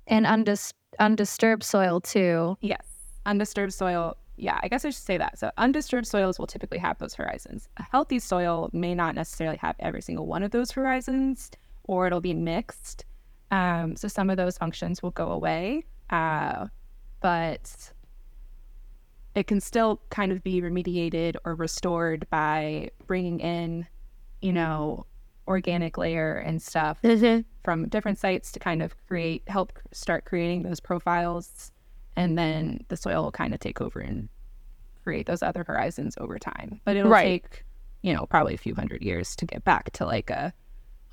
And 0.07 0.25
undis- 0.25 0.73
undisturbed 0.99 1.63
soil 1.63 1.99
too. 2.01 2.57
Yes. 2.61 2.85
Undisturbed 3.25 3.73
soil. 3.73 4.17
Yeah, 4.37 4.59
I 4.61 4.67
guess 4.67 4.83
I 4.83 4.89
should 4.89 5.03
say 5.03 5.17
that. 5.17 5.39
So, 5.39 5.49
undisturbed 5.57 6.07
soils 6.07 6.37
will 6.37 6.47
typically 6.47 6.77
have 6.79 6.97
those 6.99 7.13
horizons. 7.13 7.69
A 7.77 7.83
healthy 7.83 8.19
soil 8.19 8.69
may 8.73 8.93
not 8.93 9.15
necessarily 9.15 9.57
have 9.57 9.75
every 9.79 10.01
single 10.01 10.27
one 10.27 10.43
of 10.43 10.51
those 10.51 10.71
horizons, 10.71 11.51
or 11.85 12.07
it'll 12.07 12.19
be 12.21 12.33
mixed. 12.33 13.05
Um, 13.51 13.95
so, 13.95 14.09
some 14.09 14.29
of 14.29 14.35
those 14.35 14.57
functions 14.57 15.01
will 15.01 15.11
go 15.11 15.31
away, 15.31 15.85
uh, 16.09 16.67
but 17.21 17.93
it 19.35 19.47
can 19.47 19.61
still 19.61 20.01
kind 20.09 20.31
of 20.31 20.43
be 20.43 20.61
remediated 20.61 21.35
or 21.45 21.55
restored 21.55 22.27
by 22.29 22.89
bringing 23.07 23.39
in, 23.39 23.87
you 24.45 24.53
know, 24.53 25.05
organic 25.47 25.97
layer 25.97 26.35
and 26.35 26.61
stuff 26.61 26.99
from 27.63 27.87
different 27.89 28.17
sites 28.19 28.51
to 28.51 28.59
kind 28.59 28.81
of 28.83 28.95
create 29.07 29.41
help 29.47 29.73
start 29.91 30.25
creating 30.25 30.63
those 30.63 30.79
profiles 30.79 31.71
and 32.15 32.35
then 32.37 32.83
the 32.87 32.97
soil 32.97 33.23
will 33.23 33.31
kind 33.31 33.53
of 33.53 33.59
take 33.59 33.79
over 33.81 33.99
and 33.99 34.29
create 35.03 35.25
those 35.27 35.43
other 35.43 35.63
horizons 35.63 36.15
over 36.19 36.39
time 36.39 36.81
but 36.83 36.95
it'll 36.95 37.11
Right. 37.11 37.43
take 37.43 37.63
you 38.01 38.11
know 38.13 38.25
probably 38.25 38.55
a 38.55 38.57
few 38.57 38.73
hundred 38.73 39.03
years 39.03 39.35
to 39.35 39.45
get 39.45 39.63
back 39.63 39.91
to 39.93 40.05
like 40.05 40.31
a 40.31 40.51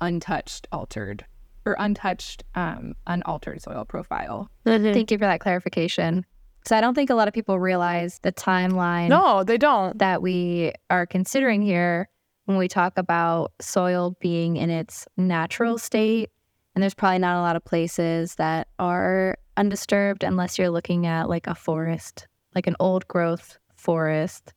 untouched 0.01 0.67
altered 0.71 1.25
or 1.65 1.75
untouched 1.79 2.43
um 2.55 2.93
unaltered 3.07 3.61
soil 3.61 3.85
profile 3.85 4.49
Thank 4.65 5.11
you 5.11 5.17
for 5.19 5.25
that 5.25 5.39
clarification. 5.41 6.25
So 6.65 6.75
I 6.77 6.81
don't 6.81 6.95
think 6.95 7.09
a 7.11 7.15
lot 7.15 7.27
of 7.27 7.33
people 7.35 7.59
realize 7.59 8.19
the 8.23 8.31
timeline 8.31 9.09
No, 9.09 9.43
they 9.43 9.57
don't. 9.59 9.99
that 9.99 10.21
we 10.23 10.71
are 10.89 11.05
considering 11.05 11.61
here 11.61 12.09
when 12.45 12.57
we 12.57 12.67
talk 12.67 12.93
about 12.97 13.53
soil 13.61 14.15
being 14.19 14.57
in 14.57 14.69
its 14.69 15.07
natural 15.17 15.75
mm-hmm. 15.75 15.85
state. 15.85 16.29
And 16.75 16.81
there's 16.81 16.93
probably 16.93 17.19
not 17.19 17.37
a 17.37 17.41
lot 17.41 17.55
of 17.55 17.63
places 17.63 18.35
that 18.35 18.67
are 18.79 19.37
undisturbed 19.57 20.23
unless 20.23 20.57
you're 20.57 20.71
looking 20.71 21.05
at 21.05 21.29
like 21.29 21.45
a 21.45 21.53
forest, 21.53 22.27
like 22.55 22.65
an 22.65 22.75
old 22.79 23.07
growth 23.07 23.59
forest, 23.75 24.53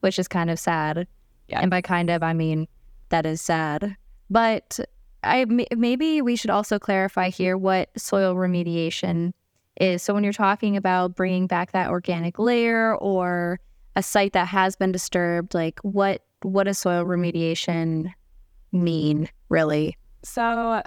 which 0.00 0.18
is 0.18 0.26
kind 0.26 0.50
of 0.50 0.58
sad. 0.58 1.06
Yeah. 1.48 1.60
And 1.60 1.70
by 1.70 1.80
kind 1.80 2.10
of, 2.10 2.22
I 2.22 2.32
mean 2.32 2.66
that 3.10 3.26
is 3.26 3.40
sad. 3.40 3.96
But 4.28 4.80
I 5.22 5.44
maybe 5.44 6.22
we 6.22 6.34
should 6.34 6.50
also 6.50 6.78
clarify 6.78 7.28
here 7.28 7.56
what 7.56 7.90
soil 7.96 8.34
remediation 8.34 9.32
is 9.80 10.02
so 10.02 10.12
when 10.12 10.24
you're 10.24 10.32
talking 10.32 10.76
about 10.76 11.16
bringing 11.16 11.46
back 11.46 11.72
that 11.72 11.90
organic 11.90 12.38
layer 12.38 12.94
or 12.96 13.58
a 13.96 14.02
site 14.02 14.34
that 14.34 14.46
has 14.46 14.76
been 14.76 14.92
disturbed, 14.92 15.54
like 15.54 15.80
what 15.80 16.22
what 16.42 16.64
does 16.64 16.78
soil 16.78 17.04
remediation 17.04 18.12
mean 18.72 19.28
really? 19.48 19.96
So, 20.22 20.82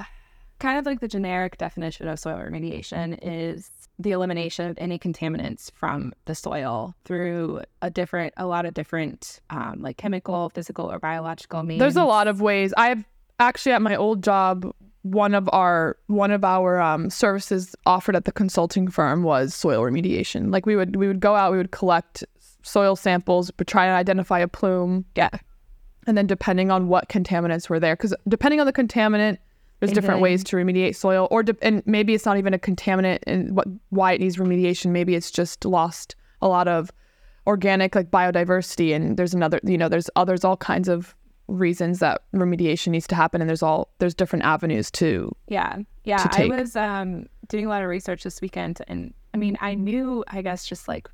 kind 0.59 0.77
of 0.77 0.85
like 0.85 0.99
the 0.99 1.07
generic 1.07 1.57
definition 1.57 2.07
of 2.07 2.19
soil 2.19 2.37
remediation 2.37 3.17
is 3.21 3.69
the 3.99 4.11
elimination 4.11 4.69
of 4.69 4.77
any 4.79 4.97
contaminants 4.97 5.71
from 5.71 6.13
the 6.25 6.35
soil 6.35 6.95
through 7.05 7.61
a 7.81 7.89
different, 7.89 8.33
a 8.37 8.45
lot 8.45 8.65
of 8.65 8.73
different, 8.73 9.39
um, 9.49 9.81
like 9.81 9.97
chemical, 9.97 10.49
physical, 10.49 10.91
or 10.91 10.99
biological 10.99 11.63
means. 11.63 11.79
There's 11.79 11.95
a 11.95 12.03
lot 12.03 12.27
of 12.27 12.41
ways. 12.41 12.73
I've 12.77 13.05
actually 13.39 13.73
at 13.73 13.81
my 13.81 13.95
old 13.95 14.23
job, 14.23 14.73
one 15.03 15.35
of 15.35 15.49
our 15.51 15.97
one 16.07 16.31
of 16.31 16.45
our 16.45 16.81
um, 16.81 17.09
services 17.09 17.75
offered 17.85 18.15
at 18.15 18.25
the 18.25 18.31
consulting 18.31 18.87
firm 18.87 19.23
was 19.23 19.53
soil 19.53 19.81
remediation. 19.81 20.51
Like 20.51 20.65
we 20.65 20.75
would 20.75 20.95
we 20.95 21.07
would 21.07 21.19
go 21.19 21.35
out, 21.35 21.51
we 21.51 21.57
would 21.57 21.71
collect 21.71 22.23
soil 22.63 22.95
samples, 22.95 23.51
but 23.51 23.67
try 23.67 23.85
and 23.85 23.95
identify 23.95 24.39
a 24.39 24.47
plume. 24.47 25.05
Yeah. 25.15 25.29
And 26.07 26.17
then 26.17 26.27
depending 26.27 26.71
on 26.71 26.87
what 26.87 27.07
contaminants 27.07 27.69
were 27.69 27.79
there, 27.79 27.95
because 27.95 28.13
depending 28.27 28.59
on 28.59 28.65
the 28.65 28.73
contaminant, 28.73 29.37
there's 29.79 29.93
different 29.93 30.21
ways 30.21 30.43
to 30.45 30.55
remediate 30.55 30.95
soil, 30.95 31.27
or 31.29 31.43
de- 31.43 31.57
and 31.61 31.83
maybe 31.85 32.13
it's 32.13 32.25
not 32.25 32.37
even 32.37 32.53
a 32.53 32.59
contaminant 32.59 33.19
and 33.27 33.55
what 33.55 33.67
why 33.89 34.13
it 34.13 34.21
needs 34.21 34.37
remediation. 34.37 34.91
Maybe 34.91 35.13
it's 35.13 35.29
just 35.29 35.65
lost 35.65 36.15
a 36.41 36.47
lot 36.47 36.67
of 36.69 36.89
organic 37.47 37.93
like 37.93 38.09
biodiversity, 38.09 38.95
and 38.95 39.17
there's 39.17 39.33
another 39.33 39.59
you 39.63 39.77
know 39.77 39.89
there's 39.89 40.09
others 40.15 40.45
all 40.45 40.55
kinds 40.55 40.87
of 40.87 41.15
reasons 41.47 41.99
that 41.99 42.21
remediation 42.33 42.87
needs 42.89 43.07
to 43.07 43.15
happen, 43.15 43.41
and 43.41 43.49
there's 43.49 43.63
all 43.63 43.89
there's 43.99 44.13
different 44.13 44.45
avenues 44.45 44.89
to 44.91 45.35
Yeah. 45.47 45.79
Yeah. 46.05 46.17
to 46.17 46.43
I 46.43 46.47
was 46.47 46.75
um, 46.75 47.27
doing 47.49 47.65
a 47.65 47.69
lot 47.69 47.81
of 47.81 47.89
research 47.89 48.23
this 48.23 48.41
weekend. 48.41 48.81
And 48.87 49.13
I 49.33 49.37
mean, 49.37 49.57
I 49.61 49.75
knew, 49.75 50.23
I 50.27 50.41
guess, 50.41 50.65
just 50.65 50.87
like 50.87 51.09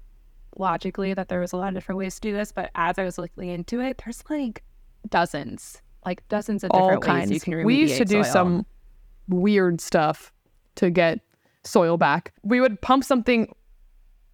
logically 0.59 1.13
that 1.13 1.29
there 1.29 1.39
was 1.39 1.53
a 1.53 1.57
lot 1.57 1.69
of 1.69 1.73
different 1.73 1.97
ways 1.97 2.15
to 2.15 2.21
do 2.21 2.33
this. 2.33 2.51
But 2.51 2.71
as 2.75 2.99
I 2.99 3.03
was 3.03 3.17
looking 3.17 3.49
into 3.49 3.79
it, 3.79 4.01
there's 4.03 4.23
like 4.29 4.63
dozens, 5.09 5.81
like 6.05 6.27
dozens 6.27 6.63
of 6.63 6.71
all 6.71 6.87
different 6.87 7.03
kinds. 7.03 7.29
ways 7.29 7.35
you 7.35 7.39
can 7.39 7.53
remediate 7.53 7.65
we 7.65 7.75
used 7.75 7.97
to 7.97 8.05
do 8.05 8.23
soil. 8.23 8.33
some 8.33 8.65
weird 9.27 9.81
stuff 9.81 10.31
to 10.75 10.89
get 10.89 11.19
soil 11.63 11.97
back. 11.97 12.33
We 12.43 12.61
would 12.61 12.81
pump 12.81 13.03
something 13.03 13.53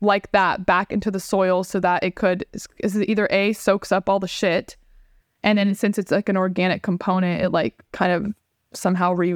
like 0.02 0.32
that 0.34 0.66
back 0.66 0.92
into 0.92 1.10
the 1.10 1.20
soil 1.20 1.64
so 1.64 1.80
that 1.80 2.04
it 2.04 2.16
could 2.16 2.46
is 2.80 3.02
either 3.02 3.28
a 3.32 3.54
soaks 3.54 3.92
up 3.92 4.10
all 4.10 4.20
the 4.20 4.28
shit, 4.28 4.76
and 5.44 5.58
then 5.58 5.74
since 5.76 5.98
it's 5.98 6.12
like 6.12 6.30
an 6.30 6.38
organic 6.38 6.82
component, 6.84 7.42
it 7.42 7.50
like 7.50 7.84
kind 7.92 8.12
of 8.12 8.34
somehow 8.74 9.14
re 9.14 9.36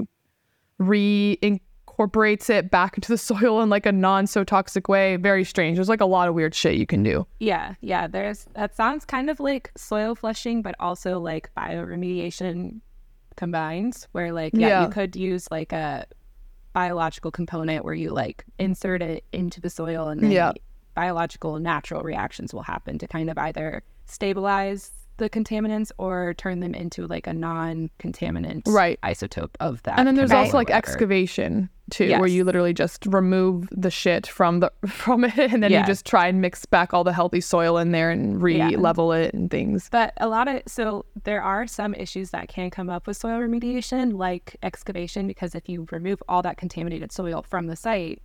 reincorporates 2.00 2.50
it 2.50 2.72
back 2.72 2.98
into 2.98 3.10
the 3.12 3.18
soil 3.18 3.62
in 3.62 3.70
like 3.70 3.86
a 3.86 3.92
non 3.92 4.28
so 4.28 4.44
toxic 4.44 4.88
way. 4.88 5.16
Very 5.18 5.44
strange. 5.44 5.78
There's 5.78 5.90
like 5.90 6.02
a 6.02 6.06
lot 6.06 6.28
of 6.28 6.34
weird 6.36 6.56
shit 6.56 6.76
you 6.76 6.86
can 6.86 7.04
do. 7.04 7.26
Yeah, 7.40 7.76
yeah. 7.82 8.08
There's 8.08 8.46
that 8.54 8.76
sounds 8.76 9.06
kind 9.06 9.30
of 9.30 9.40
like 9.40 9.72
soil 9.78 10.16
flushing, 10.16 10.62
but 10.62 10.76
also 10.80 11.20
like 11.20 11.50
bioremediation 11.58 12.80
combines, 13.36 14.08
where 14.12 14.32
like 14.32 14.54
yeah, 14.54 14.68
Yeah. 14.68 14.84
you 14.84 14.90
could 14.90 15.16
use 15.16 15.48
like 15.52 15.72
a 15.74 16.06
biological 16.74 17.32
component 17.32 17.84
where 17.84 17.94
you 17.94 18.12
like 18.12 18.46
insert 18.60 19.02
it 19.02 19.24
into 19.34 19.60
the 19.60 19.70
soil 19.70 20.08
and 20.10 20.22
then 20.22 20.32
Yeah. 20.32 20.52
biological 20.96 21.58
natural 21.60 22.02
reactions 22.04 22.54
will 22.54 22.62
happen 22.64 22.98
to 23.00 23.08
kind 23.08 23.30
of 23.30 23.38
either 23.38 23.84
stabilize 24.06 24.92
the 25.20 25.30
contaminants 25.30 25.92
or 26.00 26.34
turn 26.34 26.60
them 26.60 26.74
into 26.74 27.06
like 27.08 27.28
a 27.28 27.34
non-contaminant 27.34 28.64
Right. 28.68 29.00
isotope 29.04 29.52
of 29.60 29.82
that. 29.84 30.00
And 30.00 30.08
then 30.08 30.16
there's 30.16 30.32
also 30.32 30.58
like 30.58 30.70
whatever. 30.70 30.78
excavation 30.90 31.70
too, 31.92 32.10
where 32.20 32.28
you 32.28 32.44
literally 32.44 32.74
just 32.74 33.06
remove 33.08 33.68
the 33.72 33.90
shit 33.90 34.28
from 34.28 34.60
the 34.60 34.72
from 34.88 35.24
it, 35.24 35.38
and 35.38 35.64
then 35.64 35.72
Yeah. 35.72 35.82
you 35.82 35.86
just 35.88 36.06
try 36.06 36.28
and 36.28 36.40
mix 36.42 36.66
back 36.66 36.94
all 36.94 37.04
the 37.04 37.14
healthy 37.14 37.42
soil 37.42 37.78
in 37.78 37.92
there 37.92 38.12
and 38.12 38.42
re-level 38.42 39.12
it 39.12 39.34
and 39.34 39.50
things. 39.50 39.90
But 39.92 40.14
a 40.18 40.28
lot 40.28 40.48
of 40.48 40.62
so 40.68 41.06
there 41.24 41.42
are 41.42 41.66
some 41.68 41.94
issues 41.96 42.30
that 42.32 42.48
can 42.48 42.70
come 42.70 42.90
up 42.90 43.08
with 43.08 43.18
soil 43.18 43.40
remediation, 43.40 44.18
like 44.18 44.56
excavation, 44.64 45.28
because 45.28 45.56
if 45.56 45.68
you 45.68 45.88
remove 45.92 46.22
all 46.30 46.42
that 46.44 46.58
contaminated 46.58 47.12
soil 47.12 47.44
from 47.48 47.68
the 47.68 47.76
site, 47.76 48.22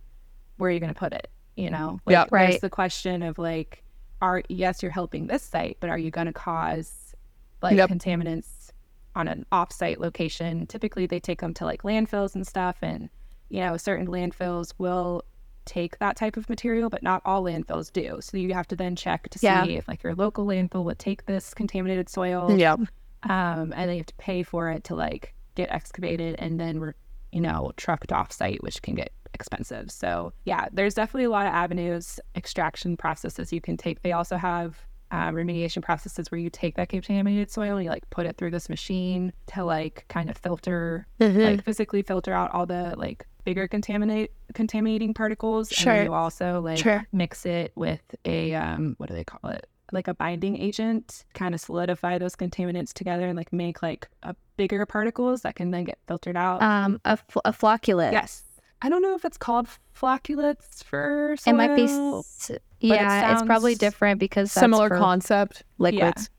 where 0.57 0.69
are 0.69 0.73
you 0.73 0.79
going 0.79 0.93
to 0.93 0.99
put 0.99 1.13
it? 1.13 1.27
You 1.55 1.69
know, 1.69 1.99
like, 2.05 2.13
Yeah. 2.13 2.25
Right. 2.31 2.49
There's 2.51 2.61
the 2.61 2.69
question 2.69 3.23
of 3.23 3.37
like, 3.39 3.81
are 4.25 4.41
yes, 4.49 4.81
you're 4.81 4.91
helping 5.01 5.27
this 5.27 5.43
site, 5.43 5.77
but 5.79 5.89
are 5.89 5.97
you 6.05 6.11
going 6.11 6.27
to 6.27 6.33
cause 6.33 7.13
like 7.61 7.77
Yep. 7.77 7.89
contaminants 7.89 8.71
on 9.15 9.27
an 9.27 9.45
off-site 9.51 9.99
location? 9.99 10.65
Typically, 10.67 11.05
they 11.05 11.19
take 11.19 11.41
them 11.41 11.53
to 11.55 11.65
like 11.65 11.83
landfills 11.83 12.33
and 12.35 12.45
stuff, 12.45 12.77
and 12.81 13.09
you 13.49 13.59
know, 13.61 13.77
certain 13.77 14.07
landfills 14.07 14.73
will 14.79 15.23
take 15.65 15.97
that 15.99 16.15
type 16.15 16.37
of 16.37 16.49
material, 16.49 16.89
but 16.89 17.03
not 17.03 17.21
all 17.25 17.43
landfills 17.43 17.91
do. 17.91 18.17
So 18.21 18.37
you 18.37 18.53
have 18.53 18.67
to 18.67 18.75
then 18.75 18.95
check 18.95 19.29
to 19.29 19.39
see 19.39 19.45
Yeah. 19.45 19.63
if 19.65 19.87
like 19.87 20.03
your 20.03 20.15
local 20.15 20.45
landfill 20.45 20.83
would 20.85 20.99
take 20.99 21.25
this 21.25 21.53
contaminated 21.53 22.09
soil, 22.09 22.55
Yeah, 22.57 22.73
um, 22.73 23.73
and 23.73 23.73
then 23.73 23.89
you 23.91 23.97
have 23.97 24.05
to 24.07 24.15
pay 24.15 24.43
for 24.43 24.69
it 24.69 24.83
to 24.85 24.95
like 24.95 25.33
get 25.55 25.71
excavated 25.71 26.35
and 26.39 26.59
then 26.59 26.93
you 27.31 27.41
know 27.41 27.71
trucked 27.77 28.11
off 28.11 28.31
site, 28.31 28.61
which 28.63 28.81
can 28.81 28.95
get 28.95 29.11
expensive. 29.35 29.91
So 29.91 30.33
yeah, 30.45 30.67
there's 30.71 30.93
definitely 30.95 31.25
a 31.25 31.29
lot 31.29 31.45
of 31.45 31.53
avenues, 31.53 32.19
extraction 32.35 32.97
processes 32.97 33.53
you 33.53 33.61
can 33.61 33.77
take. 33.77 34.01
They 34.01 34.11
also 34.13 34.37
have 34.37 34.77
uh, 35.11 35.29
remediation 35.29 35.83
processes 35.83 36.31
where 36.31 36.39
you 36.39 36.49
take 36.49 36.75
that 36.77 36.89
contaminated 36.89 37.51
soil 37.51 37.75
and 37.77 37.83
you 37.85 37.89
like 37.91 38.09
put 38.09 38.25
it 38.25 38.37
through 38.37 38.49
this 38.51 38.69
machine 38.69 39.31
to 39.47 39.63
like 39.63 40.03
kind 40.09 40.29
of 40.31 40.37
filter, 40.37 41.05
like 41.19 41.63
physically 41.63 42.01
filter 42.01 42.33
out 42.33 42.51
all 42.53 42.65
the 42.65 42.95
like 42.97 43.27
bigger 43.43 43.67
contaminate 43.67 44.31
contaminating 44.55 45.13
particles. 45.13 45.69
And 45.69 45.77
Sure. 45.77 45.93
then 45.93 46.05
you 46.05 46.13
also 46.13 46.59
like 46.61 46.79
Sure. 46.79 47.05
mix 47.11 47.45
it 47.45 47.71
with 47.75 48.01
a 48.25 48.55
um, 48.55 48.95
what 48.97 49.07
do 49.09 49.15
they 49.15 49.23
call 49.23 49.51
it? 49.51 49.67
Like 49.91 50.07
a 50.07 50.15
binding 50.15 50.57
agent, 50.57 51.25
kind 51.35 51.53
of 51.53 51.61
solidify 51.61 52.17
those 52.17 52.35
contaminants 52.35 52.91
together 52.91 53.27
and 53.27 53.37
like 53.37 53.53
make 53.53 53.83
like 53.83 54.07
a 54.23 54.35
bigger 54.57 54.83
particles 54.87 55.43
that 55.43 55.55
can 55.55 55.69
then 55.69 55.83
get 55.83 55.99
filtered 56.07 56.35
out. 56.35 56.63
Um, 56.63 56.99
a, 57.05 57.15
fl- 57.17 57.39
a 57.45 57.53
flocculate. 57.53 58.11
yes. 58.11 58.41
I 58.81 58.89
don't 58.89 59.01
know 59.01 59.15
if 59.15 59.25
it's 59.25 59.37
called 59.37 59.67
flocculates 59.93 60.83
for 60.83 61.35
It 61.45 61.53
might 61.53 61.75
be. 61.75 61.83
s- 61.85 62.51
Yeah, 62.79 63.33
it's 63.33 63.41
probably 63.43 63.75
different 63.75 64.19
because 64.19 64.53
that's 64.53 64.59
similar 64.61 64.89
concept. 64.89 65.63
liquids. 65.77 66.29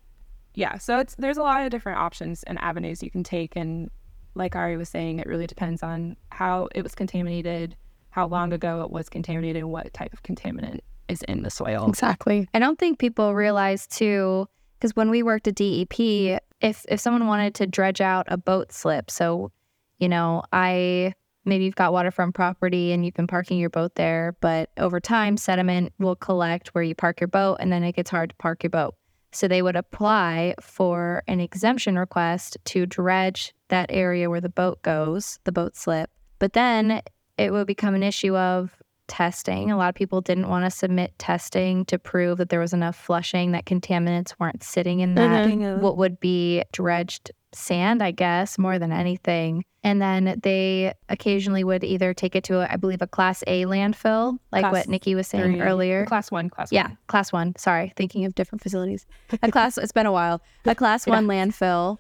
yeah 0.55 0.79
so 0.79 0.99
it's 0.99 1.15
there's 1.17 1.37
a 1.39 1.43
lot 1.43 1.65
of 1.65 1.71
different 1.71 1.99
options 1.99 2.43
and 2.45 2.59
avenues 2.61 3.03
you 3.03 3.11
can 3.11 3.23
take 3.23 3.57
and 3.57 3.91
like 4.35 4.55
ari 4.57 4.77
was 4.77 4.89
saying 4.89 5.19
it 5.19 5.27
really 5.27 5.47
depends 5.47 5.83
on 5.83 6.17
how 6.31 6.69
it 6.75 6.83
was 6.83 6.95
contaminated 6.95 7.77
how 8.11 8.27
long 8.27 8.53
ago 8.53 8.83
it 8.83 8.91
was 8.91 9.09
contaminated 9.09 9.57
and 9.63 9.71
what 9.71 9.93
type 9.93 10.13
of 10.13 10.23
contaminant 10.23 10.79
is 11.09 11.23
in 11.25 11.43
the 11.43 11.51
soil 11.51 11.89
Exactly. 11.89 12.49
I 12.55 12.59
don't 12.59 12.79
think 12.79 12.99
people 12.99 13.35
realize 13.35 13.87
too, 13.87 14.47
because 14.79 14.97
when 14.97 15.09
we 15.11 15.23
worked 15.23 15.47
at 15.49 15.55
DEP, 15.55 16.41
if 16.61 16.85
if 16.89 16.99
someone 17.01 17.27
wanted 17.27 17.55
to 17.57 17.67
dredge 17.67 18.01
out 18.01 18.25
a 18.29 18.37
boat 18.37 18.73
slip, 18.73 19.11
so 19.11 19.53
you 19.99 20.09
know, 20.09 20.43
I 20.53 21.13
maybe 21.47 21.65
you've 21.65 21.77
got 21.77 21.93
waterfront 21.93 22.35
property 22.35 22.93
and 22.93 23.05
you've 23.05 23.15
been 23.15 23.27
parking 23.27 23.59
your 23.59 23.71
boat 23.71 23.95
there, 23.95 24.37
but 24.41 24.71
over 24.77 25.01
time 25.01 25.37
sediment 25.37 25.93
will 25.99 26.17
collect 26.17 26.69
where 26.69 26.85
you 26.85 26.95
park 26.95 27.21
your 27.21 27.29
boat, 27.29 27.57
and 27.61 27.73
then 27.73 27.83
it 27.85 27.93
gets 27.97 28.11
hard 28.11 28.31
to 28.31 28.37
park 28.37 28.63
your 28.63 28.71
boat. 28.71 28.95
So 29.33 29.49
they 29.49 29.63
would 29.63 29.77
apply 29.77 30.55
for 30.61 31.23
an 31.29 31.41
exemption 31.41 31.99
request 31.99 32.57
to 32.67 32.87
dredge 32.87 33.55
that 33.69 33.87
area 33.91 34.31
where 34.31 34.41
the 34.41 34.49
boat 34.49 34.83
goes, 34.83 35.39
the 35.45 35.53
boat 35.53 35.77
slip. 35.77 36.11
But 36.39 36.53
then 36.55 37.03
it 37.37 37.53
would 37.53 37.67
become 37.67 37.95
an 37.95 38.03
issue 38.03 38.37
of 38.37 38.75
testing. 39.09 39.71
A 39.71 39.77
lot 39.77 39.89
of 39.91 39.95
people 39.95 40.21
didn't 40.21 40.49
want 40.49 40.65
to 40.65 40.71
submit 40.71 41.17
testing 41.19 41.85
to 41.85 41.99
prove 41.99 42.39
that 42.39 42.49
there 42.49 42.61
was 42.61 42.73
enough 42.73 42.97
flushing 42.97 43.53
that 43.53 43.65
contaminants 43.67 44.35
weren't 44.41 44.63
sitting 44.65 45.01
in 45.01 45.15
that 45.15 45.47
Mhm. 45.47 45.81
what 45.81 45.97
would 45.97 46.19
be 46.19 46.65
dredged 46.73 47.31
sand, 47.53 48.03
I 48.03 48.11
guess, 48.11 48.59
more 48.59 48.79
than 48.79 48.93
anything. 48.93 49.65
And 49.85 50.03
then 50.03 50.41
they 50.43 50.93
occasionally 51.09 51.63
would 51.63 51.85
either 51.85 52.13
take 52.13 52.35
it 52.35 52.43
to, 52.45 52.61
a, 52.61 52.69
I 52.73 52.77
believe, 52.77 53.03
a 53.03 53.07
class 53.07 53.45
A 53.47 53.65
landfill, 53.67 54.39
like 54.51 54.63
Class 54.63 54.73
what 54.73 54.89
Nikki 54.89 55.15
was 55.15 55.27
saying 55.29 55.53
Three. 55.53 55.61
earlier. 55.61 56.05
class 56.07 56.31
one 56.31 56.51
class 56.51 56.73
Yeah, 56.73 56.89
one. 56.89 56.99
class 57.07 57.33
one. 57.33 57.55
Sorry, 57.57 57.93
thinking 57.97 58.25
of 58.25 58.35
different 58.35 58.63
facilities. 58.63 59.07
A 59.43 59.51
class. 59.51 59.79
it's 59.79 59.93
been 59.93 60.07
a 60.07 60.13
while. 60.13 60.43
A 60.65 60.75
class 60.83 61.07
one 61.07 61.27
landfill, 61.27 61.99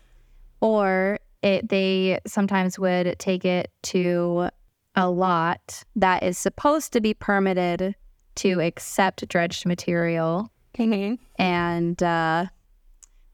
or 0.61 1.20
it. 1.42 1.68
They 1.68 2.18
sometimes 2.26 2.76
would 2.78 3.16
take 3.20 3.44
it 3.44 3.70
to 3.85 4.48
a 4.96 5.09
lot 5.09 5.85
that 5.94 6.22
is 6.24 6.38
supposed 6.38 6.92
to 6.94 7.00
be 7.00 7.14
permitted 7.14 7.94
to 8.37 8.61
accept 8.61 9.26
dredged 9.28 9.64
material, 9.64 10.50
and 11.38 12.02
uh, 12.02 12.46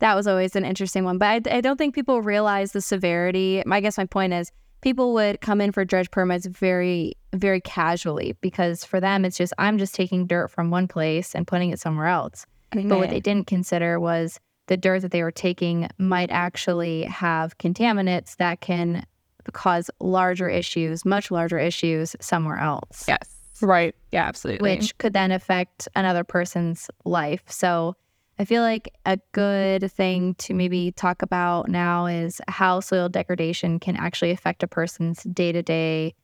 that 0.02 0.16
was 0.16 0.26
always 0.26 0.56
an 0.56 0.64
interesting 0.64 1.04
one. 1.04 1.16
But 1.16 1.46
I, 1.46 1.58
I 1.58 1.60
don't 1.60 1.76
think 1.76 1.94
people 1.94 2.22
realize 2.22 2.72
the 2.72 2.80
severity. 2.80 3.62
I 3.64 3.80
guess 3.80 3.96
my 3.96 4.04
point 4.04 4.32
is 4.32 4.50
people 4.80 5.14
would 5.14 5.40
come 5.40 5.60
in 5.60 5.70
for 5.70 5.84
dredge 5.84 6.10
permits 6.10 6.44
very, 6.46 7.14
very 7.32 7.60
casually 7.60 8.36
because 8.40 8.84
for 8.84 8.98
them 9.00 9.24
it's 9.24 9.38
just 9.38 9.52
I'm 9.58 9.78
just 9.78 9.94
taking 9.94 10.26
dirt 10.26 10.48
from 10.48 10.70
one 10.70 10.88
place 10.88 11.36
and 11.36 11.46
putting 11.46 11.70
it 11.70 11.78
somewhere 11.78 12.08
else. 12.08 12.46
But 12.72 12.98
what 12.98 13.10
they 13.10 13.20
didn't 13.20 13.46
consider 13.46 14.00
was 14.00 14.40
the 14.66 14.76
dirt 14.76 15.02
that 15.02 15.12
they 15.12 15.22
were 15.22 15.30
taking 15.30 15.88
might 15.98 16.30
actually 16.30 17.04
have 17.04 17.56
contaminants 17.58 18.36
that 18.36 18.60
can 18.60 19.06
cause 19.52 19.88
larger 20.00 20.48
issues, 20.48 21.04
much 21.04 21.30
larger 21.30 21.58
issues 21.58 22.16
somewhere 22.20 22.58
else. 22.58 23.04
yes 23.06 23.28
Right. 23.62 23.94
Yeah, 24.10 24.24
absolutely. 24.24 24.70
which 24.76 24.98
could 24.98 25.12
then 25.12 25.30
affect 25.30 25.88
another 25.94 26.24
person's 26.24 26.90
life. 27.04 27.44
So 27.46 27.94
I 28.38 28.44
feel 28.44 28.62
like 28.62 28.92
a 29.06 29.18
good 29.32 29.90
thing 29.92 30.34
to 30.36 30.54
maybe 30.54 30.92
talk 30.92 31.22
about 31.22 31.68
now 31.68 32.06
is 32.06 32.40
how 32.48 32.80
soil 32.80 33.08
degradation 33.08 33.78
can 33.78 33.96
actually 33.96 34.30
affect 34.30 34.62
a 34.62 34.66
person's 34.66 35.22
day 35.24 35.52
to 35.52 35.62
day 35.62 36.14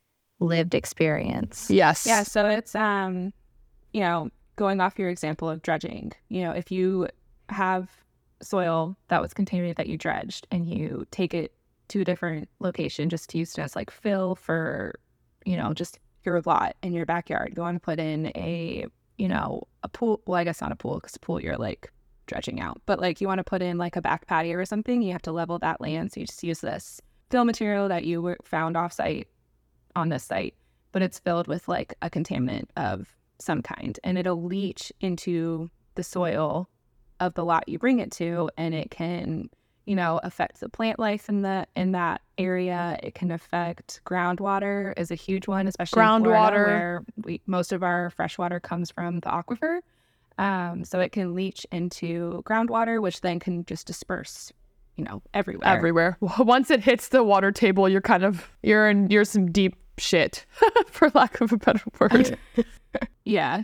lived 0.40 0.75
experience. 0.75 1.71
Yes. 1.71 2.07
Yeah, 2.07 2.23
so 2.23 2.47
it's 2.47 2.75
um, 2.75 3.33
you 3.92 4.01
know, 4.01 4.31
going 4.57 4.81
off 4.81 4.99
your 4.99 5.11
example 5.11 5.49
of 5.49 5.62
dredging. 5.62 6.12
You 6.29 6.42
know, 6.42 6.51
if 6.53 6.71
you 6.71 7.09
have 7.51 7.88
soil 8.40 8.97
that 9.09 9.21
was 9.21 9.35
contaminated 9.35 9.77
that 9.77 9.88
you 9.88 9.99
dredged 9.99 10.47
and 10.51 10.66
you 10.66 11.07
take 11.11 11.35
it 11.35 11.53
to 11.88 12.03
a 12.03 12.05
different 12.05 12.49
location 12.61 13.09
just 13.09 13.31
to 13.31 13.38
use 13.38 13.57
it 13.57 13.61
as 13.61 13.75
like 13.75 13.90
fill 13.90 14.35
for, 14.35 14.99
you 15.44 15.57
know, 15.57 15.73
just 15.73 15.99
your 16.25 16.40
lot 16.42 16.77
in 16.83 16.92
your 16.92 17.07
backyard. 17.07 17.55
You 17.57 17.62
want 17.62 17.77
to 17.77 17.81
put 17.81 17.99
in 17.99 18.27
a, 18.35 18.87
you 19.16 19.29
know, 19.29 19.66
a 19.83 19.88
pool. 19.88 20.21
Well, 20.27 20.38
I 20.38 20.44
guess 20.44 20.61
not 20.61 20.73
a 20.73 20.77
pool 20.77 20.97
because 20.97 21.16
pool 21.18 21.40
you're 21.40 21.57
like 21.57 21.92
dredging 22.29 22.61
out, 22.61 22.81
but 22.87 23.01
like 23.01 23.21
you 23.21 23.27
want 23.27 23.38
to 23.38 23.45
put 23.45 23.62
in 23.62 23.79
like 23.79 23.97
a 23.97 24.03
back 24.03 24.27
patio 24.27 24.57
or 24.57 24.64
something. 24.64 25.03
You 25.03 25.12
have 25.12 25.23
to 25.23 25.33
level 25.33 25.59
that 25.59 25.81
land, 25.81 26.12
so 26.12 26.21
you 26.21 26.27
just 26.27 26.45
use 26.45 26.61
this 26.61 27.01
fill 27.31 27.45
material 27.45 27.88
that 27.88 28.05
you 28.05 28.37
found 28.45 28.77
off 28.77 28.93
site 28.93 29.29
on 29.97 30.09
this 30.09 30.25
site, 30.25 30.55
but 30.93 31.03
it's 31.03 31.19
filled 31.19 31.49
with 31.49 31.67
like 31.69 31.95
a 32.03 32.09
contaminant 32.09 32.67
of 32.77 33.09
some 33.41 33.62
kind, 33.62 33.99
and 34.05 34.17
it'll 34.17 34.43
leach 34.43 34.93
into 35.01 35.71
the 35.95 36.05
soil 36.05 36.69
of 37.21 37.35
the 37.35 37.45
lot 37.45 37.69
you 37.69 37.79
bring 37.79 37.99
it 37.99 38.12
to, 38.12 38.49
and 38.57 38.75
it 38.75 38.91
can 38.91 39.51
you 39.88 39.97
know 39.97 40.21
affect 40.23 40.61
the 40.61 40.69
plant 40.69 40.99
life 40.99 41.31
in 41.31 41.41
the 41.41 41.67
in 41.75 41.93
that 41.93 42.21
area 42.37 42.99
it 43.03 43.14
can 43.14 43.31
affect 43.31 44.03
groundwater 44.05 44.93
is 44.99 45.11
a 45.11 45.14
huge 45.14 45.49
one 45.49 45.67
especially 45.67 46.03
Groundwater. 46.03 46.67
where 46.67 47.05
we 47.25 47.41
most 47.47 47.73
of 47.73 47.83
our 47.83 48.11
fresh 48.11 48.37
water 48.37 48.61
comes 48.61 48.91
from 48.91 49.21
the 49.21 49.29
aquifer 49.31 49.81
um, 50.38 50.85
so 50.85 51.01
it 51.01 51.12
can 51.12 51.35
leach 51.35 51.66
into 51.70 52.42
groundwater 52.46 53.03
which 53.03 53.20
then 53.20 53.38
can 53.38 53.64
just 53.66 53.87
disperse 53.87 54.53
you 54.98 55.05
know 55.05 55.22
everywhere. 55.33 55.68
Everywhere. 55.68 56.18
Once 56.38 56.70
it 56.70 56.83
hits 56.83 57.09
the 57.09 57.22
water 57.22 57.53
table, 57.53 57.88
you're 57.88 58.03
kind 58.03 58.24
of 58.24 58.51
you're 58.62 58.90
in 58.90 59.09
you're 59.09 59.24
some 59.24 59.51
deep 59.51 59.77
shit, 59.96 60.44
for 60.88 61.11
lack 61.14 61.40
of 61.40 61.53
a 61.53 61.57
better 61.57 61.85
word. 61.98 62.37
yeah. 63.24 63.62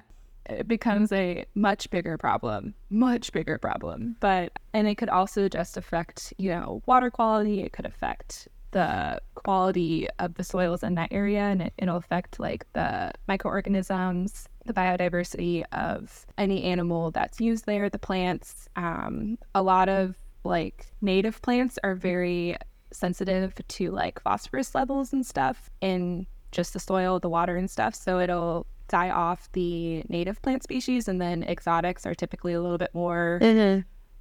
It 0.48 0.68
becomes 0.68 1.10
a 1.10 1.46
much 1.54 1.88
bigger 1.90 2.18
problem 2.18 2.74
much 2.90 3.32
bigger 3.32 3.58
problem. 3.58 4.16
But 4.20 4.52
and 4.72 4.87
it 4.87 4.94
could 4.96 5.08
also 5.08 5.48
just 5.48 5.76
affect 5.76 6.32
you 6.38 6.50
know 6.50 6.82
water 6.87 7.10
quality. 7.10 7.60
It 7.62 7.72
could 7.72 7.87
affect 7.87 8.48
the 8.70 9.20
quality 9.34 10.08
of 10.18 10.34
the 10.34 10.42
soils 10.42 10.82
in 10.82 10.96
that 10.96 11.08
area 11.12 11.42
and 11.42 11.62
it, 11.62 11.72
it'll 11.78 11.96
affect 11.96 12.40
like 12.40 12.66
the 12.72 13.12
microorganisms 13.28 14.48
the 14.66 14.72
biodiversity 14.72 15.62
of 15.72 16.27
any 16.38 16.64
animal 16.64 17.11
that's 17.11 17.40
used 17.40 17.66
there 17.66 17.88
the 17.90 17.98
plants 17.98 18.68
um, 18.77 19.38
a 19.55 19.62
lot 19.62 19.88
of 19.88 20.16
like 20.44 20.87
native 21.00 21.40
plants 21.42 21.79
are 21.83 21.94
very 21.94 22.57
sensitive 22.92 23.55
to 23.68 23.90
like 23.90 24.20
phosphorus 24.22 24.74
levels 24.74 25.12
and 25.12 25.27
stuff 25.27 25.70
in 25.81 26.27
just 26.53 26.72
the 26.72 26.81
soil 26.81 27.18
the 27.18 27.29
water 27.29 27.57
and 27.57 27.70
stuff 27.70 27.94
so 27.94 28.20
it'll 28.20 28.66
die 28.88 29.11
off 29.11 29.50
the 29.53 30.03
native 30.09 30.40
plant 30.42 30.62
species 30.62 31.09
and 31.09 31.20
then 31.20 31.42
exotics 31.44 32.05
are 32.07 32.14
typically 32.14 32.53
a 32.53 32.61
little 32.61 32.79
bit 32.79 32.94
more 32.94 33.38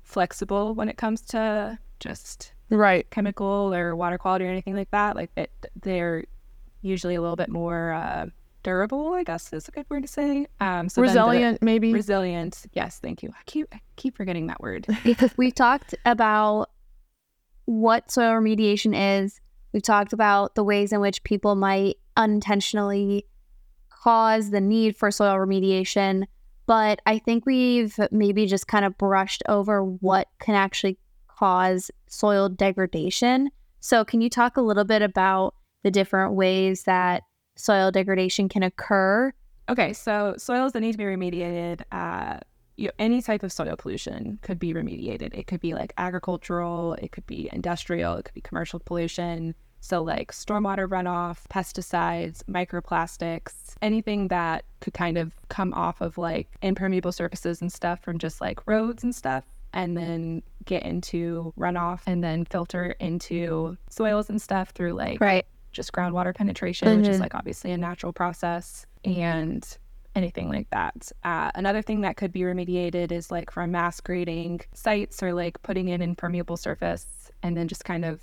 flexible 0.02 0.74
when 0.74 0.90
it 0.90 0.98
comes 0.98 1.22
to 1.22 1.78
just 2.00 2.54
Right. 2.70 3.08
chemical 3.12 3.74
or 3.74 3.96
water 3.96 4.18
quality 4.18 4.46
or 4.46 4.50
anything 4.50 4.76
like 4.76 4.90
that 4.92 5.16
like 5.16 5.30
it, 5.38 5.52
they're 5.82 6.24
usually 6.82 7.16
a 7.16 7.22
little 7.22 7.36
bit 7.36 7.50
more 7.50 7.92
uh, 7.92 8.26
durable 8.64 9.14
i 9.14 9.24
guess 9.24 9.52
is 9.54 9.68
a 9.68 9.72
good 9.72 9.86
word 9.90 10.02
to 10.04 10.08
say 10.08 10.48
um 10.60 10.90
so 10.90 11.02
then 11.02 11.14
the- 11.14 11.20
Resilient, 11.20 11.62
maybe. 11.62 11.94
resilient 11.94 12.66
yes 12.74 13.00
thank 13.00 13.22
you 13.22 13.30
i 13.30 13.42
keep 13.46 13.68
I 13.74 13.82
keep 13.96 14.16
forgetting 14.18 14.48
that 14.48 14.62
word 14.62 14.88
We've 15.38 15.54
talked 15.54 15.94
about 16.06 16.70
what 17.66 18.12
soil 18.12 18.32
remediation 18.32 19.22
is. 19.22 19.40
We've 19.74 19.84
talked 19.84 20.14
about 20.14 20.56
the 20.56 20.64
ways 20.64 20.92
in 20.92 21.00
which 21.00 21.24
people 21.24 21.56
might 21.56 21.96
unintentionally 22.18 23.26
cause 23.90 24.50
the 24.50 24.62
need 24.62 24.96
for 24.98 25.12
soil 25.12 25.36
remediation. 25.36 26.26
But 26.66 27.02
I 27.06 27.20
think 27.20 27.46
we've 27.46 27.98
maybe 28.12 28.46
just 28.46 28.68
kind 28.68 28.86
of 28.86 28.98
brushed 28.98 29.44
over 29.50 29.84
what 29.84 30.28
can 30.40 30.56
actually 30.56 30.98
cause 31.28 31.92
soil 32.08 32.50
degradation. 32.50 33.50
So, 33.80 34.06
can 34.06 34.22
you 34.22 34.30
talk 34.30 34.56
a 34.56 34.62
little 34.62 34.86
bit 34.86 35.02
about 35.02 35.56
the 35.84 35.92
different 35.92 36.34
ways 36.36 36.84
that 36.84 37.24
soil 37.56 37.92
degradation 37.92 38.50
can 38.50 38.64
occur? 38.64 39.34
Okay, 39.70 39.94
so 39.94 40.36
soils 40.38 40.74
that 40.74 40.82
need 40.82 40.92
to 40.92 40.98
be 40.98 41.04
remediated, 41.06 41.82
uh, 41.92 42.40
you, 42.76 42.88
know, 42.88 42.94
any 43.00 43.22
type 43.22 43.44
of 43.44 43.52
soil 43.52 43.76
pollution 43.78 44.40
could 44.42 44.60
be 44.60 44.74
remediated. 44.74 45.34
It 45.34 45.48
could 45.48 45.62
be 45.62 45.74
like 45.74 45.94
agricultural, 45.98 46.94
it 46.96 47.12
could 47.12 47.26
be 47.28 47.50
industrial, 47.54 48.16
it 48.16 48.26
could 48.26 48.34
be 48.34 48.42
commercial 48.42 48.80
pollution. 48.80 49.56
So, 49.80 50.02
like 50.02 50.32
stormwater 50.32 50.88
runoff, 50.88 51.40
pesticides, 51.50 52.42
microplastics, 52.46 53.76
anything 53.82 54.30
that 54.30 54.64
could 54.80 54.94
kind 54.94 55.18
of 55.18 55.34
come 55.50 55.74
off 55.74 56.00
of 56.02 56.18
like 56.18 56.48
impermeable 56.62 57.12
surfaces 57.12 57.62
and 57.62 57.72
stuff 57.72 58.02
from 58.02 58.18
just 58.18 58.40
like 58.40 58.66
roads 58.66 59.04
and 59.04 59.14
stuff, 59.14 59.44
and 59.74 59.98
then 59.98 60.42
get 60.66 60.84
into 60.84 61.54
runoff 61.60 62.02
and 62.06 62.24
then 62.24 62.46
filter 62.46 62.96
into 63.00 63.78
soils 63.90 64.30
and 64.30 64.42
stuff 64.42 64.70
through 64.70 64.94
like 64.94 65.20
Right. 65.20 65.46
Just 65.74 65.92
groundwater 65.92 66.34
penetration, 66.34 66.98
which 67.00 67.08
is 67.10 67.18
Mhm. 67.18 67.22
like 67.22 67.36
obviously 67.36 67.72
a 67.72 67.78
natural 67.78 68.14
process, 68.14 68.86
and 69.04 69.78
anything 70.16 70.48
like 70.48 70.70
that. 70.70 71.12
Uh, 71.24 71.50
another 71.56 71.82
thing 71.82 72.02
that 72.02 72.16
could 72.16 72.32
be 72.32 72.42
remediated 72.42 73.12
is 73.12 73.32
like 73.32 73.50
from 73.52 73.72
mass 73.72 74.00
grading 74.00 74.62
sites 74.74 75.22
or 75.24 75.34
like 75.34 75.62
putting 75.64 75.88
in 75.90 76.02
impermeable 76.02 76.56
surface 76.56 77.32
and 77.42 77.58
then 77.58 77.68
just 77.68 77.84
kind 77.84 78.06
of 78.06 78.22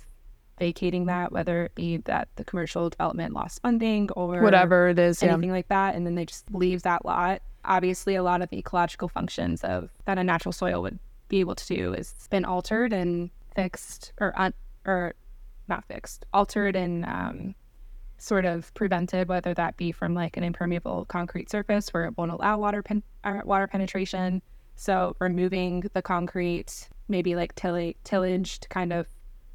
vacating 0.57 1.05
that, 1.07 1.31
whether 1.31 1.65
it 1.65 1.75
be 1.75 1.97
that 1.97 2.29
the 2.37 2.45
commercial 2.45 2.89
development 2.89 3.33
lost 3.33 3.61
funding 3.61 4.09
or 4.11 4.41
Whatever 4.41 4.89
it 4.89 4.99
is. 4.99 5.21
Yeah. 5.21 5.33
anything 5.33 5.51
like 5.51 5.67
that, 5.67 5.95
and 5.95 6.05
then 6.05 6.15
they 6.15 6.25
just 6.25 6.49
leave 6.53 6.83
that 6.83 7.03
lot. 7.03 7.41
Obviously, 7.65 8.15
a 8.15 8.23
lot 8.23 8.41
of 8.41 8.51
ecological 8.53 9.07
functions 9.07 9.63
of 9.63 9.89
that 10.05 10.17
a 10.17 10.23
natural 10.23 10.51
soil 10.53 10.81
would 10.81 10.97
be 11.27 11.39
able 11.41 11.55
to 11.55 11.65
do 11.75 11.93
is 11.93 12.15
been 12.29 12.45
altered 12.45 12.93
and 12.93 13.29
fixed, 13.55 14.13
or 14.19 14.33
un, 14.39 14.53
or 14.85 15.13
not 15.71 15.85
fixed, 15.85 16.25
altered 16.31 16.75
and 16.75 17.03
um, 17.05 17.55
sort 18.19 18.45
of 18.45 18.71
prevented, 18.75 19.27
whether 19.27 19.53
that 19.55 19.77
be 19.77 19.91
from 19.91 20.13
like 20.13 20.37
an 20.37 20.43
impermeable 20.43 21.05
concrete 21.05 21.49
surface 21.49 21.89
where 21.91 22.05
it 22.05 22.15
won't 22.17 22.31
allow 22.31 22.59
water 22.59 22.83
pen, 22.83 23.01
uh, 23.23 23.39
water 23.43 23.65
penetration. 23.65 24.43
So 24.75 25.15
removing 25.19 25.83
the 25.93 26.01
concrete, 26.03 26.87
maybe 27.07 27.35
like 27.35 27.55
till- 27.55 27.93
tillage 28.03 28.59
to 28.59 28.69
kind 28.69 28.93
of 28.93 29.07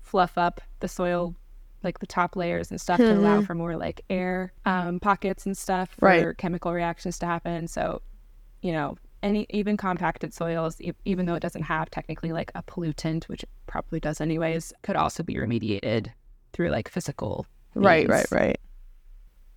fluff 0.02 0.37
up 0.37 0.61
the 0.81 0.88
soil, 0.88 1.37
like 1.85 2.00
the 2.00 2.07
top 2.07 2.35
layers 2.35 2.70
and 2.70 2.81
stuff, 2.81 2.98
to 2.98 3.12
allow 3.16 3.40
for 3.42 3.55
more 3.55 3.76
like 3.76 4.00
air 4.11 4.52
um, 4.64 4.98
pockets 4.98 5.46
and 5.46 5.57
stuff 5.57 5.90
for 5.98 6.07
Right. 6.07 6.38
chemical 6.38 6.72
reactions 6.72 7.18
to 7.20 7.26
happen. 7.26 7.68
So, 7.68 8.02
you 8.62 8.72
know, 8.72 8.96
any 9.26 9.46
even 9.50 9.76
compacted 9.76 10.32
soils, 10.32 10.80
e- 10.80 10.92
even 11.04 11.26
though 11.26 11.34
it 11.34 11.42
doesn't 11.42 11.62
have 11.62 11.90
technically 11.90 12.32
like 12.32 12.50
a 12.54 12.62
pollutant, 12.62 13.24
which 13.24 13.42
it 13.42 13.48
probably 13.66 14.00
does 14.00 14.20
anyways, 14.20 14.72
could 14.82 14.96
also 14.96 15.22
be 15.22 15.34
remediated 15.34 16.08
through 16.52 16.70
like 16.70 16.88
physical. 16.88 17.46
Right, 17.74 18.08
means. 18.08 18.30
right, 18.30 18.40
right. 18.40 18.60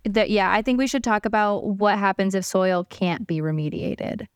That 0.04 0.30
yeah, 0.30 0.52
I 0.52 0.62
think 0.62 0.78
we 0.78 0.86
should 0.86 1.04
talk 1.04 1.24
about 1.24 1.64
what 1.64 1.98
happens 1.98 2.34
if 2.34 2.44
soil 2.44 2.84
can't 2.84 3.26
be 3.26 3.40
remediated. 3.40 4.26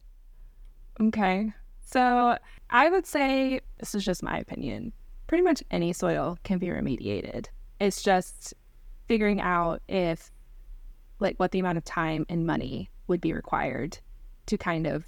Okay. 1.00 1.52
So 1.84 2.38
I 2.70 2.88
would 2.88 3.06
say 3.06 3.60
this 3.78 3.94
is 3.94 4.04
just 4.04 4.22
my 4.22 4.38
opinion. 4.38 4.92
Pretty 5.26 5.42
much 5.42 5.62
any 5.70 5.92
soil 5.92 6.38
can 6.44 6.58
be 6.58 6.68
remediated. 6.68 7.46
It's 7.80 8.02
just 8.02 8.54
figuring 9.08 9.40
out 9.40 9.82
if, 9.88 10.30
like, 11.18 11.38
what 11.38 11.50
the 11.50 11.58
amount 11.58 11.78
of 11.78 11.84
time 11.84 12.24
and 12.28 12.46
money 12.46 12.90
would 13.06 13.20
be 13.20 13.32
required 13.32 13.98
to 14.46 14.58
kind 14.58 14.86
of 14.86 15.04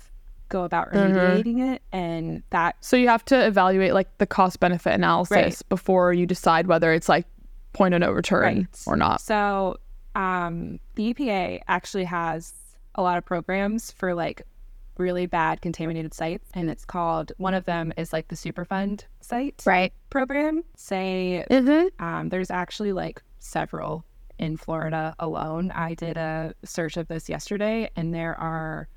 go 0.48 0.64
about 0.64 0.92
Mhm. 0.92 1.14
remediating 1.14 1.74
it. 1.74 1.82
And 1.92 2.42
that, 2.50 2.76
So 2.80 2.96
you 2.96 3.08
have 3.08 3.24
to 3.26 3.46
evaluate 3.46 3.94
like 3.94 4.16
the 4.18 4.26
cost 4.26 4.60
benefit 4.60 4.92
analysis 4.94 5.34
Right. 5.36 5.62
before 5.68 6.12
you 6.12 6.26
decide 6.26 6.66
whether 6.66 6.92
it's 6.92 7.08
like 7.08 7.26
point 7.72 7.94
of 7.94 8.00
no 8.00 8.10
return 8.12 8.42
Right. 8.42 8.82
or 8.86 8.96
not. 8.96 9.20
so 9.20 9.78
um, 10.14 10.80
the 10.94 11.12
EPA 11.12 11.60
actually 11.68 12.04
has 12.04 12.54
a 12.94 13.02
lot 13.02 13.18
of 13.18 13.24
programs 13.26 13.90
for 13.90 14.14
like 14.14 14.42
really 14.96 15.26
bad 15.26 15.60
contaminated 15.60 16.14
sites. 16.14 16.48
And 16.54 16.70
it's 16.70 16.86
called, 16.86 17.32
one 17.36 17.52
of 17.52 17.66
them 17.66 17.92
is 17.98 18.14
like 18.14 18.28
the 18.28 18.34
Superfund 18.34 19.04
site. 19.20 19.62
Right. 19.66 19.92
program 20.08 20.64
say 20.74 21.44
Mm-hmm. 21.50 22.02
um, 22.02 22.30
there's 22.30 22.50
actually 22.50 22.92
like 22.94 23.20
several 23.40 24.06
in 24.38 24.56
Florida 24.56 25.14
alone. 25.18 25.70
I 25.72 25.92
did 25.92 26.16
a 26.16 26.54
search 26.64 26.96
of 26.96 27.08
this 27.08 27.28
yesterday, 27.28 27.90
and 27.94 28.14
there 28.14 28.34
are 28.40 28.88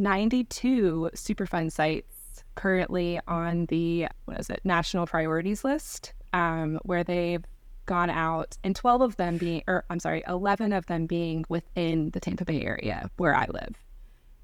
92 0.00 1.10
Superfund 1.14 1.72
sites 1.72 2.42
currently 2.54 3.20
on 3.28 3.66
the 3.66 4.08
what 4.24 4.40
is 4.40 4.50
it 4.50 4.60
National 4.64 5.06
Priorities 5.06 5.62
list, 5.62 6.12
um, 6.32 6.78
where 6.82 7.04
they've 7.04 7.44
gone 7.86 8.10
out, 8.10 8.56
and 8.64 8.74
12 8.74 9.02
of 9.02 9.16
them 9.16 9.36
being, 9.36 9.62
or 9.66 9.84
I'm 9.90 10.00
sorry, 10.00 10.22
11 10.26 10.72
of 10.72 10.86
them 10.86 11.06
being 11.06 11.44
within 11.48 12.10
the 12.10 12.20
Tampa 12.20 12.44
Bay 12.44 12.62
area 12.62 13.10
where 13.16 13.34
I 13.34 13.46
live 13.52 13.76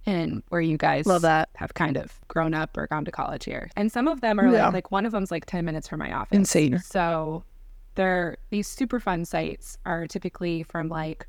and 0.04 0.42
where 0.50 0.60
you 0.60 0.76
guys 0.76 1.06
Love 1.06 1.22
that. 1.22 1.48
have 1.56 1.74
kind 1.74 1.96
of 1.96 2.12
grown 2.28 2.54
up 2.54 2.76
or 2.76 2.86
gone 2.86 3.04
to 3.04 3.10
college 3.10 3.44
here. 3.44 3.68
And 3.76 3.90
some 3.90 4.06
of 4.08 4.20
them 4.20 4.38
are 4.38 4.48
Yeah. 4.52 4.66
like, 4.66 4.74
like 4.74 4.90
one 4.92 5.04
of 5.06 5.12
them's 5.12 5.30
like 5.30 5.46
10 5.46 5.64
minutes 5.64 5.88
from 5.88 5.98
my 5.98 6.12
office. 6.12 6.36
Insane. 6.36 6.78
So 6.78 7.42
they're 7.96 8.36
these 8.50 8.68
Superfund 8.68 9.26
sites 9.26 9.78
are 9.86 10.06
typically 10.06 10.62
from 10.64 10.88
like 10.88 11.26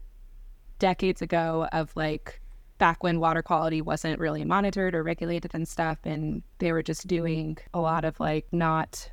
decades 0.79 1.21
ago 1.21 1.67
of 1.71 1.95
like 1.95 2.39
back 2.77 3.03
when 3.03 3.19
water 3.19 3.41
quality 3.41 3.81
wasn't 3.81 4.19
really 4.19 4.43
monitored 4.45 4.93
or 4.95 5.03
regulated 5.03 5.51
and 5.53 5.67
stuff 5.67 5.97
and 6.03 6.43
they 6.59 6.71
were 6.71 6.83
just 6.83 7.07
doing 7.07 7.57
a 7.73 7.79
lot 7.79 8.05
of 8.05 8.19
like 8.19 8.45
not 8.51 9.09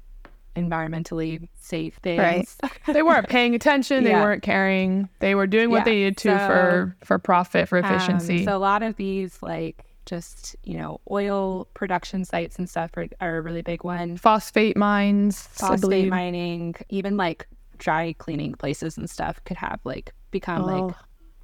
environmentally 0.56 1.48
safe 1.56 1.96
things. 2.02 2.56
Right. 2.62 2.72
they 2.94 3.02
weren't 3.02 3.28
paying 3.28 3.54
attention. 3.54 4.04
They 4.04 4.10
Yeah. 4.10 4.22
weren't 4.22 4.42
caring. 4.42 5.08
They 5.18 5.34
were 5.34 5.46
doing 5.46 5.70
what 5.70 5.78
Yeah, 5.78 5.84
they 5.84 5.94
needed 5.96 6.16
to 6.18 6.38
so- 6.38 6.46
for 6.46 6.96
for 7.04 7.18
profit, 7.18 7.68
for 7.68 7.78
Um, 7.78 7.84
efficiency. 7.84 8.44
so 8.44 8.56
a 8.56 8.58
lot 8.58 8.82
of 8.82 8.96
these 8.96 9.42
like 9.42 9.84
just, 10.06 10.54
you 10.64 10.76
know, 10.76 11.00
oil 11.10 11.66
production 11.74 12.24
sites 12.26 12.56
and 12.58 12.68
stuff 12.68 12.90
are, 12.96 13.06
are 13.20 13.38
a 13.38 13.40
really 13.40 13.62
big 13.62 13.82
one. 13.84 14.16
Phosphate 14.18 14.76
mines, 14.76 15.40
phosphate 15.52 16.08
mining, 16.10 16.74
even 16.90 17.16
like 17.16 17.48
dry 17.78 18.14
cleaning 18.18 18.52
places 18.54 18.96
and 18.98 19.08
stuff 19.08 19.42
could 19.44 19.56
have 19.56 19.80
like 19.84 20.12
become 20.30 20.62
Oh. 20.64 20.86
like 20.86 20.94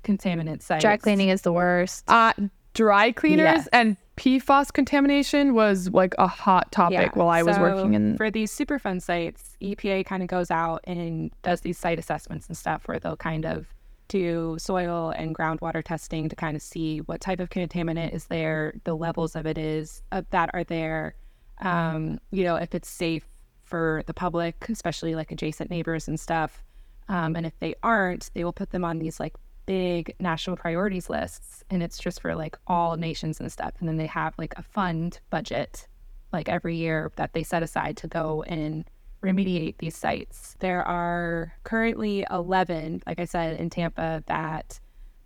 contaminant 0.05 0.63
sites. 0.63 0.83
Dry 0.83 0.97
cleaning 0.97 1.29
is 1.29 1.43
the 1.43 1.53
worst. 1.53 2.05
Uh, 2.09 2.33
dry 2.75 3.13
cleaners 3.13 3.45
Yes. 3.45 3.69
and 3.73 3.97
PFAS 4.17 4.71
contamination 4.73 5.55
was 5.55 5.89
like 5.91 6.15
a 6.19 6.27
hot 6.27 6.71
topic 6.73 6.99
Yeah. 6.99 7.11
while 7.15 7.29
I 7.31 7.43
was 7.43 7.59
working 7.59 7.95
in. 7.95 8.17
for 8.17 8.31
these 8.31 8.53
Superfund 8.57 9.03
sites, 9.03 9.57
EPA 9.63 10.05
kind 10.05 10.23
of 10.23 10.29
goes 10.29 10.51
out 10.51 10.81
and 10.85 11.31
does 11.43 11.63
these 11.63 11.79
site 11.79 11.99
assessments 11.99 12.47
and 12.47 12.57
stuff 12.57 12.87
where 12.87 12.99
they'll 12.99 13.17
kind 13.17 13.47
of 13.47 13.67
do 14.09 14.57
soil 14.59 15.11
and 15.17 15.35
groundwater 15.35 15.83
testing 15.83 16.29
to 16.29 16.37
kind 16.37 16.57
of 16.57 16.63
see 16.63 16.99
what 16.99 17.21
type 17.21 17.41
of 17.41 17.49
contaminant 17.49 18.13
is 18.13 18.27
there, 18.27 18.75
the 18.85 18.95
levels 18.95 19.37
of 19.37 19.47
it 19.47 19.57
is 19.57 20.03
of 20.13 20.29
that 20.31 20.51
are 20.53 20.65
there, 20.65 21.15
um, 21.61 22.19
you 22.31 22.43
know, 22.45 22.57
if 22.57 22.75
it's 22.75 22.89
safe 22.91 23.25
for 23.63 24.03
the 24.07 24.15
public, 24.15 24.67
especially 24.69 25.15
like 25.15 25.31
adjacent 25.31 25.71
neighbors 25.71 26.09
and 26.09 26.19
stuff. 26.19 26.63
Um, 27.09 27.37
and 27.37 27.47
if 27.47 27.59
they 27.61 27.75
aren't, 27.83 28.31
they 28.35 28.43
will 28.45 28.53
put 28.53 28.71
them 28.71 28.85
on 28.85 28.99
these 28.99 29.19
like 29.21 29.35
big 29.75 30.13
national 30.19 30.57
priorities 30.57 31.09
lists, 31.09 31.63
and 31.71 31.81
it's 31.81 31.97
just 31.97 32.21
for 32.21 32.35
like 32.35 32.59
all 32.67 32.97
nations 32.97 33.39
and 33.39 33.53
stuff. 33.53 33.73
And 33.79 33.89
then 33.89 33.99
they 33.99 34.07
have 34.07 34.35
like 34.37 34.53
a 34.57 34.63
fund 34.63 35.21
budget 35.31 35.87
like 36.33 36.49
every 36.49 36.75
year 36.77 37.13
that 37.15 37.35
they 37.35 37.45
set 37.45 37.63
aside 37.63 37.97
to 37.99 38.09
go 38.09 38.43
and 38.49 38.85
remediate 39.23 39.77
these 39.79 39.97
sites. 39.97 40.57
There 40.59 40.83
are 40.83 41.53
currently 41.63 42.25
11, 42.33 43.03
like 43.07 43.21
I 43.21 43.25
said, 43.27 43.61
in 43.61 43.71
Tampa 43.71 44.25
that 44.27 44.81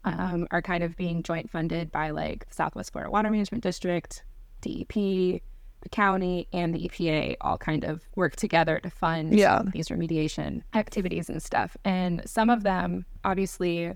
um, 0.05 0.47
are 0.51 0.61
kind 0.61 0.85
of 0.85 0.95
being 0.95 1.23
joint 1.23 1.51
funded 1.51 1.91
by 1.91 2.11
like 2.11 2.47
the 2.47 2.55
Southwest 2.55 2.93
Florida 2.93 3.11
Water 3.11 3.31
Management 3.31 3.63
District, 3.63 4.25
DEP, 4.61 4.93
the 4.93 5.89
county, 5.91 6.49
and 6.53 6.75
the 6.75 6.87
EPA 6.89 7.37
all 7.41 7.57
kind 7.57 7.85
of 7.85 8.03
work 8.15 8.37
together 8.37 8.79
to 8.81 8.91
fund 8.91 9.39
Yeah. 9.39 9.63
these 9.73 9.89
remediation 9.89 10.63
activities 10.75 11.31
and 11.31 11.43
stuff. 11.43 11.79
And 11.85 12.21
some 12.27 12.51
of 12.51 12.63
them, 12.63 13.07
obviously, 13.25 13.93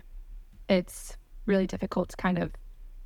it's 0.68 1.16
really 1.46 1.66
difficult 1.66 2.10
to 2.10 2.16
kind 2.16 2.38
of 2.38 2.52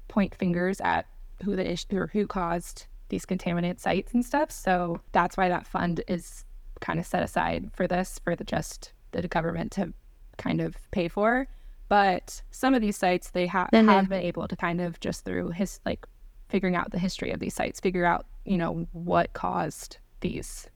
point 0.09 0.35
fingers 0.35 0.81
at 0.81 1.07
who 1.44 1.57
the 1.57 1.70
issue 1.70 1.96
or 1.96 2.09
who 2.09 2.27
caused 2.27 2.87
these 3.09 3.27
contaminant 3.27 3.79
sites 3.79 4.14
and 4.14 4.25
stuff. 4.25 4.51
So 4.51 5.01
that's 5.12 5.37
why 5.37 5.48
that 5.48 5.66
fund 5.66 6.03
is 6.09 6.44
kind 6.81 6.98
of 6.98 7.07
set 7.07 7.22
aside 7.22 7.70
for 7.75 7.87
this, 7.87 8.20
for 8.25 8.35
the 8.37 8.44
just 8.44 8.92
the 9.12 9.29
government 9.29 9.72
to 9.72 9.92
kind 10.38 10.61
of 10.61 10.77
pay 10.90 11.09
for. 11.09 11.46
But 11.88 12.42
some 12.51 12.75
of 12.75 12.81
these 12.81 12.96
sites 12.96 13.31
they 13.31 13.46
ha- 13.46 13.68
have 13.72 14.09
been 14.09 14.22
able 14.22 14.48
to 14.48 14.57
kind 14.57 14.81
of 14.81 14.98
just 15.01 15.25
through 15.25 15.51
his 15.51 15.81
like 15.85 16.07
figuring 16.48 16.75
out 16.75 16.90
the 16.90 16.98
history 16.98 17.31
of 17.31 17.40
these 17.40 17.55
sites, 17.55 17.81
figure 17.81 18.05
out 18.05 18.27
you 18.44 18.57
know 18.57 18.87
what 18.92 19.33
caused 19.35 19.98
these 20.20 20.68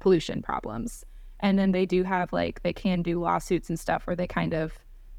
pollution 0.00 0.42
problems, 0.42 1.04
and 1.40 1.58
then 1.58 1.72
they 1.72 1.86
do 1.86 2.02
have 2.02 2.32
like 2.32 2.62
they 2.62 2.72
can 2.72 3.02
do 3.02 3.20
lawsuits 3.20 3.68
and 3.68 3.78
stuff 3.78 4.06
where 4.06 4.16
they 4.16 4.26
kind 4.26 4.52
of 4.52 4.72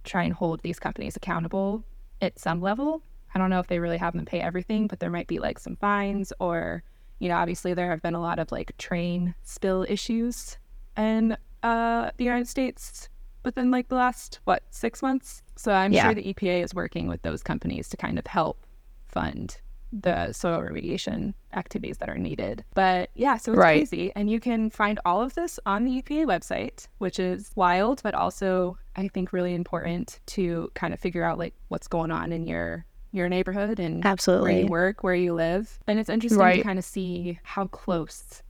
try 0.06 0.24
and 0.24 0.34
hold 0.34 0.62
these 0.62 0.80
companies 0.80 1.16
accountable 1.16 1.84
at 2.22 2.40
some 2.40 2.62
level. 2.62 3.02
I 3.34 3.40
don't 3.40 3.50
know 3.50 3.60
if 3.60 3.68
they 3.68 3.80
really 3.80 3.98
have 3.98 4.14
them 4.14 4.26
pay 4.26 4.40
everything, 4.40 4.88
but 4.88 5.00
there 5.00 5.10
might 5.10 5.28
be 5.28 5.40
like 5.40 5.60
some 5.60 5.76
fines 5.76 6.32
or, 6.40 6.84
you 7.20 7.28
know, 7.28 7.36
obviously 7.36 7.74
there 7.74 7.90
have 7.90 8.02
been 8.02 8.16
a 8.16 8.22
lot 8.22 8.40
of 8.40 8.52
like 8.52 8.76
train 8.78 9.36
spill 9.44 9.86
issues 9.90 10.58
in 10.96 11.36
uh, 11.64 12.12
the 12.18 12.24
United 12.24 12.48
States 12.48 13.10
within 13.44 13.72
like 13.72 13.90
the 13.90 13.96
last, 13.96 14.40
what, 14.46 14.64
six 14.70 15.02
months? 15.02 15.44
So 15.58 15.74
I'm 15.74 15.92
Yeah. 15.92 16.04
sure 16.04 16.14
the 16.16 16.34
EPA 16.34 16.64
is 16.64 16.74
working 16.74 17.08
with 17.08 17.22
those 17.24 17.44
companies 17.44 17.90
to 17.90 17.98
kind 17.98 18.18
of 18.18 18.26
help 18.28 18.66
fund 19.08 19.60
the 20.02 20.32
soil 20.34 20.60
remediation 20.60 21.34
activities 21.54 21.98
that 22.00 22.10
are 22.10 22.18
needed. 22.18 22.64
But 22.74 23.10
yeah, 23.16 23.38
so 23.38 23.54
it's 23.54 23.60
Right. 23.60 23.78
crazy. 23.80 24.12
And 24.16 24.30
you 24.30 24.40
can 24.40 24.70
find 24.70 25.00
all 25.06 25.22
of 25.22 25.34
this 25.36 25.60
on 25.66 25.86
the 25.86 26.02
EPA 26.02 26.26
website, 26.26 26.88
which 26.98 27.20
is 27.20 27.52
wild, 27.56 28.02
but 28.04 28.14
also 28.14 28.78
I 28.96 29.08
think 29.08 29.32
really 29.34 29.54
important 29.54 30.20
to 30.28 30.72
kind 30.74 30.94
of 30.94 31.00
figure 31.00 31.24
out 31.24 31.38
like 31.38 31.54
what's 31.70 31.88
going 31.88 32.12
on 32.12 32.32
in 32.32 32.48
your 32.48 32.86
your 33.12 33.30
neighborhood 33.30 33.80
and 33.80 34.04
where 34.04 34.12
Absolutely. 34.12 34.60
you 34.62 34.68
work, 34.68 35.02
where 35.02 35.16
you 35.16 35.34
live. 35.34 35.80
And 35.88 35.98
it's 36.00 36.10
interesting 36.10 36.40
Right. 36.40 36.58
to 36.58 36.64
kind 36.64 36.78
of 36.78 36.84
see 36.84 37.40
how 37.44 37.68
close 37.68 38.44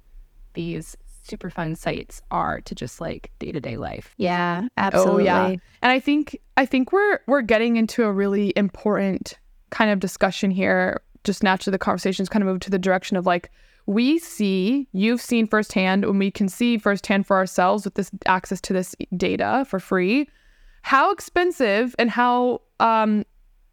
these 0.54 0.98
Superfund 1.28 1.78
sites 1.78 2.22
are 2.30 2.62
to 2.62 2.76
just 2.76 3.02
like 3.02 3.32
day 3.40 3.52
to 3.52 3.60
day 3.60 3.78
life. 3.78 4.14
Yeah, 4.18 4.68
absolutely. 4.78 5.24
Oh 5.24 5.26
yeah. 5.26 5.48
And 5.48 5.92
I 5.92 6.00
think 6.00 6.40
I 6.58 6.66
think 6.68 6.92
we're 6.92 7.20
we're 7.28 7.42
getting 7.42 7.78
into 7.78 8.04
a 8.04 8.12
really 8.12 8.54
important 8.56 9.38
kind 9.72 9.90
of 9.92 10.00
discussion 10.00 10.52
here. 10.52 11.02
Just 11.26 11.44
naturally 11.44 11.72
the 11.72 11.80
conversation's 11.80 12.30
kind 12.30 12.42
of 12.42 12.48
moved 12.48 12.62
to 12.64 12.70
the 12.70 12.80
direction 12.80 13.18
of 13.18 13.26
like 13.26 13.52
we 13.88 14.18
see, 14.18 14.88
you've 14.94 15.22
seen 15.22 15.46
firsthand, 15.46 16.06
and 16.06 16.18
we 16.18 16.32
can 16.32 16.50
see 16.50 16.78
firsthand 16.78 17.28
for 17.28 17.38
ourselves 17.38 17.86
with 17.86 17.94
this 17.94 18.10
access 18.26 18.60
to 18.62 18.74
this 18.74 18.96
data 19.16 19.66
for 19.68 19.80
free, 19.80 20.28
how 20.82 21.12
expensive 21.12 21.96
and 22.00 22.10
how 22.10 22.62
um 22.80 23.26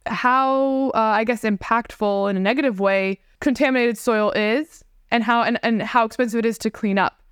how 0.07 0.91
uh, 0.95 0.99
I 0.99 1.25
guess 1.25 1.43
impactful 1.43 2.29
in 2.29 2.37
a 2.37 2.41
negative 2.41 2.81
way 2.81 3.21
contaminated 3.41 3.97
soil 3.97 4.33
is 4.33 4.85
and 5.11 5.23
how 5.23 5.43
and, 5.43 5.59
and 5.62 5.83
how 5.83 6.05
expensive 6.05 6.38
it 6.38 6.47
is 6.47 6.59
to 6.59 6.71
clean 6.71 6.99
up. 6.99 7.23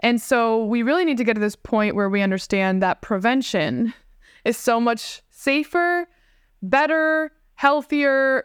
And 0.00 0.20
so 0.20 0.64
we 0.64 0.82
really 0.82 1.04
need 1.04 1.16
to 1.18 1.24
get 1.24 1.34
to 1.34 1.40
this 1.40 1.56
point 1.56 1.94
where 1.94 2.10
we 2.10 2.20
understand 2.20 2.82
that 2.82 3.00
prevention 3.00 3.94
is 4.44 4.56
so 4.56 4.80
much 4.80 5.22
safer, 5.30 6.06
better, 6.62 7.32
healthier, 7.54 8.44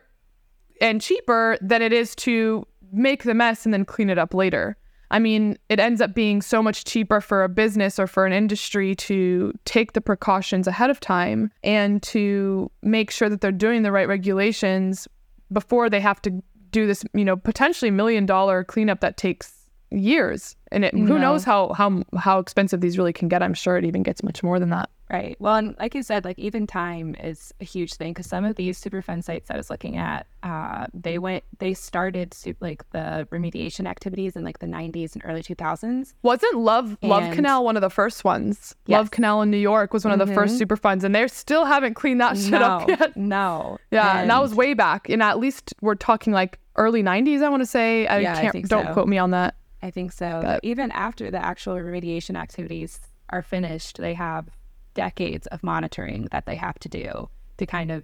and 0.81 0.99
cheaper 1.01 1.57
than 1.61 1.81
it 1.81 1.93
is 1.93 2.15
to 2.17 2.65
make 2.91 3.23
the 3.23 3.33
mess 3.33 3.63
and 3.65 3.73
then 3.73 3.85
clean 3.85 4.09
it 4.09 4.17
up 4.17 4.33
later. 4.33 4.75
I 5.11 5.19
mean, 5.19 5.57
it 5.69 5.79
ends 5.79 5.99
up 6.01 6.13
being 6.13 6.41
so 6.41 6.63
much 6.63 6.85
cheaper 6.85 7.19
for 7.21 7.43
a 7.43 7.49
business 7.49 7.99
or 7.99 8.07
for 8.07 8.25
an 8.25 8.31
industry 8.33 8.95
to 8.95 9.53
take 9.65 9.93
the 9.93 9.99
precautions 10.01 10.67
ahead 10.67 10.89
of 10.89 10.99
time 11.01 11.51
and 11.63 12.01
to 12.03 12.71
make 12.81 13.11
sure 13.11 13.27
that 13.29 13.41
they're 13.41 13.51
doing 13.51 13.83
the 13.83 13.91
right 13.91 14.07
regulations 14.07 15.07
before 15.51 15.89
they 15.89 15.99
have 15.99 16.21
to 16.21 16.41
do 16.71 16.87
this, 16.87 17.03
you 17.13 17.25
know, 17.25 17.35
potentially 17.35 17.91
million 17.91 18.25
dollar 18.25 18.63
cleanup 18.63 19.01
that 19.01 19.17
takes 19.17 19.53
years. 19.91 20.55
And 20.71 20.85
it, 20.85 20.93
who 20.93 21.03
No. 21.03 21.17
knows 21.17 21.43
how 21.43 21.73
how 21.73 22.03
how 22.17 22.39
expensive 22.39 22.79
these 22.79 22.97
really 22.97 23.11
can 23.11 23.27
get. 23.27 23.43
I'm 23.43 23.53
sure 23.53 23.77
it 23.77 23.83
even 23.83 24.03
gets 24.03 24.23
much 24.23 24.41
more 24.41 24.59
than 24.59 24.69
that. 24.69 24.89
Right. 25.11 25.35
Well, 25.39 25.55
and 25.55 25.75
like 25.77 25.93
you 25.93 26.03
said, 26.03 26.23
like 26.23 26.39
even 26.39 26.65
time 26.65 27.15
is 27.21 27.53
a 27.59 27.65
huge 27.65 27.95
thing 27.95 28.13
because 28.13 28.27
some 28.27 28.45
of 28.45 28.55
these 28.55 28.81
Superfund 28.81 29.25
sites 29.25 29.51
I 29.51 29.57
was 29.57 29.69
looking 29.69 29.97
at, 29.97 30.25
uh, 30.41 30.85
they 30.93 31.17
went, 31.19 31.43
they 31.59 31.73
started 31.73 32.33
like 32.61 32.89
the 32.91 33.27
remediation 33.29 33.87
activities 33.87 34.37
in 34.37 34.45
like 34.45 34.59
the 34.59 34.67
90s 34.67 35.13
and 35.13 35.21
early 35.25 35.43
2000s. 35.43 36.13
Wasn't 36.23 36.55
Love 36.57 36.97
Love 37.01 37.33
Canal 37.33 37.65
one 37.65 37.75
of 37.75 37.81
the 37.81 37.89
first 37.89 38.23
ones? 38.23 38.73
Yes. 38.85 38.97
Love 38.99 39.11
Canal 39.11 39.41
in 39.41 39.51
New 39.51 39.57
York 39.57 39.93
was 39.93 40.05
one 40.05 40.19
of 40.19 40.25
the 40.25 40.33
first 40.33 40.57
super 40.57 40.77
funds, 40.77 41.03
and 41.03 41.13
they 41.13 41.27
still 41.27 41.65
haven't 41.65 41.95
cleaned 41.95 42.21
that 42.21 42.37
shit 42.37 42.51
no, 42.51 42.59
up 42.61 42.87
yet. 42.87 43.17
no. 43.17 43.77
Yeah, 43.91 44.21
and, 44.21 44.29
that 44.29 44.41
was 44.41 44.55
way 44.55 44.73
back. 44.73 45.09
And 45.09 45.21
at 45.21 45.39
least 45.39 45.73
we're 45.81 45.95
talking 45.95 46.31
like 46.31 46.57
early 46.77 47.03
'90s. 47.03 47.41
I 47.43 47.49
want 47.49 47.61
to 47.61 47.67
say. 47.67 48.07
I 48.07 48.19
Yeah, 48.19 48.37
I 48.37 48.41
can't. 48.41 48.53
think 48.53 48.69
don't 48.69 48.87
so. 48.87 48.93
quote 48.93 49.09
me 49.09 49.17
on 49.17 49.31
that. 49.31 49.55
I 49.83 49.91
think 49.91 50.13
so. 50.13 50.39
But- 50.41 50.61
Even 50.63 50.89
after 50.91 51.29
the 51.29 51.43
actual 51.43 51.73
remediation 51.75 52.37
activities 52.37 53.01
are 53.29 53.41
finished, 53.41 53.97
they 53.97 54.13
have 54.13 54.47
decades 54.93 55.47
of 55.47 55.63
monitoring 55.63 56.27
that 56.31 56.45
they 56.45 56.55
have 56.55 56.77
to 56.79 56.89
do 56.89 57.29
to 57.57 57.65
kind 57.65 57.91
of 57.91 58.03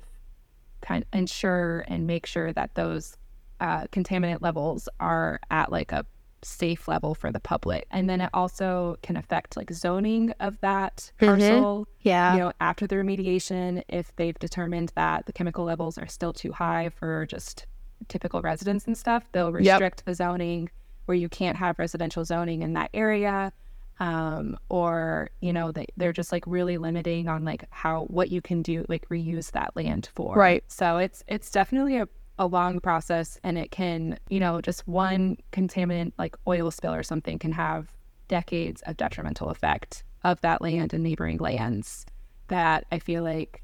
kind 0.81 1.03
ensure 1.13 1.83
and 1.87 2.05
make 2.07 2.25
sure 2.25 2.53
that 2.53 2.75
those 2.75 3.17
uh, 3.59 3.85
contaminant 3.87 4.41
levels 4.41 4.87
are 4.99 5.39
at 5.49 5.71
like 5.71 5.91
a 5.91 6.05
safe 6.43 6.87
level 6.87 7.15
for 7.15 7.31
the 7.31 7.39
public. 7.39 7.87
And 7.89 8.07
then 8.07 8.21
it 8.21 8.29
also 8.31 8.97
can 9.01 9.17
affect 9.17 9.57
like 9.57 9.71
zoning 9.71 10.31
of 10.39 10.61
that 10.61 11.11
Mhm. 11.19 11.25
parcel. 11.27 11.87
Yeah. 12.01 12.33
You 12.33 12.39
know, 12.39 12.51
after 12.61 12.85
the 12.85 12.95
remediation, 12.95 13.81
if 13.87 14.15
they've 14.17 14.37
determined 14.37 14.91
that 14.95 15.25
the 15.25 15.33
chemical 15.33 15.65
levels 15.65 15.97
are 15.97 16.05
still 16.07 16.33
too 16.33 16.51
high 16.51 16.89
for 16.89 17.25
just 17.25 17.65
typical 18.07 18.43
residents 18.43 18.85
and 18.85 18.95
stuff, 18.95 19.27
they'll 19.31 19.47
Yep. 19.47 19.53
restrict 19.55 20.05
the 20.05 20.13
zoning 20.13 20.69
where 21.05 21.17
you 21.17 21.27
can't 21.27 21.57
have 21.57 21.79
residential 21.79 22.23
zoning 22.23 22.61
in 22.61 22.73
that 22.73 22.91
area. 22.93 23.51
Um, 23.99 24.57
or 24.69 25.29
you 25.41 25.51
know 25.51 25.71
they, 25.71 25.87
they're 25.97 26.13
just 26.13 26.31
like 26.31 26.43
really 26.47 26.77
limiting 26.77 27.27
on 27.27 27.43
like 27.43 27.65
how 27.71 28.03
what 28.05 28.31
you 28.31 28.41
can 28.41 28.61
do 28.61 28.85
like 28.89 29.07
reuse 29.09 29.51
that 29.51 29.75
land 29.75 30.09
for 30.13 30.35
Right. 30.35 30.63
so 30.67 30.97
it's 30.97 31.23
it's 31.27 31.49
definitely 31.51 31.97
a, 31.97 32.07
a 32.37 32.45
long 32.45 32.79
process 32.79 33.39
and 33.43 33.57
it 33.57 33.71
can 33.71 34.19
you 34.29 34.39
know 34.39 34.61
just 34.61 34.87
one 34.87 35.37
contaminant 35.51 36.11
like 36.17 36.35
oil 36.47 36.69
spill 36.71 36.93
or 36.93 37.03
something 37.03 37.39
can 37.39 37.51
have 37.53 37.87
decades 38.27 38.81
of 38.83 38.97
detrimental 38.97 39.49
effect 39.49 40.03
of 40.23 40.39
that 40.41 40.61
land 40.61 40.93
and 40.93 41.03
neighboring 41.03 41.37
lands 41.37 42.05
that 42.49 42.85
i 42.91 42.99
feel 42.99 43.23
like 43.23 43.63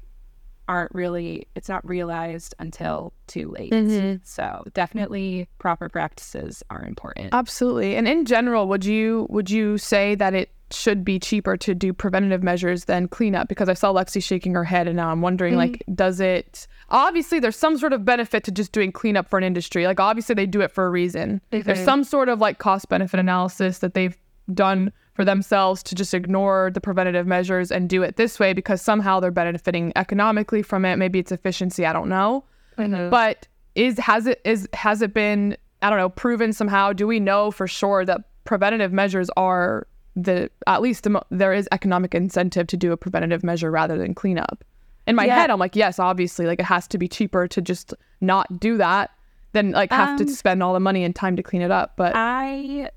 aren't 0.68 0.94
really 0.94 1.46
it's 1.54 1.68
not 1.68 1.86
realized 1.88 2.54
until 2.58 3.12
too 3.26 3.50
late 3.50 3.72
Mhm. 3.72 4.20
so 4.24 4.64
definitely 4.74 5.48
proper 5.58 5.88
practices 5.88 6.62
are 6.70 6.82
important 6.84 7.28
Absolutely. 7.32 7.96
And 7.96 8.06
in 8.08 8.24
general, 8.24 8.68
would 8.68 8.84
you 8.84 9.26
would 9.30 9.50
you 9.50 9.78
say 9.78 10.14
that 10.14 10.34
it 10.34 10.50
should 10.70 11.04
be 11.04 11.18
cheaper 11.18 11.56
to 11.58 11.74
do 11.74 11.92
preventative 11.92 12.42
measures 12.42 12.86
than 12.86 13.06
cleanup? 13.06 13.48
Because 13.48 13.68
I 13.68 13.74
saw 13.74 13.92
Lexi 13.92 14.22
shaking 14.22 14.54
her 14.54 14.64
head 14.64 14.88
and 14.88 14.96
now 14.96 15.10
I'm 15.10 15.20
wondering 15.20 15.56
like 15.56 15.82
does 15.94 16.20
it 16.20 16.66
obviously 16.90 17.38
there's 17.40 17.56
some 17.56 17.76
sort 17.78 17.92
of 17.92 18.04
benefit 18.04 18.44
to 18.44 18.50
just 18.50 18.72
doing 18.72 18.92
cleanup 18.92 19.28
for 19.28 19.38
an 19.38 19.44
industry. 19.44 19.86
Like 19.86 20.00
obviously 20.00 20.34
they 20.34 20.46
do 20.46 20.60
it 20.62 20.70
for 20.70 20.86
a 20.86 20.90
reason. 20.90 21.40
There's 21.50 21.84
some 21.84 22.04
sort 22.04 22.28
of 22.28 22.40
like 22.40 22.58
cost 22.58 22.88
benefit 22.88 23.18
analysis 23.20 23.78
that 23.78 23.94
they've 23.94 24.16
done 24.52 24.92
for 25.14 25.24
themselves 25.24 25.82
to 25.84 25.94
just 25.94 26.12
ignore 26.12 26.70
the 26.74 26.80
preventative 26.80 27.26
measures 27.26 27.70
and 27.70 27.88
do 27.88 28.02
it 28.02 28.16
this 28.16 28.38
way 28.40 28.52
because 28.52 28.82
somehow 28.82 29.20
they're 29.20 29.30
benefiting 29.30 29.92
economically 29.96 30.60
from 30.62 30.84
it. 30.84 30.96
Maybe 30.96 31.18
it's 31.20 31.30
efficiency, 31.32 31.86
I 31.86 31.92
don't 31.92 32.08
know. 32.08 32.44
But 32.76 33.46
is 33.76 33.98
has 33.98 34.26
it 34.26 34.40
is 34.44 34.68
has 34.72 35.02
it 35.02 35.14
been 35.14 35.56
I 35.82 35.90
don't 35.90 35.98
know 35.98 36.08
proven 36.08 36.52
somehow? 36.52 36.92
Do 36.92 37.06
we 37.06 37.20
know 37.20 37.50
for 37.50 37.66
sure 37.68 38.04
that 38.04 38.22
preventative 38.44 38.92
measures 38.92 39.30
are 39.36 39.86
the 40.16 40.50
at 40.66 40.82
least 40.82 41.04
the, 41.04 41.20
there 41.30 41.52
is 41.52 41.68
economic 41.72 42.14
incentive 42.14 42.66
to 42.68 42.76
do 42.76 42.90
a 42.92 42.96
preventative 42.96 43.42
measure 43.44 43.70
rather 43.70 43.96
than 43.96 44.14
cleanup? 44.14 44.64
In 45.06 45.14
my 45.16 45.26
Yeah. 45.26 45.36
head, 45.40 45.50
I'm 45.50 45.58
like, 45.58 45.76
yes, 45.76 45.98
obviously, 45.98 46.46
like 46.46 46.58
it 46.58 46.64
has 46.66 46.88
to 46.88 46.98
be 46.98 47.06
cheaper 47.08 47.46
to 47.48 47.60
just 47.60 47.94
not 48.20 48.58
do 48.58 48.76
that 48.78 49.10
than 49.52 49.70
like 49.72 49.92
have 49.92 50.16
to 50.18 50.24
Um, 50.24 50.28
spend 50.30 50.62
all 50.62 50.72
the 50.72 50.80
money 50.80 51.04
and 51.04 51.14
time 51.14 51.36
to 51.36 51.42
clean 51.42 51.62
it 51.62 51.70
up. 51.70 51.92
But 51.96 52.12
I 52.16 52.90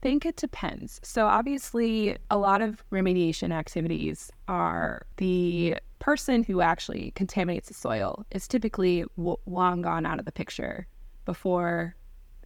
think 0.00 0.24
it 0.26 0.36
depends. 0.36 1.00
So, 1.02 1.26
obviously, 1.26 2.16
a 2.30 2.38
lot 2.38 2.60
of 2.62 2.82
remediation 2.90 3.52
activities 3.52 4.30
are 4.46 5.06
the 5.16 5.76
person 5.98 6.44
who 6.44 6.60
actually 6.60 7.10
contaminates 7.16 7.68
the 7.68 7.74
soil 7.74 8.24
is 8.30 8.46
typically 8.46 9.04
w- 9.16 9.36
long 9.46 9.82
gone 9.82 10.06
out 10.06 10.18
of 10.18 10.24
the 10.24 10.32
picture 10.32 10.86
before 11.24 11.94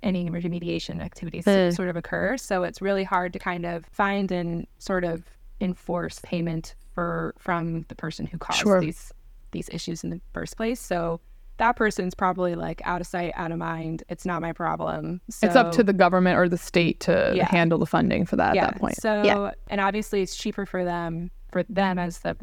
any 0.03 0.29
remediation 0.31 1.01
activities 1.01 1.47
Uh. 1.47 1.71
sort 1.71 1.89
of 1.89 1.97
occur. 1.97 2.37
So, 2.37 2.63
it's 2.65 2.81
really 2.83 3.05
hard 3.05 3.33
to 3.35 3.39
kind 3.39 3.65
of 3.67 3.85
find 3.87 4.33
and 4.33 4.67
sort 4.79 5.05
of 5.05 5.23
enforce 5.61 6.19
payment 6.25 6.75
for 6.95 7.35
from 7.39 7.83
the 7.89 7.95
person 7.95 8.27
who 8.27 8.37
caused 8.39 8.61
Sure. 8.61 8.81
these 8.81 9.13
these 9.53 9.69
issues 9.71 10.03
in 10.03 10.09
the 10.11 10.21
first 10.33 10.57
place. 10.57 10.81
So 10.81 11.21
that 11.59 11.77
person's 11.77 12.15
probably 12.15 12.55
like 12.55 12.81
out 12.85 13.01
of 13.01 13.07
sight, 13.07 13.33
out 13.37 13.53
of 13.53 13.59
mind. 13.59 14.03
It's 14.09 14.25
not 14.25 14.41
my 14.43 14.53
problem. 14.53 15.21
So, 15.31 15.47
it's 15.47 15.57
up 15.57 15.73
to 15.73 15.83
the 15.85 15.93
government 15.93 16.39
or 16.39 16.49
the 16.49 16.59
state 16.59 17.01
to 17.01 17.33
Yeah. 17.37 17.47
handle 17.47 17.79
the 17.79 17.87
funding 17.87 18.25
for 18.27 18.37
that 18.37 18.57
at 18.57 18.73
that 18.73 18.81
point. 18.81 18.97
So 18.97 19.23
Yeah. 19.23 19.51
and 19.69 19.81
obviously 19.81 20.23
it's 20.23 20.35
cheaper 20.37 20.67
for 20.67 20.85
them 20.85 21.31
for 21.53 21.63
them 21.65 21.99
as 21.99 22.21
the 22.21 22.37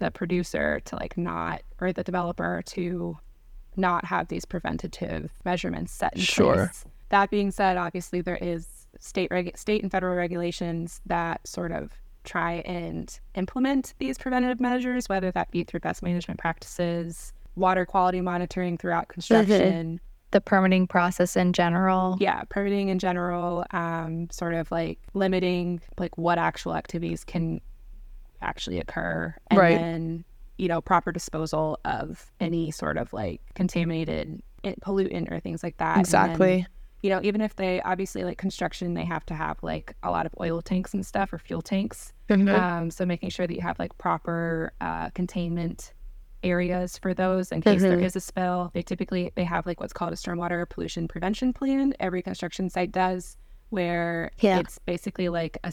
the 0.00 0.10
producer 0.10 0.80
to 0.86 0.96
like 0.96 1.18
not 1.18 1.60
or 1.78 1.92
the 1.92 2.02
developer 2.02 2.62
to 2.64 3.18
not 3.76 4.06
have 4.06 4.28
these 4.28 4.46
preventative 4.46 5.30
measurements 5.44 5.92
set 5.92 6.14
in 6.14 6.20
Sure. 6.22 6.54
place. 6.54 6.84
That 7.10 7.28
being 7.30 7.50
said, 7.50 7.76
obviously 7.76 8.22
there 8.22 8.38
is 8.40 8.86
state 8.98 9.30
reg- 9.30 9.58
state 9.58 9.82
and 9.82 9.92
federal 9.92 10.16
regulations 10.16 11.02
that 11.04 11.46
sort 11.46 11.70
of 11.72 11.92
try 12.22 12.62
and 12.64 13.20
implement 13.34 13.92
these 13.98 14.16
preventative 14.16 14.58
measures, 14.60 15.06
whether 15.10 15.30
that 15.32 15.50
be 15.50 15.64
through 15.64 15.80
best 15.80 16.02
management 16.02 16.40
practices, 16.40 17.34
water 17.56 17.86
quality 17.86 18.20
monitoring 18.20 18.76
throughout 18.76 19.08
construction, 19.08 20.00
The 20.32 20.40
permitting 20.40 20.86
process 20.86 21.36
in 21.36 21.52
general. 21.52 22.16
yeah 22.20 22.42
permitting 22.48 22.88
in 22.88 22.98
general 22.98 23.64
um 23.70 24.28
sort 24.30 24.54
of 24.54 24.70
like 24.72 24.98
limiting 25.14 25.80
like 25.98 26.16
what 26.18 26.38
actual 26.38 26.74
activities 26.74 27.24
can 27.24 27.60
actually 28.42 28.78
occur 28.80 29.34
and 29.50 29.58
Right. 29.58 29.78
then 29.78 30.24
you 30.58 30.68
know 30.68 30.80
proper 30.80 31.12
disposal 31.12 31.78
of 31.84 32.30
any 32.40 32.70
sort 32.70 32.96
of 32.98 33.12
like 33.12 33.40
contaminated 33.54 34.42
pollutant 34.82 35.30
or 35.30 35.40
things 35.40 35.62
like 35.62 35.76
that 35.78 35.96
And 35.96 36.06
then, 36.06 36.24
Exactly. 36.30 36.66
you 37.02 37.10
know 37.10 37.20
even 37.22 37.40
if 37.40 37.56
they 37.56 37.80
obviously 37.82 38.24
like 38.24 38.38
construction 38.38 38.94
they 38.94 39.04
have 39.04 39.24
to 39.26 39.34
have 39.34 39.62
like 39.62 39.94
a 40.02 40.10
lot 40.10 40.26
of 40.26 40.34
oil 40.40 40.60
tanks 40.62 40.92
and 40.94 41.04
stuff 41.06 41.32
or 41.32 41.38
fuel 41.38 41.62
tanks 41.62 42.12
um, 42.30 42.90
so 42.90 43.04
making 43.06 43.30
sure 43.30 43.46
that 43.46 43.54
you 43.54 43.60
have 43.62 43.78
like 43.78 43.96
proper 43.98 44.72
uh, 44.80 45.10
containment 45.10 45.92
areas 46.44 46.98
for 46.98 47.14
those 47.14 47.50
in 47.50 47.60
case 47.62 47.82
there 47.82 47.96
Mhm. 47.98 48.04
is 48.04 48.14
a 48.16 48.20
spill. 48.20 48.70
They 48.74 48.82
typically 48.82 49.32
they 49.34 49.44
have 49.44 49.66
like 49.66 49.80
what's 49.80 49.92
called 49.92 50.12
a 50.12 50.16
stormwater 50.16 50.68
pollution 50.68 51.08
prevention 51.08 51.52
plan. 51.52 51.94
Every 51.98 52.22
construction 52.22 52.68
site 52.70 52.92
does, 52.92 53.36
where 53.70 54.30
Yeah. 54.38 54.58
it's 54.60 54.78
basically 54.78 55.28
like 55.28 55.58
a 55.64 55.72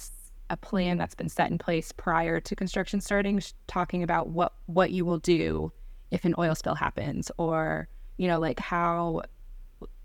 a 0.49 0.57
plan 0.57 0.97
that's 0.97 1.15
been 1.15 1.29
set 1.29 1.49
in 1.49 1.57
place 1.57 1.93
prior 1.93 2.41
to 2.41 2.55
construction 2.57 2.99
starting, 2.99 3.39
sh- 3.39 3.53
talking 3.67 4.03
about 4.03 4.27
what 4.29 4.53
what 4.65 4.91
you 4.91 5.05
will 5.05 5.19
do 5.19 5.71
if 6.09 6.25
an 6.25 6.35
oil 6.37 6.55
spill 6.55 6.75
happens, 6.75 7.31
or 7.37 7.87
you 8.17 8.27
know 8.27 8.39
like 8.39 8.59
how 8.59 9.21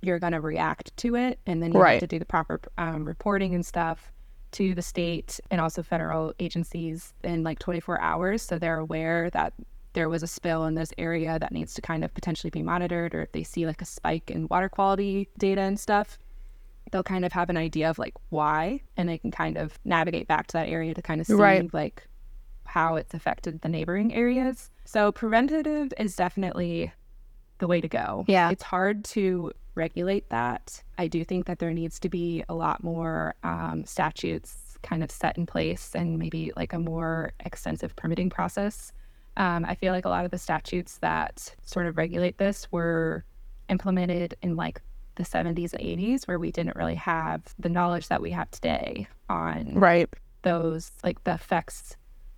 you're 0.02 0.18
going 0.20 0.32
to 0.32 0.40
react 0.40 0.96
to 0.98 1.16
it, 1.16 1.40
and 1.46 1.60
then 1.62 1.72
you 1.72 1.80
Right. 1.80 1.92
have 1.94 2.00
to 2.00 2.06
do 2.06 2.18
the 2.20 2.24
proper 2.24 2.60
um, 2.78 3.04
reporting 3.04 3.54
and 3.54 3.66
stuff 3.66 4.12
to 4.52 4.72
the 4.74 4.82
state 4.82 5.40
and 5.50 5.60
also 5.60 5.82
federal 5.82 6.32
agencies 6.38 7.12
in 7.24 7.42
like 7.42 7.58
24 7.58 8.00
hours 8.00 8.40
so 8.42 8.58
they're 8.58 8.78
aware 8.78 9.28
that 9.30 9.52
there 9.96 10.08
was 10.10 10.22
a 10.22 10.26
spill 10.26 10.66
in 10.66 10.74
this 10.74 10.92
area 10.98 11.38
that 11.38 11.50
needs 11.52 11.72
to 11.72 11.80
kind 11.80 12.04
of 12.04 12.12
potentially 12.12 12.50
be 12.50 12.62
monitored 12.62 13.14
or 13.14 13.22
if 13.22 13.32
they 13.32 13.42
see 13.42 13.66
like 13.66 13.80
a 13.80 13.86
spike 13.86 14.30
in 14.30 14.46
water 14.48 14.68
quality 14.68 15.26
data 15.38 15.62
and 15.62 15.80
stuff 15.80 16.18
they'll 16.92 17.02
kind 17.02 17.24
of 17.24 17.32
have 17.32 17.48
an 17.48 17.56
idea 17.56 17.88
of 17.88 17.98
like 17.98 18.12
why 18.28 18.78
and 18.98 19.08
they 19.08 19.16
can 19.16 19.30
kind 19.30 19.56
of 19.56 19.78
navigate 19.86 20.28
back 20.28 20.46
to 20.46 20.52
that 20.52 20.68
area 20.68 20.92
to 20.92 21.00
kind 21.00 21.20
of 21.20 21.26
see 21.26 21.32
Right. 21.32 21.72
like 21.74 22.06
how 22.66 22.96
it's 22.96 23.14
affected 23.14 23.62
the 23.62 23.70
neighboring 23.70 24.12
areas 24.14 24.70
so 24.84 25.10
preventative 25.12 25.94
is 25.98 26.14
definitely 26.14 26.92
the 27.58 27.66
way 27.66 27.80
to 27.80 27.88
go 27.88 28.24
Yeah. 28.28 28.50
it's 28.50 28.62
hard 28.64 29.02
to 29.16 29.50
regulate 29.76 30.28
that 30.28 30.82
i 30.98 31.06
do 31.06 31.24
think 31.24 31.46
that 31.46 31.58
there 31.58 31.72
needs 31.72 31.98
to 32.00 32.10
be 32.10 32.44
a 32.50 32.54
lot 32.54 32.84
more 32.84 33.34
um, 33.44 33.86
statutes 33.86 34.76
kind 34.82 35.02
of 35.02 35.10
set 35.10 35.38
in 35.38 35.46
place 35.46 35.92
and 35.94 36.18
maybe 36.18 36.52
like 36.54 36.74
a 36.74 36.78
more 36.78 37.32
extensive 37.40 37.96
permitting 37.96 38.28
process 38.28 38.92
um, 39.36 39.64
i 39.64 39.74
feel 39.74 39.92
like 39.92 40.04
a 40.04 40.08
lot 40.08 40.24
of 40.24 40.30
the 40.30 40.38
statutes 40.38 40.98
that 40.98 41.54
sort 41.62 41.86
of 41.86 41.96
regulate 41.96 42.38
this 42.38 42.70
were 42.72 43.24
implemented 43.68 44.34
in 44.42 44.56
like 44.56 44.80
the 45.16 45.22
70s 45.24 45.72
and 45.72 45.82
80s 45.82 46.26
where 46.28 46.38
we 46.38 46.50
didn't 46.52 46.76
really 46.76 46.94
have 46.94 47.42
the 47.58 47.68
knowledge 47.68 48.08
that 48.08 48.20
we 48.20 48.30
have 48.30 48.50
today 48.50 49.08
on 49.28 49.72
Right. 49.74 50.08
those 50.42 50.90
like 51.02 51.22
the 51.24 51.34
effects 51.34 51.96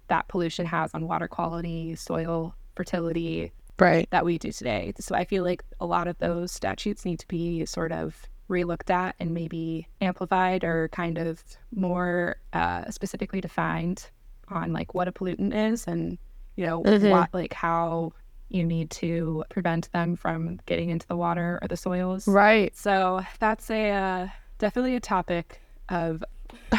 that 0.09 0.28
pollution 0.28 0.64
has 0.66 0.90
on 0.94 1.07
water 1.09 1.28
quality 1.28 1.94
soil 1.96 2.55
fertility 2.76 3.53
Right. 3.80 4.09
that 4.11 4.24
we 4.24 4.38
do 4.38 4.51
today. 4.51 4.92
So 4.99 5.14
I 5.14 5.24
feel 5.24 5.44
like 5.44 5.62
a 5.78 5.86
lot 5.86 6.09
of 6.09 6.18
those 6.18 6.51
statutes 6.51 7.05
need 7.05 7.20
to 7.20 7.28
be 7.28 7.64
sort 7.64 7.92
of 7.92 8.20
relooked 8.51 8.90
at 8.90 9.14
and 9.20 9.32
maybe 9.32 9.86
amplified 10.01 10.64
or 10.64 10.88
kind 10.88 11.16
of 11.18 11.42
more 11.72 12.38
uh, 12.53 12.90
specifically 12.90 13.40
defined 13.40 14.11
on 14.49 14.72
like 14.72 14.94
what 14.94 15.07
a 15.07 15.12
pollutant 15.12 15.55
is 15.72 15.86
and 15.86 16.18
you 16.59 16.66
know 16.66 16.82
Mhm. 16.82 17.11
what 17.11 17.28
like 17.32 17.52
how 17.54 18.12
you 18.48 18.64
need 18.64 18.90
to 18.90 19.44
prevent 19.50 19.90
them 19.92 20.16
from 20.16 20.59
getting 20.66 20.88
into 20.90 21.06
the 21.06 21.16
water 21.16 21.59
or 21.62 21.68
the 21.68 21.76
soils. 21.76 22.26
Right. 22.26 22.74
So 22.76 23.20
that's 23.38 23.70
a 23.70 23.90
uh, 23.90 24.28
definitely 24.59 24.96
a 24.96 25.00
topic 25.00 25.61
of 25.88 26.24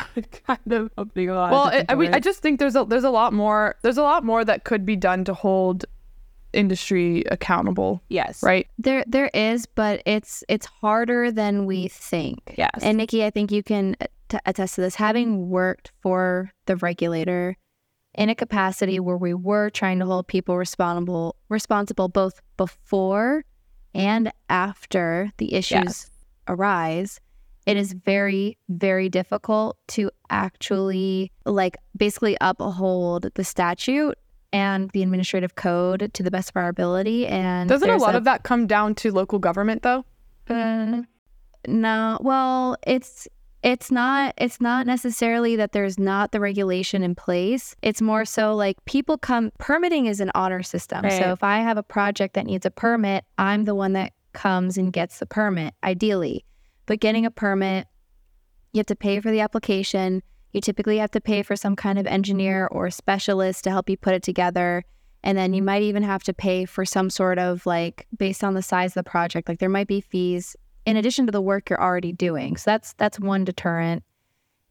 kind 0.48 0.72
of 0.72 0.92
opening 0.98 1.30
a 1.30 1.36
lot. 1.36 1.52
well 1.52 1.68
of 1.68 1.74
it, 1.76 1.86
I, 1.90 1.96
mean, 1.96 2.14
I 2.14 2.20
just 2.20 2.42
think 2.42 2.60
there's 2.60 2.76
a 2.76 2.84
there's 2.86 3.04
a 3.04 3.10
lot 3.22 3.32
more 3.34 3.76
there's 3.84 3.98
a 3.98 4.04
lot 4.04 4.24
more 4.26 4.44
that 4.44 4.64
could 4.64 4.84
be 4.86 4.96
done 4.96 5.24
to 5.26 5.34
hold 5.34 5.86
industry 6.52 7.24
accountable 7.30 8.02
yes, 8.10 8.42
right 8.42 8.68
There 8.80 9.04
there 9.08 9.30
is, 9.34 9.66
but 9.68 10.02
it's 10.06 10.44
it's 10.50 10.66
harder 10.66 11.32
than 11.32 11.66
we 11.68 11.88
think. 11.88 12.56
Yes. 12.58 12.72
And 12.82 12.98
Nikki, 12.98 13.24
I 13.24 13.30
think 13.30 13.52
you 13.52 13.62
can 13.62 13.96
t- 14.30 14.40
attest 14.46 14.76
to 14.76 14.82
this. 14.82 14.96
Having 14.96 15.50
worked 15.50 15.92
for 16.02 16.52
the 16.66 16.76
regulator 16.78 17.56
in 18.16 18.30
a 18.30 18.36
capacity 18.36 19.00
where 19.00 19.18
we 19.18 19.34
were 19.34 19.70
trying 19.70 20.00
to 20.00 20.06
hold 20.06 20.28
people 20.28 20.58
responsible 20.58 21.36
responsible 21.50 22.08
both 22.08 22.42
before 22.58 23.44
and 23.94 24.32
after 24.50 25.32
the 25.38 25.54
issues 25.54 25.72
Yes. 25.72 26.12
arise, 26.48 27.20
it 27.66 27.78
is 27.78 27.94
very 27.94 28.58
very 28.68 29.10
difficult 29.10 29.78
to 29.90 30.12
actually 30.30 31.32
like 31.46 31.78
basically 31.96 32.38
uphold 32.42 33.30
the 33.36 33.44
statute 33.44 34.18
and 34.52 34.90
the 34.92 35.04
administrative 35.04 35.56
code 35.56 36.10
to 36.14 36.24
the 36.24 36.32
best 36.32 36.50
of 36.50 36.56
our 36.58 36.70
ability 36.70 37.28
and 37.28 37.70
doesn't 37.70 37.90
a 37.90 37.98
lot 37.98 38.16
of 38.16 38.24
that 38.24 38.44
come 38.44 38.66
down 38.66 38.96
to 38.96 39.12
local 39.12 39.38
government 39.40 39.84
though 39.84 40.04
uh, 40.50 41.04
no, 41.68 42.18
well, 42.22 42.78
it's 42.88 43.28
it's 43.62 43.92
not 43.92 44.34
it's 44.38 44.62
not 44.62 44.88
necessarily 44.88 45.56
that 45.58 45.74
there's 45.74 46.00
not 46.00 46.32
the 46.32 46.40
regulation 46.40 47.04
in 47.04 47.16
place. 47.16 47.76
It's 47.82 48.02
more 48.02 48.26
so 48.26 48.50
mm-hmm. 48.50 48.58
like 48.58 48.86
people 48.86 49.18
come 49.18 49.52
permitting 49.58 50.06
is 50.06 50.20
an 50.20 50.32
honor 50.36 50.64
system. 50.64 51.04
Right. 51.04 51.22
so 51.22 51.32
if 51.32 51.44
i 51.44 51.60
have 51.60 51.78
a 51.78 51.84
project 51.84 52.36
that 52.36 52.46
needs 52.46 52.66
a 52.66 52.72
permit 52.72 53.26
i'm 53.38 53.66
the 53.66 53.76
one 53.76 53.94
that 53.94 54.14
comes 54.34 54.78
and 54.78 54.94
gets 54.94 55.20
the 55.20 55.26
permit 55.26 55.74
ideally. 55.84 56.46
But 56.86 57.00
getting 57.00 57.26
a 57.26 57.32
permit 57.32 57.88
you 58.74 58.80
have 58.80 58.86
to 58.88 58.96
pay 58.96 59.20
for 59.20 59.32
the 59.32 59.40
application. 59.40 60.22
You 60.52 60.62
typically 60.62 60.98
have 60.98 61.12
to 61.12 61.22
pay 61.22 61.44
for 61.44 61.56
some 61.56 61.76
kind 61.76 62.00
of 62.00 62.08
engineer 62.08 62.68
or 62.72 62.90
specialist 62.90 63.64
to 63.64 63.72
help 63.72 63.90
you 63.90 63.98
put 63.98 64.14
it 64.14 64.24
together. 64.24 64.84
And 65.24 65.38
then 65.38 65.54
you 65.54 65.62
might 65.62 65.84
even 65.84 66.04
have 66.04 66.24
to 66.24 66.34
pay 66.34 66.66
for 66.66 66.86
some 66.86 67.10
sort 67.10 67.40
of 67.40 67.66
like 67.66 68.08
based 68.18 68.44
on 68.44 68.54
the 68.54 68.62
size 68.62 68.92
of 68.92 69.04
the 69.04 69.10
project. 69.10 69.50
Like 69.50 69.60
there 69.60 69.70
might 69.70 69.88
be 69.88 70.02
fees 70.02 70.56
in 70.86 70.98
addition 70.98 71.26
to 71.26 71.32
the 71.32 71.42
work 71.42 71.70
you're 71.70 71.82
already 71.82 72.12
doing. 72.12 72.58
So 72.58 72.72
that's 72.72 72.94
that's 72.94 73.20
one 73.20 73.44
deterrent. 73.44 74.04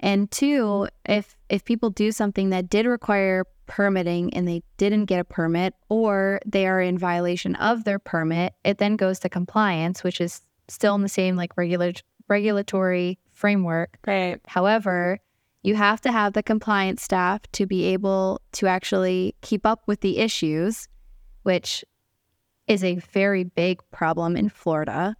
And 0.00 0.30
two, 0.30 0.88
if 1.04 1.36
if 1.48 1.64
people 1.64 1.90
do 1.90 2.12
something 2.12 2.50
that 2.50 2.70
did 2.70 2.86
require 2.86 3.44
permitting 3.66 4.32
and 4.34 4.48
they 4.48 4.62
didn't 4.76 5.04
get 5.04 5.20
a 5.20 5.24
permit 5.24 5.74
or 5.88 6.40
they 6.46 6.66
are 6.66 6.80
in 6.80 6.98
violation 6.98 7.54
of 7.56 7.84
their 7.84 7.98
permit, 7.98 8.54
it 8.64 8.78
then 8.78 8.96
goes 8.96 9.18
to 9.20 9.28
compliance, 9.28 10.02
which 10.02 10.20
is 10.20 10.40
still 10.68 10.94
in 10.94 11.02
the 11.02 11.08
same 11.08 11.36
like 11.36 11.56
regular 11.56 11.92
regulatory 12.28 13.18
framework. 13.30 13.98
Right. 14.06 14.40
However, 14.46 15.18
you 15.62 15.74
have 15.74 16.00
to 16.02 16.12
have 16.12 16.32
the 16.32 16.42
compliance 16.42 17.02
staff 17.02 17.42
to 17.52 17.66
be 17.66 17.84
able 17.86 18.40
to 18.52 18.66
actually 18.66 19.34
keep 19.42 19.66
up 19.66 19.82
with 19.86 20.00
the 20.00 20.18
issues, 20.18 20.88
which 21.42 21.84
is 22.66 22.84
a 22.84 22.96
very 22.96 23.44
big 23.44 23.80
problem 23.90 24.36
in 24.36 24.48
Florida. 24.48 25.16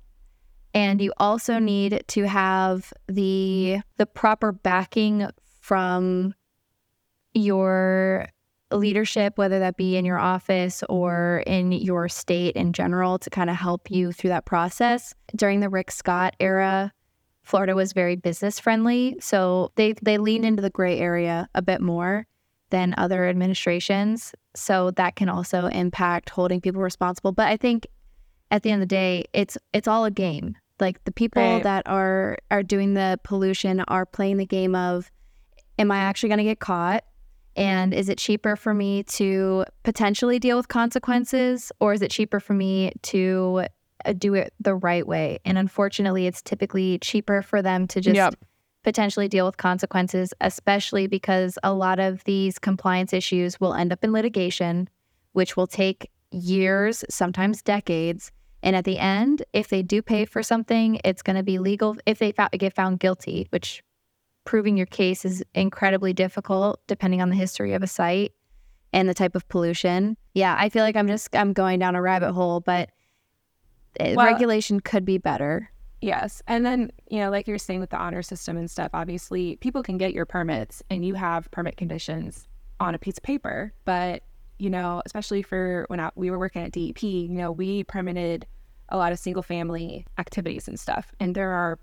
And 0.75 1.01
you 1.01 1.13
also 1.17 1.59
need 1.59 2.05
to 2.09 2.29
have 2.29 2.93
the 3.09 3.81
the 3.97 4.07
proper 4.07 4.53
backing 4.53 5.29
from 5.61 6.35
your 7.35 8.29
leadership, 8.71 9.39
whether 9.39 9.59
that 9.59 9.77
be 9.77 9.97
in 9.97 10.05
your 10.05 10.19
office 10.19 10.83
or 10.89 11.43
in 11.47 11.73
your 11.73 12.09
state 12.09 12.55
in 12.55 12.73
general, 12.73 13.19
to 13.19 13.31
kind 13.31 13.49
of 13.49 13.57
help 13.57 13.91
you 13.91 14.13
through 14.13 14.31
that 14.31 14.45
process. 14.45 15.15
During 15.35 15.61
the 15.61 15.69
Rick 15.69 15.91
Scott 15.91 16.35
era, 16.39 16.93
Florida 17.43 17.75
was 17.75 17.93
very 17.93 18.17
business 18.17 18.61
friendly, 18.61 19.17
so 19.21 19.73
they 19.77 19.95
they 20.03 20.19
leaned 20.19 20.45
into 20.45 20.63
the 20.63 20.71
gray 20.71 20.99
area 20.99 21.49
a 21.55 21.63
bit 21.63 21.81
more 21.81 22.27
than 22.71 22.95
other 22.99 23.27
administrations. 23.27 24.35
So 24.55 24.91
that 24.93 25.17
can 25.17 25.29
also 25.29 25.67
impact 25.67 26.29
holding 26.29 26.61
people 26.61 26.83
responsible. 26.83 27.33
But 27.33 27.49
I 27.49 27.57
think 27.57 27.87
at 28.51 28.63
the 28.63 28.71
end 28.71 28.83
of 28.83 28.89
the 28.89 28.95
day, 28.95 29.25
it's 29.33 29.59
it's 29.73 29.89
all 29.89 30.05
a 30.05 30.11
game. 30.11 30.57
Like 30.81 31.03
the 31.05 31.13
people 31.13 31.43
Right. 31.43 31.63
that 31.63 31.89
are 31.89 32.39
are 32.51 32.63
doing 32.63 32.95
the 32.95 33.19
pollution 33.25 33.81
are 33.81 34.07
playing 34.07 34.37
the 34.39 34.47
game 34.47 34.75
of 34.75 35.11
am 35.79 35.91
I 35.91 35.99
actually 35.99 36.29
going 36.31 36.39
to 36.39 36.45
get 36.45 36.61
caught? 36.61 37.05
And 37.57 37.93
is 37.93 38.09
it 38.09 38.19
cheaper 38.19 38.55
for 38.57 38.73
me 38.73 39.03
to 39.05 39.65
potentially 39.83 40.39
deal 40.39 40.57
with 40.57 40.69
consequences 40.69 41.73
or 41.81 41.93
is 41.93 42.03
it 42.03 42.11
cheaper 42.11 42.39
for 42.39 42.55
me 42.55 42.93
to 43.03 43.65
uh, 44.05 44.13
do 44.13 44.35
it 44.35 44.53
the 44.61 44.77
right 44.77 45.07
way? 45.07 45.41
And 45.45 45.59
unfortunately, 45.59 46.27
it's 46.29 46.41
typically 46.41 46.99
cheaper 47.01 47.43
for 47.43 47.61
them 47.61 47.89
to 47.89 48.01
just 48.01 48.15
Yep. 48.17 48.35
potentially 48.85 49.27
deal 49.29 49.45
with 49.47 49.57
consequences, 49.57 50.33
especially 50.41 51.09
because 51.09 51.59
a 51.65 51.73
lot 51.73 51.99
of 51.99 52.23
these 52.25 52.61
compliance 52.61 53.13
issues 53.13 53.59
will 53.61 53.75
end 53.75 53.93
up 53.93 54.05
in 54.05 54.13
litigation, 54.13 54.89
which 55.33 55.57
will 55.57 55.67
take 55.67 56.11
years, 56.31 57.05
sometimes 57.11 57.61
decades. 57.63 58.31
And 58.63 58.75
at 58.75 58.85
the 58.85 58.99
end, 58.99 59.45
if 59.53 59.69
they 59.69 59.83
do 59.83 60.03
pay 60.03 60.25
for 60.25 60.43
something, 60.43 61.01
it's 61.05 61.23
going 61.23 61.37
to 61.37 61.43
be 61.43 61.59
legal 61.59 61.97
if 62.07 62.19
they 62.19 62.33
fou- 62.33 62.49
get 62.53 62.75
found 62.75 62.99
guilty, 63.01 63.47
which 63.51 63.83
proving 64.45 64.77
your 64.77 64.87
case 64.87 65.25
is 65.25 65.45
incredibly 65.55 66.13
difficult 66.13 66.81
depending 66.87 67.21
on 67.23 67.29
the 67.29 67.37
history 67.37 67.75
of 67.75 67.83
a 67.83 67.87
site 67.87 68.33
and 68.93 69.09
the 69.09 69.15
type 69.15 69.35
of 69.37 69.47
pollution. 69.49 70.17
Yeah, 70.35 70.57
I 70.59 70.71
feel 70.71 70.83
like 70.83 70.97
I'm 70.97 71.07
just 71.07 71.35
I'm 71.37 71.53
going 71.53 71.79
down 71.79 71.95
a 71.95 72.03
rabbit 72.03 72.33
hole, 72.33 72.61
but 72.61 72.91
uh, 74.01 74.15
Well- 74.17 74.27
regulation 74.27 74.81
could 74.81 75.05
be 75.05 75.19
better. 75.19 75.71
Yes. 76.01 76.43
And 76.47 76.65
then, 76.65 76.93
you 77.11 77.19
know, 77.19 77.29
like 77.29 77.49
you're 77.49 77.59
saying 77.59 77.81
with 77.81 77.91
the 77.91 77.97
honor 77.99 78.23
system 78.23 78.57
and 78.57 78.71
stuff, 78.71 78.91
obviously 78.95 79.57
people 79.57 79.83
can 79.83 79.99
get 79.99 80.13
your 80.13 80.27
permits 80.27 80.81
and 80.89 81.05
you 81.05 81.15
have 81.15 81.51
permit 81.51 81.77
conditions 81.77 82.47
on 82.79 82.95
a 82.95 82.99
piece 82.99 83.17
of 83.19 83.25
paper. 83.25 83.73
But, 83.85 84.23
you 84.59 84.71
know, 84.71 85.03
especially 85.07 85.43
for 85.43 85.85
when 85.89 86.01
I, 86.01 86.11
we 86.15 86.31
were 86.31 86.39
working 86.39 86.63
at 86.63 86.73
DEP, 86.73 87.03
you 87.03 87.29
know, 87.29 87.53
we 87.53 87.85
permitted 87.85 88.47
a 88.89 88.97
lot 88.97 89.13
of 89.13 89.19
single 89.19 89.43
family 89.43 90.07
activities 90.19 90.69
and 90.69 90.79
stuff. 90.79 91.13
And 91.21 91.35
there 91.35 91.51
are 91.51 91.79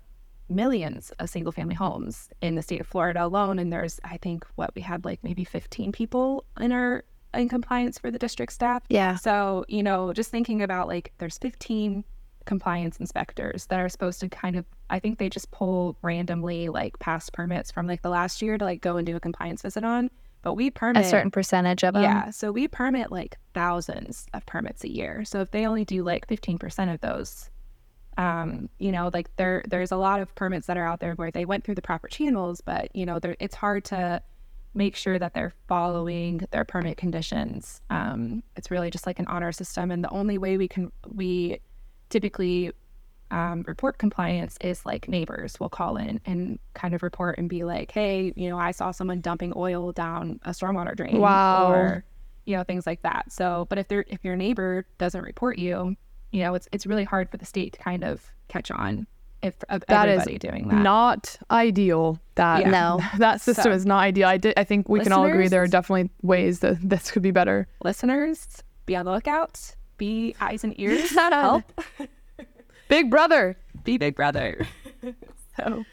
millions 0.48 1.10
of 1.18 1.28
single 1.28 1.52
family 1.52 1.74
homes 1.74 2.28
in 2.40 2.54
the 2.54 2.62
state 2.62 2.80
of 2.80 2.86
Florida 2.86 3.24
alone. 3.24 3.58
And 3.58 3.72
there's, 3.72 4.00
I 4.04 4.16
think, 4.18 4.46
what 4.56 4.74
we 4.74 4.82
had 4.82 5.04
like 5.04 5.22
maybe 5.22 5.44
15 5.44 5.92
people 5.92 6.44
in 6.60 6.72
our 6.72 7.04
in 7.34 7.48
compliance 7.48 7.98
for 7.98 8.10
the 8.10 8.18
district 8.18 8.52
staff. 8.52 8.82
Yeah. 8.88 9.16
So, 9.16 9.64
you 9.68 9.82
know, 9.82 10.12
just 10.12 10.30
thinking 10.30 10.62
about 10.62 10.88
like 10.88 11.12
there's 11.18 11.38
15 11.38 12.04
compliance 12.44 12.98
inspectors 12.98 13.66
that 13.66 13.80
are 13.80 13.88
supposed 13.88 14.20
to 14.20 14.28
kind 14.28 14.56
of 14.56 14.64
I 14.88 15.00
think 15.00 15.18
they 15.18 15.28
just 15.28 15.50
pull 15.50 15.96
randomly 16.02 16.68
like 16.68 16.98
past 17.00 17.32
permits 17.32 17.72
from 17.72 17.86
like 17.86 18.02
the 18.02 18.08
last 18.08 18.40
year 18.40 18.56
to 18.56 18.64
like 18.64 18.80
go 18.80 18.96
and 18.96 19.06
do 19.06 19.16
a 19.16 19.20
compliance 19.20 19.62
visit 19.62 19.84
on. 19.84 20.10
But 20.46 20.54
we 20.54 20.70
permit 20.70 21.04
A 21.04 21.08
certain 21.08 21.32
percentage 21.32 21.82
of 21.82 21.94
them. 21.94 22.04
yeah, 22.04 22.30
so 22.30 22.52
we 22.52 22.68
permit 22.68 23.10
like 23.10 23.36
thousands 23.52 24.28
of 24.32 24.46
permits 24.46 24.84
a 24.84 24.88
year. 24.88 25.24
So 25.24 25.40
if 25.40 25.50
they 25.50 25.66
only 25.66 25.84
do 25.84 26.04
like 26.04 26.28
15% 26.28 26.94
of 26.94 27.00
those, 27.00 27.50
um, 28.16 28.68
you 28.78 28.92
know, 28.92 29.10
like 29.12 29.34
there 29.38 29.64
there's 29.68 29.90
a 29.90 29.96
lot 29.96 30.20
of 30.20 30.32
permits 30.36 30.68
that 30.68 30.76
are 30.76 30.86
out 30.86 31.00
there 31.00 31.14
where 31.14 31.32
they 31.32 31.44
went 31.44 31.64
through 31.64 31.74
the 31.74 31.82
proper 31.82 32.06
channels, 32.06 32.60
but 32.60 32.94
you 32.94 33.04
know, 33.04 33.18
it's 33.40 33.56
hard 33.56 33.84
to 33.86 34.22
make 34.72 34.94
sure 34.94 35.18
that 35.18 35.34
they're 35.34 35.52
following 35.66 36.46
their 36.52 36.64
permit 36.64 36.96
conditions. 36.96 37.80
Um, 37.90 38.44
it's 38.54 38.70
really 38.70 38.92
just 38.92 39.04
like 39.04 39.18
an 39.18 39.26
honor 39.26 39.50
system, 39.50 39.90
and 39.90 40.04
the 40.04 40.10
only 40.10 40.38
way 40.38 40.58
we 40.58 40.68
can 40.68 40.92
we 41.12 41.58
typically 42.08 42.70
um, 43.30 43.64
report 43.66 43.98
compliance 43.98 44.56
is 44.60 44.84
like 44.86 45.08
neighbors 45.08 45.58
will 45.58 45.68
call 45.68 45.96
in 45.96 46.20
and 46.24 46.58
kind 46.74 46.94
of 46.94 47.02
report 47.02 47.38
and 47.38 47.48
be 47.48 47.64
like, 47.64 47.90
hey, 47.90 48.32
you 48.36 48.48
know, 48.48 48.58
I 48.58 48.70
saw 48.70 48.90
someone 48.92 49.20
dumping 49.20 49.52
oil 49.56 49.92
down 49.92 50.38
a 50.44 50.50
stormwater 50.50 50.96
drain. 50.96 51.18
Wow. 51.18 51.72
Or, 51.72 52.04
you 52.44 52.56
know, 52.56 52.62
things 52.62 52.86
like 52.86 53.02
that. 53.02 53.32
So, 53.32 53.66
but 53.68 53.78
if 53.78 53.88
they're 53.88 54.04
if 54.08 54.24
your 54.24 54.36
neighbor 54.36 54.86
doesn't 54.98 55.22
report 55.22 55.58
you, 55.58 55.96
you 56.30 56.42
know, 56.44 56.54
it's 56.54 56.68
it's 56.72 56.86
really 56.86 57.04
hard 57.04 57.28
for 57.30 57.36
the 57.36 57.46
state 57.46 57.72
to 57.72 57.78
kind 57.80 58.04
of 58.04 58.32
catch 58.48 58.70
on 58.70 59.06
if 59.42 59.54
of 59.68 59.84
That 59.88 60.08
is 60.08 60.20
everybody 60.22 60.38
doing 60.38 60.68
that. 60.68 60.76
Not 60.82 61.36
ideal. 61.50 62.20
That 62.36 62.60
Yeah. 62.60 62.70
No. 62.70 63.00
that 63.18 63.40
system 63.40 63.64
So- 63.64 63.70
is 63.72 63.84
not 63.84 63.98
ideal. 63.98 64.28
I 64.28 64.36
did. 64.36 64.54
I 64.56 64.64
think 64.64 64.88
we 64.88 65.00
can 65.00 65.12
all 65.12 65.24
agree 65.26 65.48
there 65.48 65.62
are 65.62 65.68
definitely 65.68 66.10
ways 66.22 66.60
that 66.60 66.78
this 66.88 67.10
could 67.10 67.22
be 67.22 67.32
better. 67.32 67.66
Listeners, 67.82 68.62
be 68.86 68.94
on 68.94 69.04
the 69.04 69.12
lookout. 69.12 69.74
Be 69.98 70.36
eyes 70.40 70.62
and 70.62 70.78
ears. 70.78 71.10
Help. 71.16 71.64
Big 72.88 73.10
brother. 73.10 73.56
be 73.84 73.98
big 73.98 74.14
brother. 74.16 74.66
so, 75.56 75.84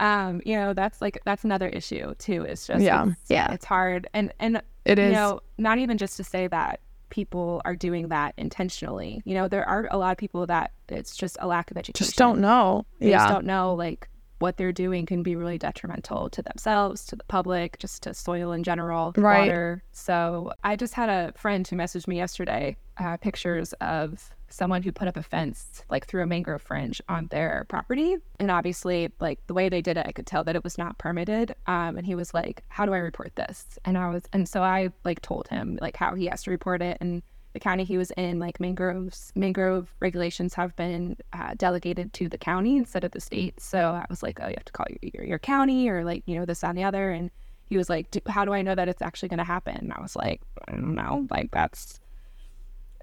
um, 0.00 0.40
you 0.44 0.56
know, 0.56 0.72
that's 0.74 1.00
like 1.00 1.18
that's 1.24 1.44
another 1.44 1.68
issue 1.68 2.14
too. 2.16 2.42
It's 2.42 2.66
just 2.66 2.80
Yeah. 2.82 3.06
it's, 3.08 3.30
Yeah. 3.30 3.52
it's 3.52 3.64
hard, 3.64 4.06
and 4.14 4.32
and 4.40 4.62
It 4.84 4.98
you 4.98 5.04
is. 5.04 5.12
know, 5.12 5.40
not 5.58 5.78
even 5.78 5.98
just 5.98 6.16
to 6.18 6.24
say 6.24 6.46
that 6.48 6.80
people 7.10 7.62
are 7.64 7.76
doing 7.76 8.08
that 8.08 8.34
intentionally. 8.36 9.22
You 9.24 9.34
know, 9.34 9.46
there 9.48 9.66
are 9.68 9.86
a 9.90 9.96
lot 9.98 10.10
of 10.12 10.18
people 10.18 10.46
that 10.46 10.72
it's 10.88 11.16
just 11.16 11.36
a 11.40 11.46
lack 11.46 11.70
of 11.70 11.76
education. 11.76 12.04
Just 12.06 12.16
don't 12.18 12.40
know. 12.40 12.86
They 12.98 13.10
yeah. 13.10 13.18
just 13.18 13.28
don't 13.30 13.46
know 13.46 13.74
like 13.74 14.08
what 14.40 14.56
they're 14.56 14.72
doing 14.72 15.06
can 15.06 15.22
be 15.22 15.36
really 15.36 15.56
detrimental 15.58 16.28
to 16.28 16.42
themselves, 16.42 17.06
to 17.06 17.16
the 17.16 17.24
public, 17.24 17.78
just 17.78 18.02
to 18.02 18.12
soil 18.12 18.50
in 18.52 18.64
general, 18.64 19.12
Right. 19.16 19.46
water. 19.48 19.82
So 19.92 20.52
I 20.64 20.74
just 20.76 20.92
had 20.94 21.08
a 21.08 21.32
friend 21.38 21.66
who 21.66 21.76
messaged 21.76 22.08
me 22.08 22.16
yesterday, 22.16 22.76
uh, 22.98 23.16
pictures 23.18 23.72
of 23.74 24.34
someone 24.54 24.82
who 24.82 24.92
put 24.92 25.08
up 25.08 25.16
a 25.16 25.22
fence 25.22 25.82
like 25.90 26.06
through 26.06 26.22
a 26.22 26.26
mangrove 26.26 26.62
fringe 26.62 27.00
on 27.08 27.26
their 27.28 27.66
property. 27.68 28.16
And 28.38 28.50
obviously, 28.50 29.10
like 29.20 29.44
the 29.46 29.54
way 29.54 29.68
they 29.68 29.82
did 29.82 29.96
it, 29.96 30.06
I 30.06 30.12
could 30.12 30.26
tell 30.26 30.44
that 30.44 30.56
it 30.56 30.64
was 30.64 30.78
not 30.78 30.98
permitted. 30.98 31.54
Um, 31.66 31.96
and 31.96 32.06
he 32.06 32.14
was 32.14 32.32
like, 32.32 32.64
"How 32.68 32.86
do 32.86 32.94
I 32.94 32.98
report 32.98 33.34
this?" 33.36 33.78
And 33.84 33.98
I 33.98 34.08
was, 34.10 34.22
and 34.32 34.48
so 34.48 34.62
I 34.62 34.90
like 35.04 35.20
told 35.22 35.48
him 35.48 35.78
like 35.80 35.96
how 35.96 36.14
he 36.14 36.26
has 36.26 36.42
to 36.44 36.50
report 36.50 36.82
it 36.82 36.98
and 37.00 37.22
the 37.54 37.60
county 37.60 37.84
he 37.84 37.96
was 37.96 38.10
in, 38.12 38.40
like 38.40 38.58
mangroves, 38.58 39.32
mangrove 39.36 39.94
regulations 40.00 40.54
have 40.54 40.74
been 40.74 41.16
uh, 41.32 41.54
delegated 41.56 42.12
to 42.14 42.28
the 42.28 42.36
county 42.36 42.76
instead 42.76 43.04
of 43.04 43.12
the 43.12 43.20
state. 43.20 43.60
So 43.60 43.78
I 43.90 44.04
was 44.10 44.24
like, 44.24 44.40
oh, 44.42 44.48
you 44.48 44.54
have 44.56 44.64
to 44.64 44.72
call 44.72 44.86
your, 44.90 45.10
your, 45.14 45.24
your 45.24 45.38
county 45.38 45.88
or 45.88 46.04
like, 46.04 46.24
you 46.26 46.36
know, 46.36 46.44
this, 46.44 46.64
and 46.64 46.76
the 46.76 46.82
other. 46.82 47.10
And 47.10 47.30
he 47.66 47.76
was 47.76 47.88
like, 47.88 48.08
how 48.26 48.44
do 48.44 48.52
I 48.52 48.62
know 48.62 48.74
that 48.74 48.88
it's 48.88 49.00
actually 49.00 49.28
going 49.28 49.38
to 49.38 49.44
happen? 49.44 49.76
And 49.76 49.92
I 49.92 50.02
was 50.02 50.16
like, 50.16 50.42
I 50.66 50.72
don't 50.72 50.96
know. 50.96 51.28
Like, 51.30 51.52
that's, 51.52 52.00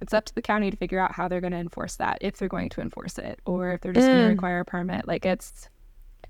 it's 0.02 0.14
up 0.14 0.26
to 0.26 0.36
the 0.36 0.42
county 0.42 0.70
to 0.72 0.78
figure 0.78 1.00
out 1.00 1.14
how 1.14 1.28
they're 1.28 1.42
going 1.42 1.54
to 1.54 1.60
enforce 1.60 1.96
that, 1.98 2.18
if 2.22 2.38
they're 2.38 2.50
going 2.50 2.70
to 2.70 2.82
enforce 2.82 3.18
it, 3.18 3.40
or 3.46 3.72
if 3.72 3.82
they're 3.82 3.94
just 3.94 4.08
going 4.08 4.18
Mm. 4.20 4.24
to 4.26 4.30
require 4.30 4.60
a 4.62 4.66
permit. 4.66 5.08
Like, 5.08 5.26
it's, 5.26 5.70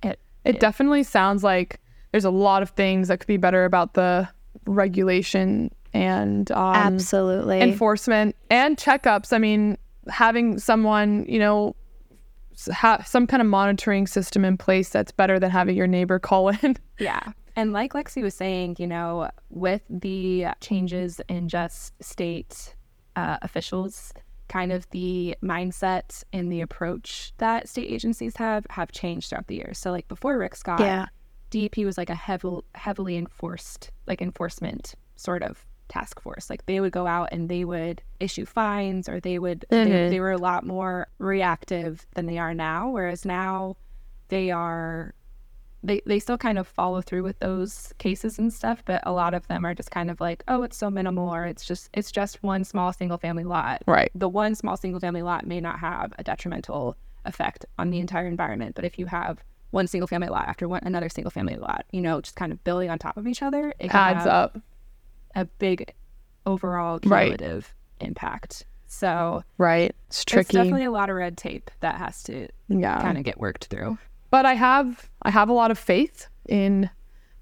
it, 0.03 0.19
It 0.45 0.59
definitely 0.59 1.03
sounds 1.03 1.43
like 1.43 1.79
there's 2.11 2.25
a 2.25 2.29
lot 2.31 2.61
of 2.61 2.71
things 2.71 3.07
that 3.07 3.19
could 3.19 3.27
be 3.27 3.37
better 3.37 3.63
about 3.65 3.93
the 3.93 4.27
regulation 4.75 5.71
and 5.93 6.51
um, 6.51 6.75
Absolutely. 6.75 7.61
enforcement 7.61 8.35
and 8.49 8.77
checkups. 8.77 9.33
I 9.33 9.37
mean, 9.37 9.77
having 10.09 10.57
someone, 10.59 11.25
you 11.27 11.39
know, 11.39 11.75
have 12.71 13.07
some 13.07 13.27
kind 13.27 13.41
of 13.41 13.47
monitoring 13.47 14.07
system 14.07 14.45
in 14.45 14.57
place 14.57 14.89
that's 14.89 15.11
better 15.11 15.39
than 15.39 15.49
having 15.51 15.75
your 15.75 15.87
neighbor 15.87 16.19
call 16.19 16.49
in. 16.49 16.77
Yeah. 16.99 17.21
And 17.55 17.73
like 17.73 17.93
Lexi 17.93 18.21
was 18.21 18.33
saying, 18.35 18.75
you 18.79 18.87
know, 18.87 19.29
with 19.49 19.81
the 19.89 20.47
changes 20.61 21.19
in 21.27 21.49
just 21.49 21.93
state 22.01 22.75
uh, 23.21 23.37
officials, 23.41 24.13
kind 24.47 24.71
of 24.71 24.89
the 24.89 25.35
mindset 25.43 26.23
and 26.33 26.51
the 26.51 26.61
approach 26.61 27.33
that 27.37 27.69
state 27.69 27.89
agencies 27.89 28.35
have 28.37 28.65
have 28.69 28.91
changed 28.91 29.29
throughout 29.29 29.47
the 29.47 29.55
years. 29.55 29.77
So 29.77 29.91
like 29.91 30.07
before 30.07 30.37
Rick 30.37 30.55
Scott, 30.55 30.79
Yeah. 30.81 31.05
DEP 31.51 31.77
was 31.85 31.97
like 31.97 32.09
a 32.09 32.15
heavy, 32.15 32.49
heavily 32.75 33.15
enforced, 33.17 33.91
like 34.07 34.21
enforcement 34.21 34.95
sort 35.15 35.43
of 35.43 35.65
task 35.89 36.21
force. 36.21 36.49
Like 36.49 36.65
they 36.65 36.79
would 36.79 36.93
go 36.93 37.05
out 37.07 37.29
and 37.33 37.49
they 37.49 37.65
would 37.65 38.01
issue 38.21 38.45
fines 38.45 39.09
or 39.09 39.19
they 39.19 39.37
would, 39.37 39.65
they, 39.69 39.85
Mhm. 39.85 40.09
they 40.09 40.19
were 40.21 40.31
a 40.31 40.37
lot 40.37 40.65
more 40.65 41.07
reactive 41.17 42.07
than 42.15 42.25
they 42.25 42.37
are 42.37 42.53
now. 42.53 42.89
Whereas 42.89 43.25
now 43.25 43.75
they 44.29 44.49
are, 44.51 45.13
they, 45.83 46.01
they 46.05 46.19
still 46.19 46.37
kind 46.37 46.59
of 46.59 46.67
follow 46.67 47.01
through 47.01 47.23
with 47.23 47.39
those 47.39 47.93
cases 47.97 48.37
and 48.37 48.53
stuff, 48.53 48.83
but 48.85 49.01
a 49.05 49.11
lot 49.11 49.33
of 49.33 49.47
them 49.47 49.65
are 49.65 49.73
just 49.73 49.89
kind 49.91 50.11
of 50.11 50.21
like, 50.21 50.43
oh, 50.47 50.61
it's 50.63 50.77
so 50.77 50.89
minimal 50.91 51.27
or 51.29 51.45
it's 51.45 51.65
just, 51.65 51.89
it's 51.93 52.11
just 52.11 52.43
one 52.43 52.63
small 52.63 52.93
single 52.93 53.17
family 53.17 53.43
lot 53.43 53.81
Right. 53.87 54.11
the 54.13 54.29
one 54.29 54.53
small 54.55 54.77
single 54.77 54.99
family 54.99 55.21
lot 55.23 55.45
may 55.47 55.59
not 55.59 55.79
have 55.79 56.13
a 56.19 56.23
detrimental 56.23 56.97
effect 57.25 57.65
on 57.79 57.89
the 57.89 57.99
entire 57.99 58.27
environment. 58.27 58.75
But 58.75 58.85
if 58.85 58.99
you 58.99 59.07
have 59.07 59.43
one 59.71 59.87
single 59.87 60.07
family 60.07 60.27
lot 60.27 60.47
after 60.47 60.67
one 60.67 60.81
another 60.83 61.09
single 61.09 61.31
family 61.31 61.55
lot, 61.55 61.85
you 61.91 62.01
know, 62.01 62.21
just 62.21 62.35
kind 62.35 62.51
of 62.51 62.63
building 62.63 62.89
on 62.89 62.99
top 62.99 63.17
of 63.17 63.25
each 63.27 63.41
other, 63.41 63.73
it 63.79 63.93
Adds 63.93 64.25
up. 64.27 64.59
a 65.35 65.45
big 65.45 65.93
overall 66.45 66.99
Right. 67.05 67.23
cumulative 67.37 67.73
impact. 67.99 68.65
So 68.87 69.43
Right. 69.57 69.95
It's 70.07 70.25
tricky. 70.25 70.41
it's 70.41 70.51
definitely 70.51 70.83
a 70.85 70.91
lot 70.91 71.09
of 71.09 71.15
red 71.15 71.37
tape 71.37 71.71
that 71.79 71.95
has 71.95 72.21
to 72.23 72.49
yeah. 72.67 73.01
kind 73.01 73.17
of 73.17 73.23
get 73.23 73.39
worked 73.39 73.65
through. 73.65 73.97
But 74.31 74.45
I 74.45 74.55
have 74.55 75.09
I 75.21 75.29
have 75.29 75.49
a 75.49 75.53
lot 75.53 75.69
of 75.71 75.77
faith 75.77 76.27
in 76.49 76.89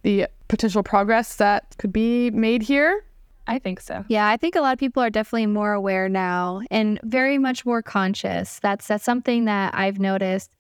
the 0.01 0.27
potential 0.49 0.83
progress 0.83 1.35
that 1.37 1.75
could 1.77 1.93
be 1.93 2.31
made 2.31 2.61
here. 2.63 3.03
I 3.47 3.57
think 3.57 3.79
so. 3.79 4.03
Yeah, 4.09 4.27
I 4.27 4.37
think 4.37 4.55
a 4.55 4.61
lot 4.61 4.73
of 4.73 4.79
people 4.79 5.01
are 5.01 5.09
definitely 5.09 5.47
more 5.47 5.73
aware 5.73 6.07
now 6.09 6.61
and 6.69 6.99
very 7.03 7.37
much 7.37 7.65
more 7.65 7.81
conscious. 7.81 8.59
That's 8.59 8.87
that's 8.87 9.03
something 9.03 9.45
that 9.45 9.73
I've 9.73 9.99
noticed. 9.99 10.51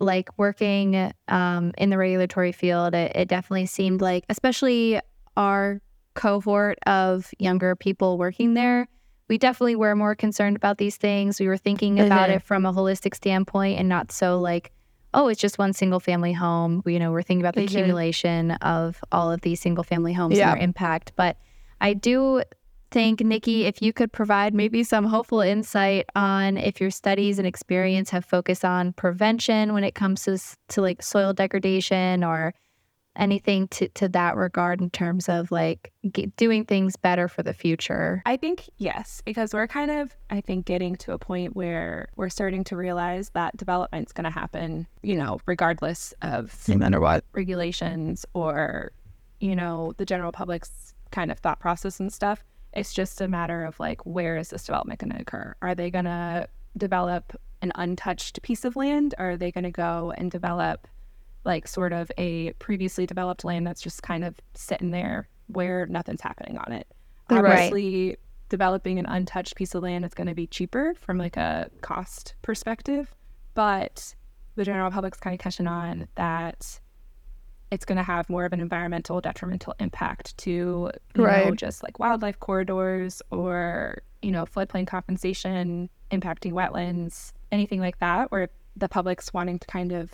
Like 0.00 0.28
working 0.36 1.12
um, 1.28 1.72
in 1.78 1.90
the 1.90 1.96
regulatory 1.98 2.50
field, 2.50 2.94
it, 2.94 3.12
it 3.14 3.28
definitely 3.28 3.66
seemed 3.66 4.00
like, 4.00 4.24
especially 4.28 5.00
our 5.36 5.80
cohort 6.14 6.78
of 6.86 7.30
younger 7.38 7.76
people 7.76 8.18
working 8.18 8.54
there, 8.54 8.88
we 9.28 9.38
definitely 9.38 9.76
were 9.76 9.94
more 9.94 10.16
concerned 10.16 10.56
about 10.56 10.78
these 10.78 10.96
things. 10.96 11.38
We 11.38 11.46
were 11.46 11.56
thinking 11.56 12.00
about 12.00 12.28
Mhm. 12.28 12.36
it 12.36 12.42
from 12.42 12.66
a 12.66 12.72
holistic 12.72 13.14
standpoint 13.14 13.78
and 13.78 13.88
not 13.88 14.10
so 14.10 14.40
like, 14.40 14.72
oh, 15.14 15.28
it's 15.28 15.40
just 15.40 15.58
one 15.58 15.72
single 15.72 16.00
family 16.00 16.32
home. 16.32 16.82
You 16.86 16.98
know, 16.98 17.12
we're 17.12 17.22
thinking 17.22 17.40
about 17.40 17.54
the 17.54 17.62
Mhm. 17.62 17.70
accumulation 17.70 18.50
of 18.52 19.00
all 19.12 19.30
of 19.32 19.40
these 19.40 19.60
single 19.60 19.84
family 19.84 20.12
homes 20.12 20.36
Yeah. 20.36 20.50
and 20.50 20.58
their 20.60 20.64
impact. 20.64 21.12
But 21.16 21.36
I 21.80 21.94
do 21.94 22.42
think, 22.90 23.20
Nikki, 23.20 23.64
if 23.64 23.80
you 23.82 23.92
could 23.92 24.12
provide 24.12 24.54
maybe 24.54 24.84
some 24.84 25.06
hopeful 25.06 25.40
insight 25.40 26.06
on 26.14 26.56
if 26.56 26.80
your 26.80 26.90
studies 26.90 27.38
and 27.38 27.46
experience 27.46 28.10
have 28.10 28.24
focused 28.24 28.64
on 28.64 28.92
prevention 28.92 29.72
when 29.72 29.82
it 29.84 29.94
comes 29.94 30.24
to, 30.24 30.38
to 30.68 30.80
like 30.82 31.02
soil 31.02 31.32
degradation 31.32 32.22
or 32.22 32.54
anything 33.16 33.68
to, 33.68 33.88
to 33.88 34.08
that 34.08 34.36
regard 34.36 34.80
in 34.80 34.90
terms 34.90 35.28
of 35.28 35.50
like 35.50 35.92
g 36.12 36.26
doing 36.36 36.64
things 36.64 36.96
better 36.96 37.28
for 37.28 37.42
the 37.42 37.54
future. 37.54 38.22
I 38.26 38.36
think 38.36 38.68
yes, 38.78 39.22
because 39.24 39.52
we're 39.52 39.66
kind 39.66 39.90
of, 39.90 40.14
I 40.30 40.40
think, 40.40 40.66
getting 40.66 40.96
to 40.96 41.12
a 41.12 41.18
point 41.18 41.54
where 41.54 42.08
we're 42.16 42.28
starting 42.28 42.64
to 42.64 42.76
realize 42.76 43.30
that 43.30 43.56
development's 43.56 44.12
going 44.12 44.24
to 44.24 44.30
happen, 44.30 44.86
you 45.02 45.16
know, 45.16 45.40
regardless 45.46 46.12
of 46.22 46.68
No 46.68 46.76
matter 46.76 47.00
what. 47.00 47.24
regulations 47.32 48.26
or, 48.34 48.92
you 49.40 49.54
know, 49.54 49.94
the 49.96 50.04
general 50.04 50.32
public's 50.32 50.94
kind 51.10 51.30
of 51.30 51.38
thought 51.38 51.60
process 51.60 52.00
and 52.00 52.12
stuff. 52.12 52.44
It's 52.72 52.92
just 52.92 53.20
a 53.20 53.28
matter 53.28 53.64
of 53.64 53.78
like, 53.78 54.04
where 54.04 54.36
is 54.36 54.50
this 54.50 54.64
development 54.64 54.98
going 54.98 55.12
to 55.12 55.20
occur? 55.20 55.54
Are 55.62 55.76
they 55.76 55.90
going 55.90 56.06
to 56.06 56.48
develop 56.76 57.40
an 57.62 57.70
untouched 57.76 58.42
piece 58.42 58.64
of 58.64 58.74
land? 58.74 59.14
Or 59.16 59.30
are 59.30 59.36
they 59.36 59.52
going 59.52 59.64
to 59.64 59.70
go 59.70 60.12
and 60.18 60.28
develop 60.30 60.88
like 61.44 61.68
sort 61.68 61.92
of 61.92 62.10
a 62.18 62.52
previously 62.54 63.06
developed 63.06 63.44
land 63.44 63.66
that's 63.66 63.80
just 63.80 64.02
kind 64.02 64.24
of 64.24 64.36
sitting 64.54 64.90
there 64.90 65.28
where 65.48 65.86
nothing's 65.86 66.20
happening 66.20 66.58
on 66.58 66.72
it? 66.72 66.86
Right. 67.30 67.44
Obviously, 67.44 68.16
developing 68.48 68.98
an 68.98 69.06
untouched 69.06 69.56
piece 69.56 69.74
of 69.74 69.82
land 69.82 70.04
is 70.04 70.14
going 70.14 70.26
to 70.26 70.34
be 70.34 70.46
cheaper 70.46 70.94
from 71.00 71.18
like 71.18 71.36
a 71.36 71.70
cost 71.80 72.34
perspective, 72.42 73.14
but 73.54 74.14
the 74.56 74.64
general 74.64 74.90
public's 74.90 75.18
kind 75.18 75.34
of 75.34 75.40
catching 75.40 75.66
on 75.66 76.08
that 76.14 76.80
it's 77.70 77.84
going 77.84 77.96
to 77.96 78.04
have 78.04 78.30
more 78.30 78.44
of 78.44 78.52
an 78.52 78.60
environmental 78.60 79.20
detrimental 79.20 79.74
impact 79.80 80.36
to 80.38 80.90
you 81.16 81.22
know 81.26 81.54
just 81.54 81.82
like 81.82 81.98
wildlife 81.98 82.38
corridors 82.38 83.20
or 83.30 84.02
you 84.22 84.30
know 84.30 84.44
floodplain 84.44 84.86
compensation 84.86 85.88
impacting 86.10 86.52
wetlands 86.52 87.32
anything 87.50 87.80
like 87.80 87.98
that 87.98 88.30
where 88.30 88.48
the 88.76 88.88
public's 88.88 89.32
wanting 89.32 89.58
to 89.58 89.66
kind 89.66 89.92
of 89.92 90.10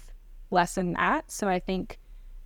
lessen 0.51 0.93
that 0.95 1.31
so 1.31 1.49
i 1.49 1.59
think 1.59 1.99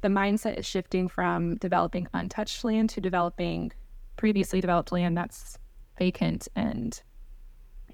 the 0.03 0.09
mindset 0.09 0.59
is 0.59 0.67
shifting 0.67 1.09
from 1.09 1.57
developing 1.57 2.07
untouched 2.13 2.63
land 2.65 2.91
to 2.91 3.01
developing 3.01 3.73
previously 4.17 4.61
developed 4.61 4.93
land 4.93 5.17
that's 5.17 5.59
vacant 5.99 6.47
and 6.55 7.03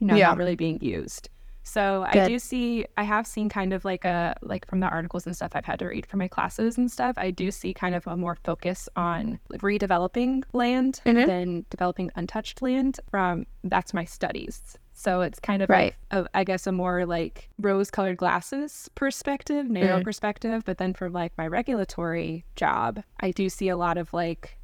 you 0.00 0.06
know 0.06 0.16
Yeah. 0.16 0.28
not 0.28 0.38
really 0.38 0.56
being 0.56 0.78
used 0.82 1.28
so 1.62 2.06
I 2.10 2.26
do 2.26 2.38
see 2.38 2.86
I 2.96 3.02
have 3.04 3.26
seen 3.26 3.50
kind 3.50 3.74
of 3.74 3.84
like 3.84 4.06
a 4.06 4.34
like 4.40 4.66
from 4.66 4.80
the 4.80 4.88
articles 4.88 5.26
and 5.26 5.36
stuff 5.36 5.52
I've 5.54 5.66
had 5.66 5.78
to 5.80 5.86
read 5.88 6.06
for 6.06 6.16
my 6.16 6.26
classes 6.26 6.78
and 6.78 6.90
stuff, 6.90 7.14
I 7.18 7.30
do 7.30 7.50
see 7.50 7.74
kind 7.74 7.94
of 7.94 8.06
a 8.06 8.16
more 8.16 8.34
focus 8.44 8.88
on 8.96 9.38
redeveloping 9.52 10.42
land 10.54 11.00
Mhm. 11.04 11.26
than 11.26 11.66
developing 11.68 12.10
untouched 12.16 12.62
land 12.62 12.98
from 13.10 13.44
that's 13.62 13.92
my 13.92 14.04
studies. 14.04 14.78
So 15.00 15.22
it's 15.22 15.40
kind 15.40 15.62
of 15.62 15.70
Right. 15.70 15.94
a, 16.10 16.20
a, 16.24 16.26
I 16.34 16.44
guess 16.44 16.66
a 16.66 16.72
more 16.72 17.06
like 17.06 17.48
rose 17.58 17.90
colored 17.90 18.18
glasses 18.18 18.90
perspective, 18.94 19.70
narrow 19.70 19.98
Mhm. 20.00 20.04
perspective. 20.04 20.62
But 20.66 20.76
then 20.76 20.92
for 20.92 21.08
like 21.08 21.32
my 21.38 21.46
regulatory 21.46 22.44
job, 22.54 23.02
I 23.18 23.30
do 23.30 23.48
see 23.48 23.70
a 23.70 23.78
lot 23.78 23.96
of 23.96 24.12
like 24.12 24.58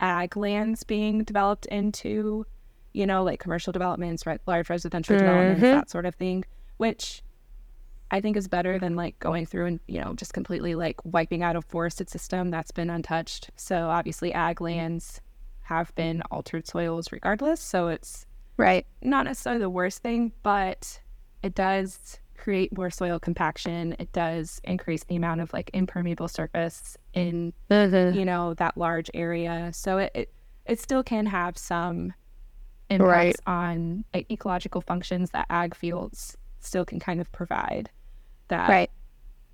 ag 0.00 0.34
lands 0.34 0.82
being 0.82 1.24
developed 1.24 1.66
into 1.66 2.46
you 2.94 3.06
know, 3.06 3.22
like 3.24 3.40
commercial 3.40 3.72
developments, 3.72 4.26
right, 4.26 4.40
large 4.46 4.68
residential 4.68 5.16
developments, 5.16 5.62
Mhm. 5.62 5.70
that 5.72 5.88
sort 5.88 6.04
of 6.04 6.14
thing, 6.14 6.44
which 6.76 7.22
I 8.10 8.20
think 8.20 8.36
is 8.36 8.46
better 8.48 8.78
than 8.78 8.96
like 8.96 9.18
going 9.18 9.46
through 9.46 9.64
and, 9.66 9.80
you 9.86 9.98
know, 9.98 10.12
just 10.12 10.34
completely 10.34 10.74
like 10.74 11.02
wiping 11.02 11.42
out 11.42 11.56
a 11.56 11.62
forested 11.62 12.10
system 12.10 12.50
that's 12.50 12.70
been 12.70 12.90
untouched. 12.90 13.48
So 13.56 13.88
obviously, 13.88 14.30
ag 14.34 14.60
lands 14.60 15.22
have 15.62 15.94
been 15.94 16.20
altered 16.30 16.66
soils 16.66 17.12
regardless. 17.12 17.60
So 17.62 17.88
it's 17.88 18.26
Right. 18.56 18.86
not 19.02 19.24
necessarily 19.24 19.60
the 19.60 19.70
worst 19.70 20.02
thing, 20.02 20.32
but 20.42 21.00
it 21.42 21.54
does 21.54 22.18
create 22.36 22.76
more 22.76 22.90
soil 22.90 23.18
compaction. 23.18 23.94
It 23.98 24.12
does 24.12 24.60
increase 24.64 25.04
the 25.04 25.16
amount 25.16 25.40
of 25.40 25.52
like 25.52 25.70
impermeable 25.72 26.28
surface 26.28 26.96
in 27.14 27.52
mm-hmm. 27.70 28.18
you 28.18 28.24
know 28.24 28.54
that 28.54 28.76
large 28.76 29.10
area 29.14 29.70
so 29.72 29.98
it 29.98 30.10
it, 30.14 30.32
it 30.66 30.80
still 30.80 31.02
can 31.02 31.26
have 31.26 31.56
some 31.58 32.12
impacts 32.90 33.08
Right. 33.08 33.36
on 33.46 34.04
like, 34.12 34.30
ecological 34.30 34.80
functions 34.80 35.30
that 35.30 35.46
ag 35.50 35.74
fields 35.74 36.36
still 36.60 36.84
can 36.84 36.98
kind 37.00 37.20
of 37.20 37.30
provide 37.32 37.90
that 38.48 38.68
Right. 38.68 38.90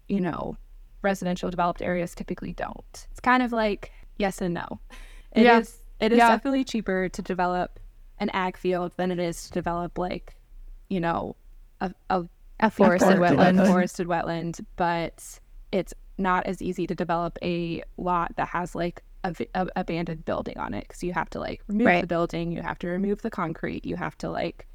you 0.09 0.20
know 0.20 0.57
residential 1.03 1.51
developed 1.51 1.82
areas 1.82 2.14
typically 2.14 2.53
don't 2.55 3.07
it's 3.11 3.20
kind 3.20 3.42
of 3.42 3.53
like 3.53 3.92
yes 4.18 4.40
and 4.40 4.55
no 4.55 4.80
It 5.32 5.42
is. 5.46 5.80
Yeah. 6.01 6.07
it 6.07 6.12
is 6.12 6.18
Yeah. 6.18 6.28
definitely 6.30 6.64
cheaper 6.64 7.09
to 7.11 7.22
develop 7.22 7.78
an 8.21 8.31
ag 8.31 8.57
field 8.57 8.93
than 8.97 9.11
it 9.11 9.19
is 9.19 9.47
to 9.47 9.53
develop 9.53 9.99
like 9.99 10.37
you 10.89 11.01
know 11.01 11.37
a, 11.81 11.93
a 12.11 12.25
A 12.61 12.71
forested 12.71 13.19
forested 13.19 13.39
wetland. 13.39 13.66
forested 13.66 14.07
wetland, 14.09 14.64
but 14.77 15.39
it's 15.71 15.95
not 16.16 16.47
as 16.47 16.61
easy 16.61 16.87
to 16.89 16.95
develop 16.95 17.39
a 17.43 17.83
lot 17.97 18.35
that 18.37 18.49
has 18.49 18.75
like 18.75 19.03
a 19.25 19.35
abandoned 19.77 20.25
building 20.25 20.59
on 20.59 20.75
it 20.75 20.87
because 20.89 21.03
you 21.03 21.12
have 21.12 21.31
to 21.31 21.39
like 21.39 21.62
remove 21.69 22.01
the 22.01 22.07
building, 22.07 22.51
you 22.51 22.62
have 22.62 22.79
to 22.81 22.89
remove 22.89 23.23
the 23.23 23.31
concrete, 23.31 23.85
you 23.85 23.97
have 23.97 24.16
to 24.19 24.31
like, 24.31 24.66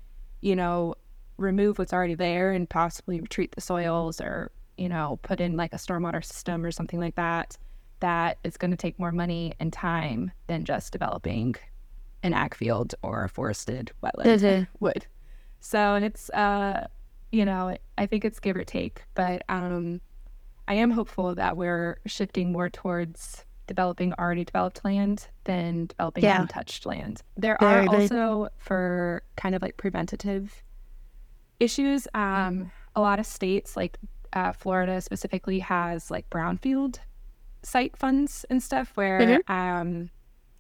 you 0.42 0.56
know, 0.56 0.96
remove 1.38 1.78
what's 1.80 1.94
already 1.94 2.16
there 2.16 2.52
and 2.52 2.70
possibly 2.70 3.20
treat 3.22 3.52
the 3.56 3.62
soils 3.62 4.22
or 4.22 4.52
you 4.78 4.88
know 4.88 5.20
put 5.24 5.42
in 5.42 5.58
like 5.58 5.74
a 5.74 5.78
stormwater 5.78 6.24
system 6.24 6.64
or 6.66 6.72
something 6.72 7.00
like 7.00 7.16
that. 7.16 7.58
That 8.00 8.38
is 8.44 8.58
going 8.58 8.72
to 8.72 8.78
take 8.78 9.00
more 9.00 9.12
money 9.12 9.54
and 9.60 9.74
time 9.74 10.32
than 10.48 10.66
just 10.66 10.92
developing 10.94 11.56
an 12.24 12.34
ag 12.34 12.56
field 12.56 12.96
or 13.04 13.24
a 13.26 13.30
forested 13.30 13.92
wetland 14.02 14.40
Mhm. 14.40 14.68
would. 14.80 15.06
So 15.60 15.96
it's 15.96 16.30
uh 16.32 16.88
you 17.32 17.46
know, 17.46 17.76
I 17.98 18.06
think 18.06 18.26
it's 18.26 18.40
give 18.40 18.56
or 18.56 18.64
take, 18.64 19.04
but 19.16 19.44
um 19.50 20.02
I 20.68 20.76
am 20.76 20.92
hopeful 20.92 21.36
that 21.36 21.58
we're 21.58 22.00
shifting 22.06 22.52
more 22.52 22.70
towards 22.70 23.44
developing 23.68 24.14
already 24.14 24.44
developed 24.46 24.84
land 24.86 25.28
than 25.46 25.88
developing 25.88 26.24
Yeah. 26.24 26.42
untouched 26.42 26.86
land. 26.86 27.22
There 27.38 27.58
Very 27.60 27.88
are 27.88 27.96
also 27.96 28.50
for 28.58 29.24
kind 29.36 29.56
of 29.56 29.62
like 29.62 29.78
preventative 29.78 30.64
issues. 31.60 32.08
Um 32.14 32.72
a 32.96 33.02
lot 33.02 33.20
of 33.20 33.26
states, 33.26 33.76
like 33.76 33.98
uh, 34.34 34.52
Florida 34.52 35.02
specifically, 35.02 35.60
has 35.60 36.10
like 36.12 36.30
brownfield 36.30 36.98
site 37.64 37.96
funds 37.98 38.46
and 38.50 38.62
stuff 38.62 38.92
where 38.96 39.20
Mhm. 39.48 39.50
um, 39.50 40.10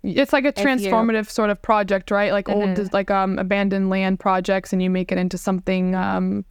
It's 0.04 0.34
like 0.34 0.46
a 0.46 0.52
transformative 0.52 1.30
sort 1.30 1.50
of 1.50 1.62
project, 1.62 2.12
right? 2.12 2.32
Like 2.34 2.50
old, 2.50 2.70
Mhm. 2.70 2.94
like 2.94 3.10
um, 3.10 3.40
abandoned 3.40 3.90
land 3.90 4.20
projects, 4.20 4.74
and 4.74 4.84
you 4.84 4.90
make 4.90 5.12
it 5.12 5.18
into 5.18 5.38
something, 5.38 5.96
um, 5.96 6.44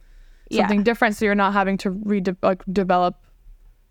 Yeah. 0.49 0.61
something 0.63 0.81
different. 0.83 1.15
So 1.15 1.25
you're 1.25 1.35
not 1.35 1.53
having 1.53 1.77
to 1.79 1.91
rede- 1.91 2.35
like 2.41 2.63
develop 2.71 3.15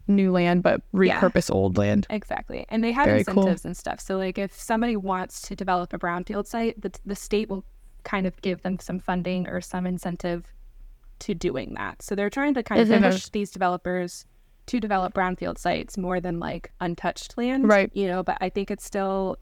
new 0.08 0.32
land, 0.32 0.64
but 0.64 0.82
Yeah. 0.92 1.20
repurpose 1.20 1.48
old 1.54 1.78
land. 1.78 2.08
Exactly. 2.10 2.66
And 2.70 2.82
they 2.82 2.90
have 2.90 3.06
Very 3.06 3.22
cool. 3.24 3.38
incentives 3.44 3.64
and 3.64 3.76
stuff. 3.76 4.00
So 4.00 4.16
like 4.16 4.36
if 4.36 4.52
somebody 4.52 4.96
wants 4.96 5.40
to 5.42 5.54
develop 5.54 5.92
a 5.92 5.98
brownfield 5.98 6.46
site, 6.46 6.80
the 6.82 6.90
the 7.06 7.14
state 7.14 7.48
will 7.48 7.64
kind 8.02 8.26
of 8.26 8.40
give 8.42 8.62
them 8.62 8.80
some 8.80 8.98
funding 8.98 9.46
or 9.48 9.60
some 9.60 9.86
incentive 9.86 10.52
to 11.20 11.34
doing 11.34 11.74
that. 11.74 12.02
So 12.02 12.16
they're 12.16 12.30
trying 12.30 12.54
to 12.54 12.64
kind 12.64 12.80
of 12.80 12.88
Mhm. 12.88 13.12
push 13.12 13.28
these 13.28 13.52
developers 13.52 14.26
to 14.66 14.80
develop 14.80 15.14
brownfield 15.14 15.56
sites 15.56 15.96
more 15.96 16.20
than 16.20 16.40
like 16.40 16.72
untouched 16.80 17.38
land. 17.38 17.68
Right. 17.68 17.90
You 17.94 18.08
know, 18.08 18.24
but 18.24 18.38
I 18.40 18.48
think 18.48 18.72
it's 18.72 18.84
still 18.84 19.36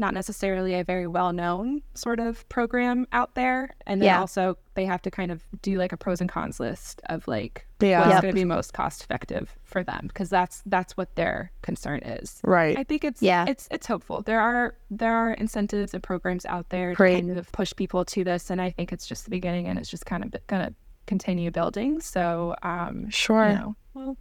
not 0.00 0.14
necessarily 0.14 0.74
a 0.74 0.82
very 0.82 1.06
well 1.06 1.32
known 1.32 1.82
sort 1.94 2.18
of 2.18 2.48
program 2.48 3.06
out 3.12 3.34
there. 3.34 3.70
And 3.86 4.00
then 4.00 4.06
Yeah. 4.06 4.20
also 4.20 4.56
they 4.74 4.86
have 4.86 5.02
to 5.02 5.10
kind 5.10 5.30
of 5.30 5.44
do 5.62 5.76
like 5.78 5.92
a 5.92 5.96
pros 5.96 6.20
and 6.20 6.28
cons 6.30 6.58
list 6.58 7.00
of 7.06 7.28
like 7.28 7.66
Yeah. 7.80 8.00
what's 8.00 8.12
Yep. 8.14 8.22
going 8.22 8.34
to 8.34 8.40
be 8.40 8.44
most 8.44 8.72
cost 8.72 9.02
effective 9.04 9.54
for 9.62 9.84
them 9.84 10.06
because 10.08 10.28
that's 10.30 10.62
that's 10.66 10.96
what 10.96 11.14
their 11.16 11.52
concern 11.62 12.00
is. 12.00 12.40
Right. 12.42 12.76
I 12.78 12.82
think 12.84 13.04
it's 13.04 13.22
Yeah. 13.22 13.44
it's 13.46 13.68
it's 13.70 13.86
hopeful. 13.86 14.22
There 14.22 14.40
are 14.40 14.74
there 14.90 15.14
are 15.14 15.32
incentives 15.34 15.92
and 15.94 16.02
programs 16.02 16.44
out 16.46 16.70
there 16.70 16.94
Great. 16.94 17.20
to 17.20 17.26
kind 17.28 17.38
of 17.38 17.52
push 17.52 17.72
people 17.76 18.04
to 18.06 18.24
this, 18.24 18.50
and 18.50 18.60
I 18.60 18.70
think 18.70 18.92
it's 18.92 19.06
just 19.06 19.24
the 19.24 19.30
beginning, 19.30 19.66
and 19.68 19.78
it's 19.78 19.90
just 19.90 20.06
kind 20.06 20.24
of 20.24 20.34
gonna 20.46 20.72
continue 21.06 21.50
building. 21.50 22.00
So, 22.00 22.54
um, 22.62 23.10
Sure. 23.10 23.48
you 23.48 23.54
know, 23.54 23.76
we'll 23.94 24.16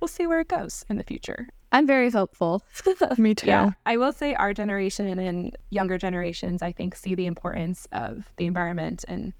we'll 0.00 0.08
see 0.08 0.26
where 0.26 0.40
it 0.40 0.48
goes 0.48 0.84
in 0.88 0.96
the 0.98 1.04
future. 1.04 1.48
I'm 1.74 1.88
very 1.88 2.08
hopeful. 2.08 2.62
Of 3.00 3.18
me 3.18 3.34
too. 3.34 3.48
Yeah, 3.48 3.72
I 3.84 3.96
will 3.96 4.12
say 4.12 4.32
our 4.34 4.54
generation 4.54 5.18
and 5.18 5.56
younger 5.70 5.98
generations, 5.98 6.62
I 6.62 6.70
think, 6.70 6.94
see 6.94 7.16
the 7.16 7.26
importance 7.26 7.88
of 7.90 8.30
the 8.36 8.46
environment 8.46 9.04
and 9.08 9.32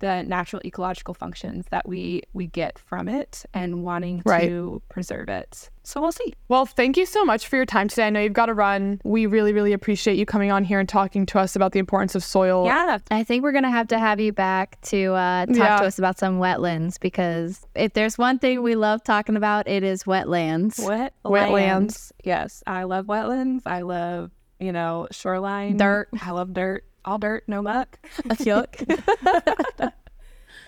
the 0.00 0.22
natural 0.24 0.60
ecological 0.64 1.14
functions 1.14 1.66
that 1.70 1.88
we 1.88 2.22
we 2.34 2.46
get 2.48 2.78
from 2.78 3.08
it, 3.08 3.44
and 3.54 3.82
wanting 3.84 4.22
Right. 4.26 4.48
to 4.48 4.82
preserve 4.88 5.28
it. 5.28 5.70
So 5.82 6.00
we'll 6.00 6.12
see. 6.12 6.34
Well, 6.48 6.66
thank 6.66 6.96
you 6.96 7.06
so 7.06 7.24
much 7.24 7.48
for 7.48 7.56
your 7.56 7.64
time 7.66 7.88
today. 7.88 8.06
I 8.06 8.10
know 8.10 8.20
you've 8.20 8.32
got 8.34 8.46
to 8.46 8.54
run. 8.54 9.00
We 9.02 9.26
really, 9.26 9.52
really 9.52 9.72
appreciate 9.72 10.18
you 10.18 10.26
coming 10.26 10.50
on 10.52 10.62
here 10.62 10.78
and 10.78 10.88
talking 10.88 11.24
to 11.26 11.38
us 11.38 11.56
about 11.56 11.72
the 11.72 11.78
importance 11.78 12.14
of 12.14 12.22
soil. 12.22 12.66
Yeah, 12.66 12.98
I 13.10 13.24
think 13.24 13.42
we're 13.42 13.52
gonna 13.52 13.70
have 13.70 13.88
to 13.88 13.98
have 13.98 14.20
you 14.20 14.32
back 14.32 14.80
to 14.82 15.14
uh, 15.14 15.46
talk 15.46 15.56
Yeah. 15.56 15.76
to 15.78 15.84
us 15.86 15.98
about 15.98 16.18
some 16.18 16.38
wetlands 16.38 17.00
because 17.00 17.66
if 17.74 17.92
there's 17.94 18.18
one 18.18 18.38
thing 18.38 18.62
we 18.62 18.74
love 18.76 19.02
talking 19.04 19.36
about, 19.36 19.68
it 19.68 19.82
is 19.82 20.04
wetlands. 20.04 20.84
Wet 20.84 21.14
Wetlands. 21.24 22.12
Yes, 22.24 22.62
I 22.66 22.84
love 22.84 23.06
wetlands. 23.06 23.62
I 23.66 23.80
love 23.82 24.30
you 24.58 24.72
know 24.72 25.08
shoreline 25.10 25.76
Dirt. 25.78 26.08
I 26.22 26.30
love 26.32 26.52
dirt. 26.52 26.84
All 27.04 27.18
dirt, 27.18 27.44
no 27.46 27.62
muck. 27.62 27.98
A 28.18 28.34
yuck. 28.36 29.92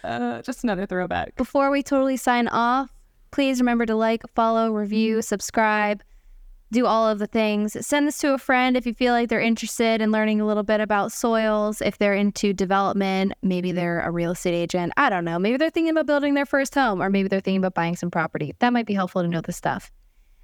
Uh, 0.05 0.43
just 0.43 0.65
another 0.65 0.87
throwback. 0.87 1.37
Before 1.37 1.71
we 1.71 1.83
totally 1.83 2.17
sign 2.17 2.49
off, 2.49 2.91
please 3.31 3.61
remember 3.61 3.87
to 3.87 3.95
like, 3.95 4.23
follow, 4.35 4.73
review, 4.73 5.23
subscribe, 5.23 6.03
do 6.73 6.87
all 6.87 7.07
of 7.07 7.19
the 7.19 7.27
things. 7.27 7.77
Send 7.87 8.09
this 8.09 8.19
to 8.19 8.33
a 8.33 8.39
friend 8.39 8.77
if 8.77 8.87
you 8.87 8.95
feel 8.95 9.13
like 9.13 9.29
they're 9.29 9.41
interested 9.41 10.01
in 10.01 10.11
learning 10.11 10.41
a 10.41 10.47
little 10.47 10.63
bit 10.63 10.81
about 10.81 11.13
soils, 11.13 11.83
if 11.83 11.99
they're 11.99 12.15
into 12.15 12.53
development, 12.53 13.35
maybe 13.43 13.73
they're 13.73 14.01
a 14.01 14.11
real 14.11 14.33
estate 14.33 14.55
agent. 14.55 14.93
I 14.97 15.11
don't 15.11 15.25
know. 15.25 15.39
Maybe 15.39 15.59
they're 15.59 15.71
thinking 15.71 15.91
about 15.91 16.07
building 16.07 16.35
their 16.35 16.47
first 16.47 16.75
home, 16.75 17.03
or 17.03 17.11
maybe 17.11 17.29
they're 17.29 17.41
thinking 17.41 17.59
about 17.59 17.75
buying 17.75 17.95
some 17.95 18.11
property. 18.11 18.55
That 18.59 18.73
might 18.73 18.87
be 18.87 18.95
helpful 18.95 19.23
to 19.23 19.29
know 19.29 19.43
this 19.43 19.57
stuff. 19.57 19.93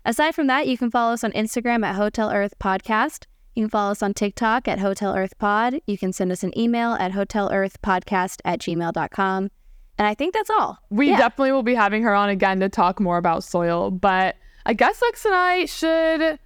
Aside 0.05 0.35
from 0.35 0.47
that, 0.47 0.69
you 0.69 0.79
can 0.79 0.91
follow 0.91 1.15
us 1.15 1.25
on 1.25 1.33
Instagram 1.33 1.85
at 1.85 1.97
Hotel 1.97 2.31
Earth 2.31 2.55
Podcast. 2.59 3.25
You 3.59 3.65
can 3.65 3.71
follow 3.71 3.91
us 3.91 4.05
on 4.05 4.15
TikTok 4.15 4.69
at 4.69 4.79
Hotel 4.79 5.17
Earth 5.17 5.37
Pod. 5.41 5.81
You 5.89 5.99
can 5.99 6.13
send 6.13 6.31
us 6.31 6.45
an 6.45 6.57
email 6.57 6.93
at 6.93 7.11
hotelearthpodcast 7.11 8.37
at 8.45 8.61
gmail.com. 8.61 9.51
And 9.99 10.07
I 10.07 10.15
think 10.15 10.33
that's 10.33 10.49
all. 10.49 10.79
We 10.91 11.09
Yeah. 11.11 11.17
definitely 11.19 11.51
will 11.51 11.65
be 11.65 11.75
having 11.75 12.05
her 12.05 12.15
on 12.15 12.29
again 12.29 12.61
to 12.61 12.69
talk 12.69 13.01
more 13.01 13.17
about 13.17 13.43
soil. 13.43 13.91
But 13.91 14.37
I 14.65 14.75
guess 14.75 15.03
Lex 15.03 15.25
and 15.25 15.35
I 15.35 15.65
should 15.65 16.39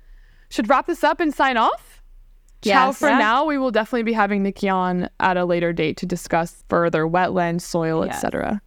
should 0.48 0.70
wrap 0.70 0.86
this 0.86 1.04
up 1.04 1.20
and 1.20 1.34
sign 1.34 1.58
off. 1.58 2.02
Ciao 2.62 2.92
for 2.92 3.10
Yeah. 3.10 3.18
now. 3.18 3.44
We 3.44 3.58
will 3.58 3.70
definitely 3.70 4.04
be 4.04 4.14
having 4.14 4.42
Nikki 4.42 4.70
on 4.70 5.10
at 5.20 5.36
a 5.36 5.44
later 5.44 5.74
date 5.74 5.98
to 5.98 6.06
discuss 6.06 6.64
further 6.70 7.06
wetland, 7.06 7.60
soil, 7.60 8.06
Yes. 8.06 8.24
etc. 8.24 8.62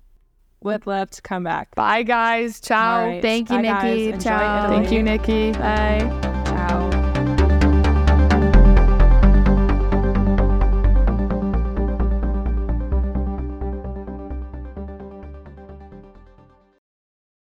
Would 0.62 0.86
love 0.86 1.10
to 1.10 1.22
come 1.24 1.44
back. 1.46 1.74
Bye 1.74 2.04
guys. 2.04 2.60
Ciao. 2.60 3.00
All 3.00 3.08
right. 3.08 3.22
Thank 3.24 3.50
you, 3.50 3.58
Bye, 3.58 3.64
guys. 3.64 3.84
Nikki. 3.84 4.06
Enjoy 4.12 4.30
Ciao. 4.30 4.66
Italy. 4.66 4.78
Thank 4.78 4.92
you, 4.92 5.02
Nikki. 5.02 5.52
Bye. 5.54 6.00
Ciao. 6.22 6.45